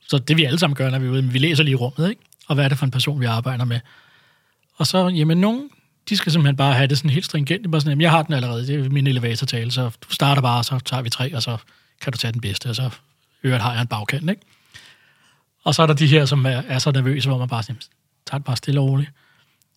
så 0.09 0.19
det 0.19 0.37
vi 0.37 0.45
alle 0.45 0.59
sammen 0.59 0.77
gør, 0.77 0.91
når 0.91 0.99
vi 0.99 1.07
er 1.07 1.11
ude, 1.11 1.23
men 1.23 1.33
vi 1.33 1.39
læser 1.39 1.65
lige 1.65 1.77
rummet, 1.77 2.11
ikke? 2.11 2.23
Og 2.47 2.55
hvad 2.55 2.65
er 2.65 2.69
det 2.69 2.79
for 2.79 2.85
en 2.85 2.91
person, 2.91 3.21
vi 3.21 3.27
arbejder 3.27 3.65
med? 3.65 3.81
Og 4.77 4.87
så, 4.87 5.09
jamen, 5.09 5.39
nogen, 5.39 5.69
de 6.09 6.17
skal 6.17 6.33
simpelthen 6.33 6.57
bare 6.57 6.75
have 6.75 6.87
det 6.87 6.99
sådan 6.99 7.11
helt 7.11 7.25
stringent. 7.25 7.71
Bare 7.71 7.81
sådan, 7.81 7.91
jamen, 7.91 8.03
jeg 8.03 8.11
har 8.11 8.23
den 8.23 8.35
allerede, 8.35 8.67
det 8.67 8.87
er 8.87 8.91
min 8.91 9.07
elevatortale, 9.07 9.71
så 9.71 9.91
du 10.09 10.15
starter 10.15 10.43
bare, 10.43 10.65
så 10.65 10.79
tager 10.85 11.03
vi 11.03 11.11
tre, 11.11 11.37
og 11.37 11.43
så 11.43 11.57
kan 12.01 12.13
du 12.13 12.19
tage 12.19 12.33
den 12.33 12.41
bedste, 12.41 12.69
og 12.69 12.77
så 12.77 12.91
øvrigt 13.43 13.63
har 13.63 13.73
jeg 13.73 13.81
en 13.81 13.87
bagkant, 13.87 14.31
ikke? 14.31 14.43
Og 15.65 15.75
så 15.75 15.83
er 15.83 15.87
der 15.87 15.95
de 15.95 16.07
her, 16.07 16.25
som 16.25 16.47
er, 16.47 16.63
er 16.69 16.79
så 16.79 16.91
nervøse, 16.91 17.29
hvor 17.29 17.39
man 17.39 17.49
bare 17.49 17.63
siger, 17.63 17.77
tager 18.27 18.39
det 18.39 18.45
bare 18.45 18.57
stille 18.57 18.81
og 18.81 18.89
roligt. 18.89 19.11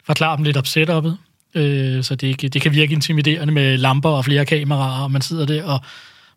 Forklar 0.03 0.35
dem 0.35 0.45
lidt 0.45 0.57
op 0.57 0.65
setup'et, 0.65 1.12
øh, 1.59 2.03
så 2.03 2.15
det, 2.15 2.27
ikke, 2.27 2.49
det 2.49 2.62
kan 2.62 2.73
virke 2.73 2.93
intimiderende 2.93 3.53
med 3.53 3.77
lamper 3.77 4.09
og 4.09 4.25
flere 4.25 4.45
kameraer, 4.45 5.03
og 5.03 5.12
man 5.12 5.21
sidder 5.21 5.45
der, 5.45 5.63
og 5.63 5.81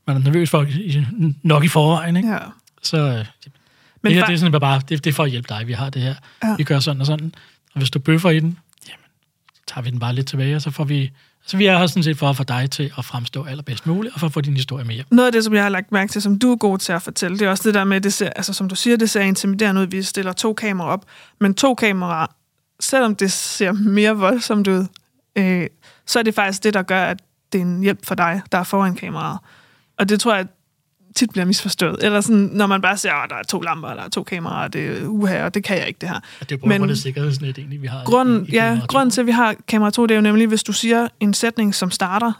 man 0.06 0.16
er 0.16 0.20
nervøs 0.20 0.50
for, 0.50 0.66
nok 1.42 1.64
i 1.64 1.68
forvejen, 1.68 2.16
ikke? 2.16 2.28
Ja. 2.28 2.38
Så 2.82 2.96
øh, 2.96 3.26
Men 4.02 4.10
det, 4.10 4.14
her, 4.14 4.26
det 4.26 4.32
er 4.32 4.36
sådan 4.36 4.60
bare, 4.60 4.80
det, 4.88 5.04
det 5.04 5.10
er 5.10 5.14
for 5.14 5.24
at 5.24 5.30
hjælpe 5.30 5.48
dig, 5.48 5.66
vi 5.66 5.72
har 5.72 5.90
det 5.90 6.02
her. 6.02 6.14
Ja. 6.42 6.48
Ja. 6.48 6.56
Vi 6.56 6.64
gør 6.64 6.78
sådan 6.78 7.00
og 7.00 7.06
sådan. 7.06 7.34
Og 7.74 7.78
hvis 7.78 7.90
du 7.90 7.98
bøffer 7.98 8.30
i 8.30 8.40
den, 8.40 8.58
jamen, 8.88 9.04
så 9.54 9.62
tager 9.66 9.82
vi 9.82 9.90
den 9.90 9.98
bare 9.98 10.14
lidt 10.14 10.26
tilbage, 10.26 10.56
og 10.56 10.62
så 10.62 10.70
får 10.70 10.84
vi... 10.84 11.10
Så 11.46 11.56
vi 11.56 11.66
er 11.66 11.78
her 11.78 11.86
sådan 11.86 12.02
set 12.02 12.18
for 12.18 12.30
at 12.30 12.36
få 12.36 12.44
dig 12.44 12.70
til 12.70 12.92
at 12.98 13.04
fremstå 13.04 13.44
allerbedst 13.44 13.86
muligt, 13.86 14.14
og 14.14 14.20
for 14.20 14.26
at 14.26 14.32
få 14.32 14.40
din 14.40 14.54
historie 14.54 14.84
med 14.84 14.94
hjem. 14.94 15.06
Noget 15.10 15.26
af 15.26 15.32
det, 15.32 15.44
som 15.44 15.54
jeg 15.54 15.62
har 15.62 15.68
lagt 15.68 15.92
mærke 15.92 16.12
til, 16.12 16.22
som 16.22 16.38
du 16.38 16.52
er 16.52 16.56
god 16.56 16.78
til 16.78 16.92
at 16.92 17.02
fortælle, 17.02 17.38
det 17.38 17.46
er 17.46 17.50
også 17.50 17.62
det 17.68 17.74
der 17.74 17.84
med, 17.84 18.00
det 18.00 18.12
ser, 18.12 18.30
altså 18.30 18.52
som 18.52 18.68
du 18.68 18.74
siger, 18.74 18.96
det 18.96 19.10
ser 19.10 19.20
intimiderende 19.20 19.80
ud, 19.80 19.86
vi 19.86 20.02
stiller 20.02 20.32
to 20.32 20.54
kameraer 20.54 20.90
op, 20.90 21.04
men 21.40 21.54
to 21.54 21.74
kameraer, 21.74 22.26
selvom 22.80 23.16
det 23.16 23.32
ser 23.32 23.72
mere 23.72 24.16
voldsomt 24.16 24.68
ud, 24.68 24.86
øh, 25.36 25.66
så 26.06 26.18
er 26.18 26.22
det 26.22 26.34
faktisk 26.34 26.64
det, 26.64 26.74
der 26.74 26.82
gør, 26.82 27.04
at 27.04 27.22
det 27.52 27.58
er 27.58 27.62
en 27.62 27.82
hjælp 27.82 28.06
for 28.06 28.14
dig, 28.14 28.42
der 28.52 28.58
er 28.58 28.64
foran 28.64 28.94
kameraet. 28.94 29.38
Og 29.98 30.08
det 30.08 30.20
tror 30.20 30.34
jeg 30.34 30.46
tit 31.16 31.30
bliver 31.30 31.44
misforstået. 31.44 32.04
Eller 32.04 32.20
sådan, 32.20 32.50
når 32.52 32.66
man 32.66 32.80
bare 32.80 32.96
siger, 32.96 33.14
at 33.14 33.30
der 33.30 33.36
er 33.36 33.42
to 33.42 33.60
lamper, 33.60 33.88
der 33.94 34.02
er 34.02 34.08
to 34.08 34.22
kameraer, 34.22 34.68
det 34.68 35.02
er 35.02 35.06
uha, 35.06 35.44
og 35.44 35.54
det 35.54 35.64
kan 35.64 35.78
jeg 35.78 35.88
ikke 35.88 35.98
det 36.00 36.08
her. 36.08 36.20
Og 36.40 36.48
det 36.48 36.54
er 36.54 36.58
på 36.60 36.66
Men- 36.66 36.78
grund 36.80 36.90
af 36.90 36.96
sikkerhedsnet, 36.96 37.58
egentlig, 37.58 37.82
vi 37.82 37.86
har. 37.86 38.04
Grunden, 38.04 38.46
i, 38.46 38.50
i 38.50 38.52
ja, 38.54 38.80
grunden 38.88 39.10
til, 39.10 39.20
at 39.20 39.26
vi 39.26 39.32
har 39.32 39.54
kamera 39.68 39.90
2, 39.90 40.06
det 40.06 40.14
er 40.14 40.16
jo 40.16 40.22
nemlig, 40.22 40.46
hvis 40.46 40.62
du 40.62 40.72
siger 40.72 41.08
en 41.20 41.34
sætning, 41.34 41.74
som 41.74 41.90
starter 41.90 42.32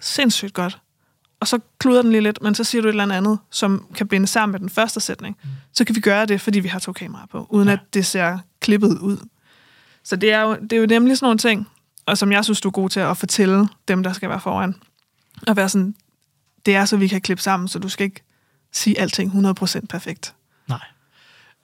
sindssygt 0.00 0.54
godt, 0.54 0.78
og 1.40 1.48
så 1.48 1.58
kluder 1.78 2.02
den 2.02 2.10
lige 2.10 2.20
lidt, 2.20 2.42
men 2.42 2.54
så 2.54 2.64
siger 2.64 2.82
du 2.82 2.88
et 2.88 2.92
eller 2.92 3.14
andet, 3.16 3.38
som 3.50 3.86
kan 3.94 4.08
binde 4.08 4.26
sammen 4.26 4.52
med 4.52 4.60
den 4.60 4.68
første 4.70 5.00
sætning, 5.00 5.36
mm. 5.44 5.48
så 5.72 5.84
kan 5.84 5.94
vi 5.96 6.00
gøre 6.00 6.26
det, 6.26 6.40
fordi 6.40 6.60
vi 6.60 6.68
har 6.68 6.78
to 6.78 6.92
kameraer 6.92 7.26
på, 7.26 7.46
uden. 7.50 7.68
Ja. 7.68 7.72
at 7.72 7.80
det 7.94 8.06
ser 8.06 8.38
klippet 8.60 8.98
ud. 8.98 9.16
Så 10.04 10.16
det 10.16 10.32
er, 10.32 10.40
jo, 10.40 10.54
det 10.54 10.72
er 10.72 10.76
jo 10.76 10.86
nemlig 10.86 11.16
sådan 11.18 11.26
nogle 11.26 11.38
ting, 11.38 11.68
og 12.06 12.18
som 12.18 12.32
jeg 12.32 12.44
synes, 12.44 12.60
du 12.60 12.68
er 12.68 12.72
god 12.72 12.88
til 12.90 13.00
at 13.00 13.16
fortælle 13.16 13.68
dem, 13.88 14.02
der 14.02 14.12
skal 14.12 14.28
være 14.28 14.40
foran. 14.40 14.74
Og 15.46 15.56
være 15.56 15.68
sådan, 15.68 15.94
det 16.66 16.76
er 16.76 16.84
så, 16.84 16.96
vi 16.96 17.08
kan 17.08 17.20
klippe 17.20 17.42
sammen, 17.42 17.68
så 17.68 17.78
du 17.78 17.88
skal 17.88 18.04
ikke 18.04 18.22
sige 18.72 19.00
alting 19.00 19.32
100% 19.32 19.80
perfekt. 19.88 20.34
Nej. 20.68 20.80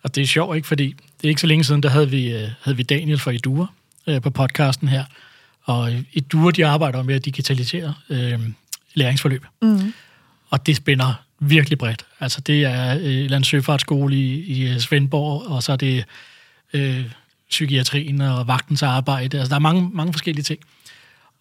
Og 0.03 0.15
det 0.15 0.23
er 0.23 0.27
sjovt, 0.27 0.57
ikke? 0.57 0.69
Fordi 0.69 0.87
det 0.93 1.25
er 1.25 1.29
ikke 1.29 1.41
så 1.41 1.47
længe 1.47 1.65
siden, 1.65 1.83
der 1.83 1.89
havde 1.89 2.11
vi, 2.11 2.33
øh, 2.33 2.49
havde 2.63 2.77
vi 2.77 2.83
Daniel 2.83 3.19
fra 3.19 3.31
Idua 3.31 3.67
øh, 4.07 4.23
på 4.23 4.31
podcasten 4.31 4.89
her. 4.89 5.05
Og 5.63 5.93
Idua, 6.13 6.51
de 6.51 6.67
arbejder 6.67 7.03
med 7.03 7.15
at 7.15 7.25
digitalisere 7.25 7.95
øh, 8.09 8.41
læringsforløb. 8.95 9.47
Mm. 9.63 9.93
Og 10.51 10.67
det 10.67 10.77
spænder 10.77 11.15
virkelig 11.39 11.79
bredt. 11.79 12.07
Altså 12.21 12.41
det 12.41 12.65
er 12.65 12.95
øh, 12.95 13.05
en 13.05 13.07
eller 13.07 13.37
anden 13.37 13.45
søfartsskole 13.45 14.17
i, 14.17 14.43
i 14.43 14.69
øh, 14.69 14.79
Svendborg, 14.79 15.47
og 15.47 15.63
så 15.63 15.73
er 15.73 15.77
det 15.77 16.05
øh, 16.73 17.05
psykiatrien 17.51 18.21
og 18.21 18.47
vagtens 18.47 18.83
arbejde. 18.83 19.39
Altså 19.39 19.51
der 19.51 19.55
er 19.55 19.61
mange, 19.61 19.91
mange 19.93 20.13
forskellige 20.13 20.45
ting. 20.45 20.61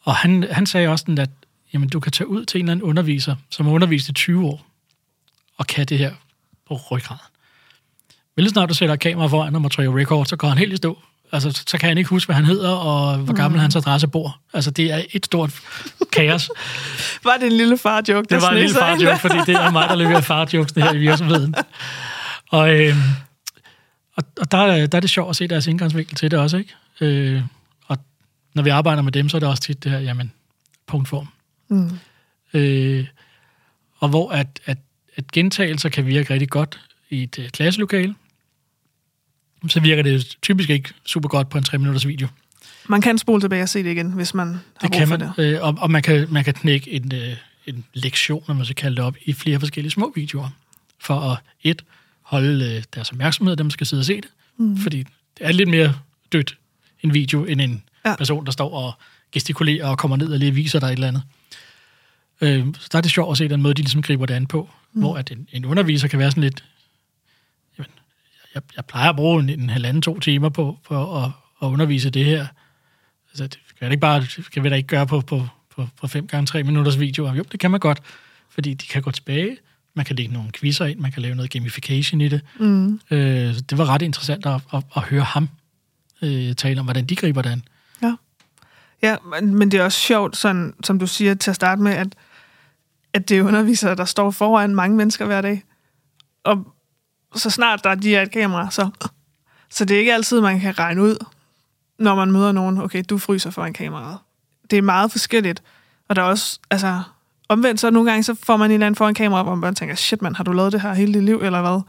Og 0.01 0.15
han, 0.15 0.47
han 0.51 0.65
sagde 0.65 0.87
også, 0.87 1.03
sådan, 1.03 1.17
at 1.17 1.29
jamen, 1.73 1.89
du 1.89 1.99
kan 1.99 2.11
tage 2.11 2.27
ud 2.27 2.45
til 2.45 2.59
en 2.59 2.65
eller 2.65 2.71
anden 2.71 2.83
underviser, 2.83 3.35
som 3.49 3.65
har 3.65 3.73
undervist 3.73 4.09
i 4.09 4.13
20 4.13 4.45
år, 4.47 4.65
og 5.57 5.67
kan 5.67 5.85
det 5.85 5.97
her 5.97 6.13
på 6.67 6.79
ryggraden. 6.91 7.21
Men 8.35 8.43
lige 8.43 8.49
snart 8.51 8.69
du 8.69 8.73
sætter 8.73 8.95
kamera 8.95 9.27
foran 9.27 9.53
ham 9.53 9.65
og 9.65 9.71
trykker 9.71 9.97
record, 9.97 10.25
så 10.25 10.35
går 10.35 10.47
han 10.47 10.57
helt 10.57 10.73
i 10.73 10.77
stå. 10.77 10.99
Altså, 11.33 11.63
så- 11.67 11.77
kan 11.77 11.87
han 11.89 11.97
ikke 11.97 12.09
huske, 12.09 12.27
hvad 12.27 12.35
han 12.35 12.45
hedder, 12.45 12.69
og 12.71 13.17
hvor 13.17 13.33
gammel 13.33 13.59
hans 13.61 13.75
adresse 13.75 14.07
bor. 14.07 14.39
Altså, 14.53 14.71
det 14.71 14.91
er 14.91 15.01
et 15.13 15.25
stort 15.25 15.61
kaos. 16.11 16.49
Var 17.23 17.37
det 17.39 17.45
en 17.47 17.51
lille 17.57 17.77
far-joke, 17.77 18.27
der 18.29 18.35
Det 18.35 18.41
var 18.41 18.49
en 18.51 18.57
lille 18.57 18.75
farjoke, 18.75 19.19
fordi 19.19 19.37
det 19.45 19.55
er 19.55 19.71
mig, 19.71 19.89
der 19.89 19.95
leverer 19.95 20.21
farjokesene 20.21 20.83
her 20.83 20.93
i 20.93 20.97
virksomheden. 20.97 21.55
Og, 22.49 22.79
øh, 22.79 22.95
og, 24.15 24.23
og 24.39 24.51
der, 24.51 24.57
er- 24.57 24.87
der 24.87 24.95
er 24.97 24.99
det 24.99 25.09
sjovt 25.09 25.29
at 25.29 25.35
se 25.35 25.47
deres 25.47 25.67
indgangsvinkel 25.67 26.15
til 26.15 26.31
det 26.31 26.39
også, 26.39 26.57
ikke? 26.57 26.73
Øh, 27.01 27.41
og 27.87 27.97
når 28.53 28.63
vi 28.63 28.69
arbejder 28.69 29.01
med 29.01 29.11
dem, 29.11 29.29
så 29.29 29.37
er 29.37 29.39
det 29.39 29.49
også 29.49 29.63
tit 29.63 29.83
det 29.83 29.91
her, 29.91 29.99
jamen, 29.99 30.31
punktform. 30.87 31.27
Mm. 31.71 31.89
Øh, 32.53 33.05
og 33.97 34.09
hvor 34.09 34.31
at, 34.31 34.59
at, 34.65 34.77
at 35.15 35.31
gentagelser 35.31 35.89
kan 35.89 36.05
virke 36.05 36.33
rigtig 36.33 36.49
godt 36.49 36.79
i 37.09 37.23
et 37.23 37.39
øh, 37.39 37.49
klasselokale, 37.49 38.15
så 39.67 39.79
virker 39.79 40.03
det 40.03 40.37
typisk 40.41 40.69
ikke 40.69 40.89
super 41.05 41.29
godt 41.29 41.49
på 41.49 41.57
en 41.57 41.63
3-minutters 41.67 42.07
video. 42.07 42.27
Man 42.89 43.01
kan 43.01 43.17
spole 43.17 43.41
tilbage 43.41 43.63
og 43.63 43.69
se 43.69 43.83
det 43.83 43.91
igen, 43.91 44.11
hvis 44.11 44.33
man 44.33 44.47
har 44.47 44.53
Det 44.53 44.61
brug 44.81 44.91
kan 44.91 45.07
for 45.07 45.17
man, 45.17 45.27
det. 45.37 45.55
øh, 45.55 45.61
og, 45.61 45.77
og 45.79 45.91
man 45.91 46.01
kan, 46.01 46.27
man 46.29 46.43
kan 46.43 46.53
knække 46.53 46.91
en, 46.91 47.15
øh, 47.15 47.37
en 47.65 47.85
lektion, 47.93 48.43
når 48.47 48.55
man 48.55 48.65
så 48.65 48.73
kalde 48.73 48.95
det 48.95 49.05
op, 49.05 49.15
i 49.25 49.33
flere 49.33 49.59
forskellige 49.59 49.91
små 49.91 50.13
videoer, 50.15 50.49
for 50.99 51.19
at 51.19 51.37
et, 51.63 51.83
holde 52.21 52.75
øh, 52.75 52.83
deres 52.95 53.11
opmærksomhed, 53.11 53.55
dem 53.55 53.67
der 53.67 53.71
skal 53.71 53.87
sidde 53.87 54.01
og 54.01 54.05
se 54.05 54.15
det, 54.15 54.29
mm. 54.57 54.77
fordi 54.77 54.97
det 55.37 55.47
er 55.47 55.51
lidt 55.51 55.69
mere 55.69 55.93
dødt 56.31 56.57
en 57.01 57.13
video, 57.13 57.43
end 57.43 57.61
en 57.61 57.83
ja. 58.05 58.15
person, 58.15 58.45
der 58.45 58.51
står 58.51 58.73
og 58.73 58.93
gestikulerer 59.31 59.87
og 59.87 59.97
kommer 59.97 60.17
ned 60.17 60.33
og 60.33 60.39
lige 60.39 60.51
viser 60.51 60.79
dig 60.79 60.87
et 60.87 60.91
eller 60.93 61.07
andet. 61.07 61.23
Øh, 62.41 62.65
så 62.79 62.89
der 62.91 62.97
er 62.97 63.01
det 63.01 63.11
sjovt 63.11 63.31
at 63.31 63.37
se 63.37 63.47
den 63.47 63.61
måde, 63.61 63.73
de 63.73 63.81
ligesom 63.81 64.01
griber 64.01 64.25
det 64.25 64.33
an 64.33 64.47
på. 64.47 64.69
Mm. 64.93 65.01
Hvor 65.01 65.17
at 65.17 65.31
en, 65.31 65.47
en 65.51 65.65
underviser 65.65 66.07
kan 66.07 66.19
være 66.19 66.31
sådan 66.31 66.43
lidt... 66.43 66.63
Jamen, 67.77 67.91
jeg, 68.55 68.61
jeg 68.75 68.85
plejer 68.85 69.09
at 69.09 69.15
bruge 69.15 69.43
en, 69.43 69.49
en 69.49 69.69
halvanden, 69.69 70.01
to 70.01 70.19
timer 70.19 70.49
på, 70.49 70.77
på 70.87 71.23
at, 71.23 71.31
at 71.61 71.67
undervise 71.67 72.09
det 72.09 72.25
her. 72.25 72.47
Altså, 73.29 73.43
det 73.43 73.59
kan, 73.79 73.85
det 73.85 73.91
ikke 73.91 74.01
bare, 74.01 74.23
kan 74.53 74.63
vi 74.63 74.69
da 74.69 74.75
ikke 74.75 74.87
gøre 74.87 75.07
på, 75.07 75.21
på, 75.21 75.47
på, 75.75 75.87
på 76.01 76.07
5 76.07 76.27
gange 76.27 76.45
3 76.45 76.63
minutters 76.63 76.99
video. 76.99 77.33
Jo, 77.33 77.43
det 77.51 77.59
kan 77.59 77.71
man 77.71 77.79
godt, 77.79 78.01
fordi 78.49 78.73
de 78.73 78.87
kan 78.87 79.01
gå 79.01 79.11
tilbage. 79.11 79.57
Man 79.93 80.05
kan 80.05 80.15
lægge 80.15 80.33
nogle 80.33 80.51
quizzer 80.51 80.85
ind, 80.85 80.99
man 80.99 81.11
kan 81.11 81.21
lave 81.21 81.35
noget 81.35 81.51
gamification 81.51 82.21
i 82.21 82.27
det. 82.27 82.41
Mm. 82.59 82.99
Øh, 83.11 83.53
så 83.53 83.61
det 83.61 83.77
var 83.77 83.85
ret 83.89 84.01
interessant 84.01 84.45
at, 84.45 84.61
at, 84.73 84.83
at 84.95 85.01
høre 85.01 85.23
ham 85.23 85.49
øh, 86.21 86.55
tale 86.55 86.79
om, 86.79 86.85
hvordan 86.85 87.05
de 87.05 87.15
griber 87.15 87.41
det 87.41 87.49
an. 87.49 87.63
Ja, 89.01 89.15
men, 89.29 89.55
men 89.55 89.71
det 89.71 89.79
er 89.79 89.83
også 89.83 89.99
sjovt, 89.99 90.37
sådan, 90.37 90.73
som 90.83 90.99
du 90.99 91.07
siger 91.07 91.33
til 91.33 91.49
at 91.49 91.55
starte 91.55 91.81
med, 91.81 91.91
at, 91.91 92.07
at 93.13 93.29
det 93.29 93.37
er 93.37 93.43
undervisere, 93.43 93.95
der 93.95 94.05
står 94.05 94.31
foran 94.31 94.75
mange 94.75 94.97
mennesker 94.97 95.25
hver 95.25 95.41
dag. 95.41 95.63
Og 96.43 96.73
så 97.35 97.49
snart 97.49 97.83
der 97.83 97.89
er 97.89 97.95
de 97.95 98.15
er 98.15 98.21
et 98.21 98.31
kamera, 98.31 98.71
så, 98.71 98.89
så 99.69 99.85
det 99.85 99.95
er 99.95 99.99
ikke 99.99 100.13
altid, 100.13 100.41
man 100.41 100.59
kan 100.59 100.79
regne 100.79 101.01
ud, 101.01 101.25
når 101.99 102.15
man 102.15 102.31
møder 102.31 102.51
nogen, 102.51 102.77
okay, 102.77 103.03
du 103.09 103.17
fryser 103.17 103.49
foran 103.49 103.73
kameraet. 103.73 104.17
Det 104.71 104.77
er 104.77 104.81
meget 104.81 105.11
forskelligt. 105.11 105.63
Og 106.09 106.15
der 106.15 106.21
er 106.21 106.25
også, 106.25 106.59
altså, 106.69 107.01
omvendt 107.49 107.81
så 107.81 107.89
nogle 107.89 108.11
gange, 108.11 108.23
så 108.23 108.35
får 108.43 108.57
man 108.57 108.71
en 108.71 108.73
eller 108.73 108.85
anden 108.85 108.95
foran 108.95 109.13
kamera, 109.13 109.43
hvor 109.43 109.55
man 109.55 109.75
tænker, 109.75 109.95
shit 109.95 110.21
mand, 110.21 110.35
har 110.35 110.43
du 110.43 110.51
lavet 110.51 110.71
det 110.71 110.81
her 110.81 110.93
hele 110.93 111.13
dit 111.13 111.23
liv, 111.23 111.41
eller 111.43 111.61
hvad? 111.61 111.81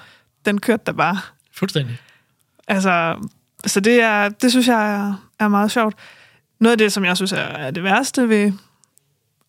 Den 0.44 0.61
kørte 0.61 0.82
der 0.87 0.92
bare. 0.92 1.18
Fuldstændig. 1.52 1.98
Altså, 2.68 3.16
så 3.66 3.80
det, 3.80 4.02
er, 4.02 4.28
det 4.28 4.50
synes 4.50 4.68
jeg 4.68 4.94
er, 4.94 5.28
er 5.38 5.48
meget 5.48 5.70
sjovt. 5.70 5.94
Noget 6.61 6.72
af 6.72 6.78
det, 6.78 6.92
som 6.92 7.04
jeg 7.04 7.16
synes 7.16 7.32
er, 7.32 7.37
er 7.37 7.70
det 7.70 7.82
værste 7.82 8.28
ved 8.28 8.52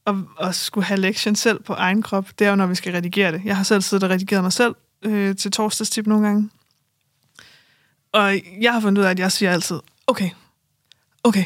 at, 0.07 0.15
at 0.39 0.55
skulle 0.55 0.85
have 0.85 0.99
lektion 0.99 1.35
selv 1.35 1.63
på 1.63 1.73
egen 1.73 2.01
krop, 2.01 2.29
det 2.39 2.45
er 2.45 2.49
jo, 2.49 2.55
når 2.55 2.65
vi 2.65 2.75
skal 2.75 2.93
redigere 2.93 3.31
det. 3.31 3.41
Jeg 3.45 3.57
har 3.57 3.63
selv 3.63 3.81
siddet 3.81 4.03
og 4.03 4.09
redigeret 4.09 4.43
mig 4.43 4.53
selv 4.53 4.75
øh, 5.03 5.35
til 5.35 5.51
torsdagstip 5.51 6.07
nogle 6.07 6.27
gange. 6.27 6.49
Og 8.11 8.33
jeg 8.61 8.73
har 8.73 8.79
fundet 8.79 9.01
ud 9.01 9.05
af, 9.05 9.09
at 9.09 9.19
jeg 9.19 9.31
siger 9.31 9.51
altid, 9.51 9.79
okay, 10.07 10.29
okay, 11.23 11.45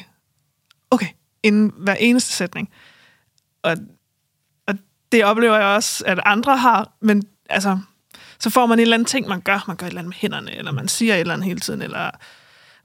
okay, 0.92 1.08
inden 1.44 1.74
hver 1.78 1.96
eneste 1.96 2.34
sætning. 2.34 2.70
Og, 3.64 3.78
og 4.68 4.76
det 5.12 5.26
oplever 5.26 5.56
jeg 5.58 5.68
også, 5.68 6.04
at 6.08 6.20
andre 6.26 6.58
har, 6.58 6.92
men 7.02 7.24
altså, 7.50 7.80
så 8.40 8.50
får 8.50 8.66
man 8.66 8.80
en 8.80 8.82
eller 8.82 8.94
anden 8.94 9.06
ting, 9.06 9.28
man 9.28 9.42
gør. 9.42 9.64
Man 9.68 9.78
gør 9.78 9.86
et 9.86 9.90
eller 9.90 10.02
andet 10.02 10.10
med 10.10 10.16
hænderne, 10.16 10.56
eller 10.56 10.72
man 10.72 10.88
siger 10.88 11.16
et 11.16 11.20
eller 11.20 11.34
andet 11.34 11.46
hele 11.46 11.60
tiden, 11.60 11.82
eller 11.82 12.12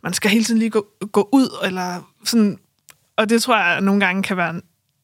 man 0.02 0.12
skal 0.12 0.30
hele 0.30 0.44
tiden 0.44 0.58
lige 0.58 0.70
gå, 0.70 0.86
gå 1.12 1.28
ud, 1.32 1.66
eller 1.66 2.12
sådan. 2.24 2.58
Og 3.16 3.28
det 3.28 3.42
tror 3.42 3.56
jeg 3.56 3.80
nogle 3.80 4.00
gange 4.00 4.22
kan 4.22 4.36
være 4.36 4.60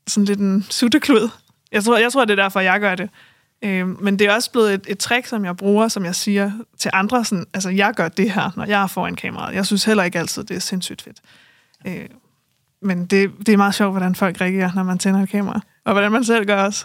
sådan 0.09 0.25
lidt 0.25 0.39
en 0.39 0.67
sutteklud. 0.71 1.29
Jeg 1.73 1.85
tror, 1.85 1.99
jeg 1.99 2.13
tror, 2.13 2.25
det 2.25 2.39
er 2.39 2.43
derfor, 2.43 2.61
jeg 2.61 2.81
gør 2.81 2.95
det. 2.95 3.11
Øh, 3.63 4.03
men 4.03 4.19
det 4.19 4.27
er 4.27 4.35
også 4.35 4.51
blevet 4.51 4.75
et, 4.75 4.85
et 4.89 4.99
trick, 4.99 5.27
som 5.27 5.45
jeg 5.45 5.57
bruger, 5.57 5.89
som 5.89 6.05
jeg 6.05 6.15
siger 6.15 6.53
til 6.79 6.91
andre. 6.95 7.25
Sådan, 7.25 7.47
altså, 7.55 7.71
jeg 7.71 7.95
gør 7.97 8.09
det 8.09 8.33
her, 8.33 8.51
når 8.57 8.65
jeg 8.65 8.83
er 8.83 8.87
foran 8.87 9.17
kameraet. 9.17 9.55
Jeg 9.55 9.67
synes 9.67 9.85
heller 9.85 10.03
ikke 10.03 10.19
altid, 10.19 10.45
det 10.45 10.57
er 10.57 10.61
sindssygt 10.61 11.03
fedt. 11.03 11.19
Øh, 11.87 12.07
men 12.83 13.07
det, 13.07 13.31
det 13.39 13.49
er 13.49 13.57
meget 13.57 13.75
sjovt, 13.75 13.93
hvordan 13.93 14.15
folk 14.15 14.41
reagerer, 14.41 14.71
når 14.75 14.83
man 14.83 14.99
tænder 14.99 15.23
et 15.23 15.29
kamera. 15.29 15.61
Og 15.85 15.93
hvordan 15.93 16.13
man 16.13 16.25
selv 16.25 16.47
gør 16.47 16.63
også. 16.65 16.85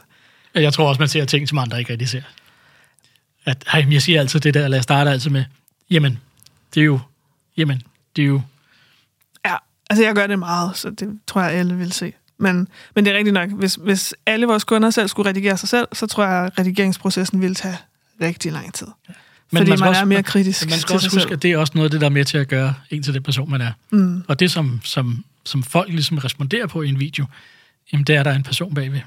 Jeg 0.56 0.74
tror 0.74 0.90
også, 0.90 1.02
man 1.02 1.08
ser 1.08 1.26
ting, 1.26 1.50
som 1.50 1.58
andre 1.58 1.80
ikke 1.80 1.92
rigtig 1.92 2.10
ser. 2.10 2.22
At, 3.46 3.64
ej, 3.74 3.84
men 3.84 3.94
jeg 3.94 4.02
siger 4.02 4.20
altid 4.20 4.40
det 4.40 4.54
der, 4.54 4.64
eller 4.64 4.78
jeg 4.78 4.84
starter 4.84 5.12
altid 5.12 5.30
med, 5.30 5.46
jamen, 5.90 6.20
det 6.74 6.82
er 6.82 6.86
jo, 6.86 7.00
jamen, 7.58 7.82
det 8.16 8.22
er 8.22 8.28
jo, 8.28 8.42
Ja, 9.46 9.56
altså 9.90 10.04
jeg 10.04 10.16
gør 10.16 10.28
det 10.28 10.40
meget, 10.40 10.78
så 10.78 10.90
det 10.90 11.20
tror 11.28 11.42
jeg, 11.42 11.52
alle 11.52 11.76
vil 11.76 11.92
se. 11.92 12.14
Men, 12.38 12.68
men 12.96 13.06
det 13.06 13.14
er 13.14 13.18
rigtigt 13.18 13.34
nok. 13.34 13.50
Hvis, 13.50 13.76
hvis 13.76 14.14
alle 14.26 14.46
vores 14.46 14.64
kunder 14.64 14.90
selv 14.90 15.08
skulle 15.08 15.30
redigere 15.30 15.58
sig 15.58 15.70
selv, 15.70 15.88
så 15.94 16.08
tror 16.08 16.26
jeg, 16.26 16.46
at 16.46 16.60
redigeringsprocessen 16.60 17.42
ville 17.42 17.56
tage 17.56 17.78
rigtig 18.22 18.52
lang 18.52 18.74
tid. 18.74 18.88
Men 19.52 19.58
Fordi 19.58 19.70
man, 19.70 19.80
man 19.80 19.90
også- 19.90 20.02
er 20.02 20.06
mere 20.06 20.24
kritisk 20.24 20.70
man 20.70 20.80
skal 20.80 20.94
også 20.94 21.08
huske, 21.08 21.22
selv. 21.22 21.34
at 21.34 21.42
det 21.42 21.52
er 21.52 21.58
også 21.58 21.72
noget 21.76 21.86
af 21.86 21.92
det, 21.92 22.02
der 22.02 22.06
er 22.08 22.12
med 22.12 22.26
til 22.26 22.38
at 22.38 22.48
gøre 22.48 22.74
en 22.90 23.04
til 23.04 23.14
den 23.14 23.24
person, 23.24 23.52
man 23.52 23.62
er. 23.62 23.72
Mm. 23.92 24.24
Og 24.28 24.40
det, 24.40 24.52
som, 24.52 24.82
som, 24.84 25.24
som 25.46 25.64
folk 25.64 25.90
ligesom 25.90 26.18
responderer 26.18 26.68
på 26.68 26.82
i 26.82 26.90
en 26.90 27.00
video, 27.00 27.26
jamen, 27.94 28.04
det 28.06 28.16
er, 28.16 28.24
der 28.24 28.32
er 28.32 28.36
en 28.36 28.44
person 28.44 28.74
bagved. 28.74 29.00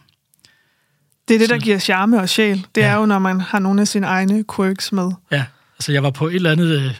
Det 1.28 1.34
er 1.34 1.38
det, 1.38 1.50
der 1.50 1.58
giver 1.58 1.78
charme 1.78 2.20
og 2.20 2.28
sjæl. 2.28 2.66
Det 2.74 2.80
Ja. 2.80 2.86
er 2.86 2.94
jo, 2.96 3.06
når 3.06 3.18
man 3.18 3.40
har 3.40 3.58
nogle 3.58 3.80
af 3.80 3.88
sine 3.88 4.06
egne 4.06 4.44
quirks 4.56 4.92
med. 4.92 5.10
Ja, 5.30 5.44
altså 5.78 5.92
jeg 5.92 6.02
var 6.02 6.10
på 6.10 6.28
et 6.28 6.34
eller 6.34 6.50
andet 6.52 6.94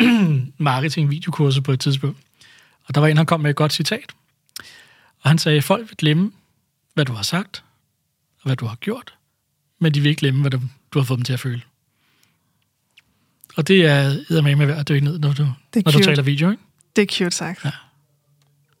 øh, 0.00 0.48
marketing-videokursus 0.58 1.60
på 1.64 1.72
et 1.72 1.80
tidspunkt, 1.80 2.16
og 2.88 2.94
der 2.94 3.00
var 3.00 3.08
en, 3.08 3.16
han 3.16 3.26
kom 3.26 3.40
med 3.40 3.50
et 3.50 3.56
godt 3.56 3.72
citat. 3.72 4.12
Og 5.20 5.30
han 5.30 5.38
sagde, 5.38 5.62
folk 5.62 5.88
vil 5.88 5.96
glemme, 5.96 6.32
hvad 6.94 7.04
du 7.04 7.12
har 7.12 7.22
sagt, 7.22 7.64
og 8.36 8.42
hvad 8.44 8.56
du 8.56 8.66
har 8.66 8.76
gjort, 8.76 9.14
men 9.78 9.94
de 9.94 10.00
vil 10.00 10.08
ikke 10.08 10.20
glemme, 10.20 10.40
hvad 10.40 10.50
du, 10.50 10.60
du 10.94 10.98
har 10.98 11.04
fået 11.06 11.18
dem 11.18 11.24
til 11.24 11.32
at 11.32 11.40
føle. 11.40 11.62
Og 13.56 13.68
det 13.68 13.86
er 13.86 14.42
med 14.42 14.56
med 14.56 14.70
at 14.76 14.88
dykke 14.88 15.04
ned, 15.04 15.18
når 15.18 15.32
du, 15.32 15.46
Det 15.74 15.84
når 15.84 15.92
du 15.92 15.98
cute. 15.98 16.04
taler 16.10 16.22
video, 16.22 16.50
ikke? 16.50 16.62
Det 16.96 17.02
er 17.02 17.06
cute 17.06 17.36
sagt. 17.36 17.64
Ja. 17.64 17.70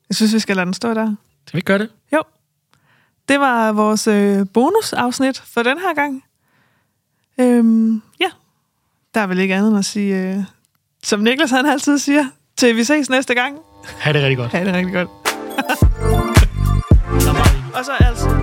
Jeg 0.08 0.16
synes, 0.16 0.34
vi 0.34 0.38
skal 0.38 0.56
lade 0.56 0.66
den 0.66 0.74
stå 0.74 0.94
der. 0.94 1.14
Skal 1.46 1.56
vi 1.56 1.60
gøre 1.62 1.78
det? 1.78 1.88
Jo. 2.12 2.22
Det 3.28 3.40
var 3.40 3.72
vores 3.72 4.06
øh, 4.06 4.46
bonusafsnit 4.54 5.38
for 5.38 5.62
den 5.62 5.78
her 5.78 5.94
gang. 5.94 6.24
Øhm, 7.40 8.02
ja. 8.20 8.30
Der 9.14 9.20
er 9.20 9.26
vel 9.26 9.38
ikke 9.38 9.54
andet 9.54 9.68
end 9.68 9.78
at 9.78 9.84
sige, 9.84 10.16
øh, 10.36 10.38
som 11.02 11.20
Niklas 11.20 11.50
han 11.50 11.66
altid 11.66 11.98
siger, 11.98 12.26
til 12.56 12.76
vi 12.76 12.84
ses 12.84 13.10
næste 13.10 13.34
gang. 13.34 13.58
Ha' 13.98 14.12
det 14.12 14.22
rigtig 14.22 14.36
godt. 14.36 14.50
Ha' 14.52 14.64
det 14.64 14.74
rigtig 14.74 14.92
godt. 14.92 15.08
Der. 17.24 17.78
Og 17.78 17.84
så 17.84 17.92
altså 18.00 18.37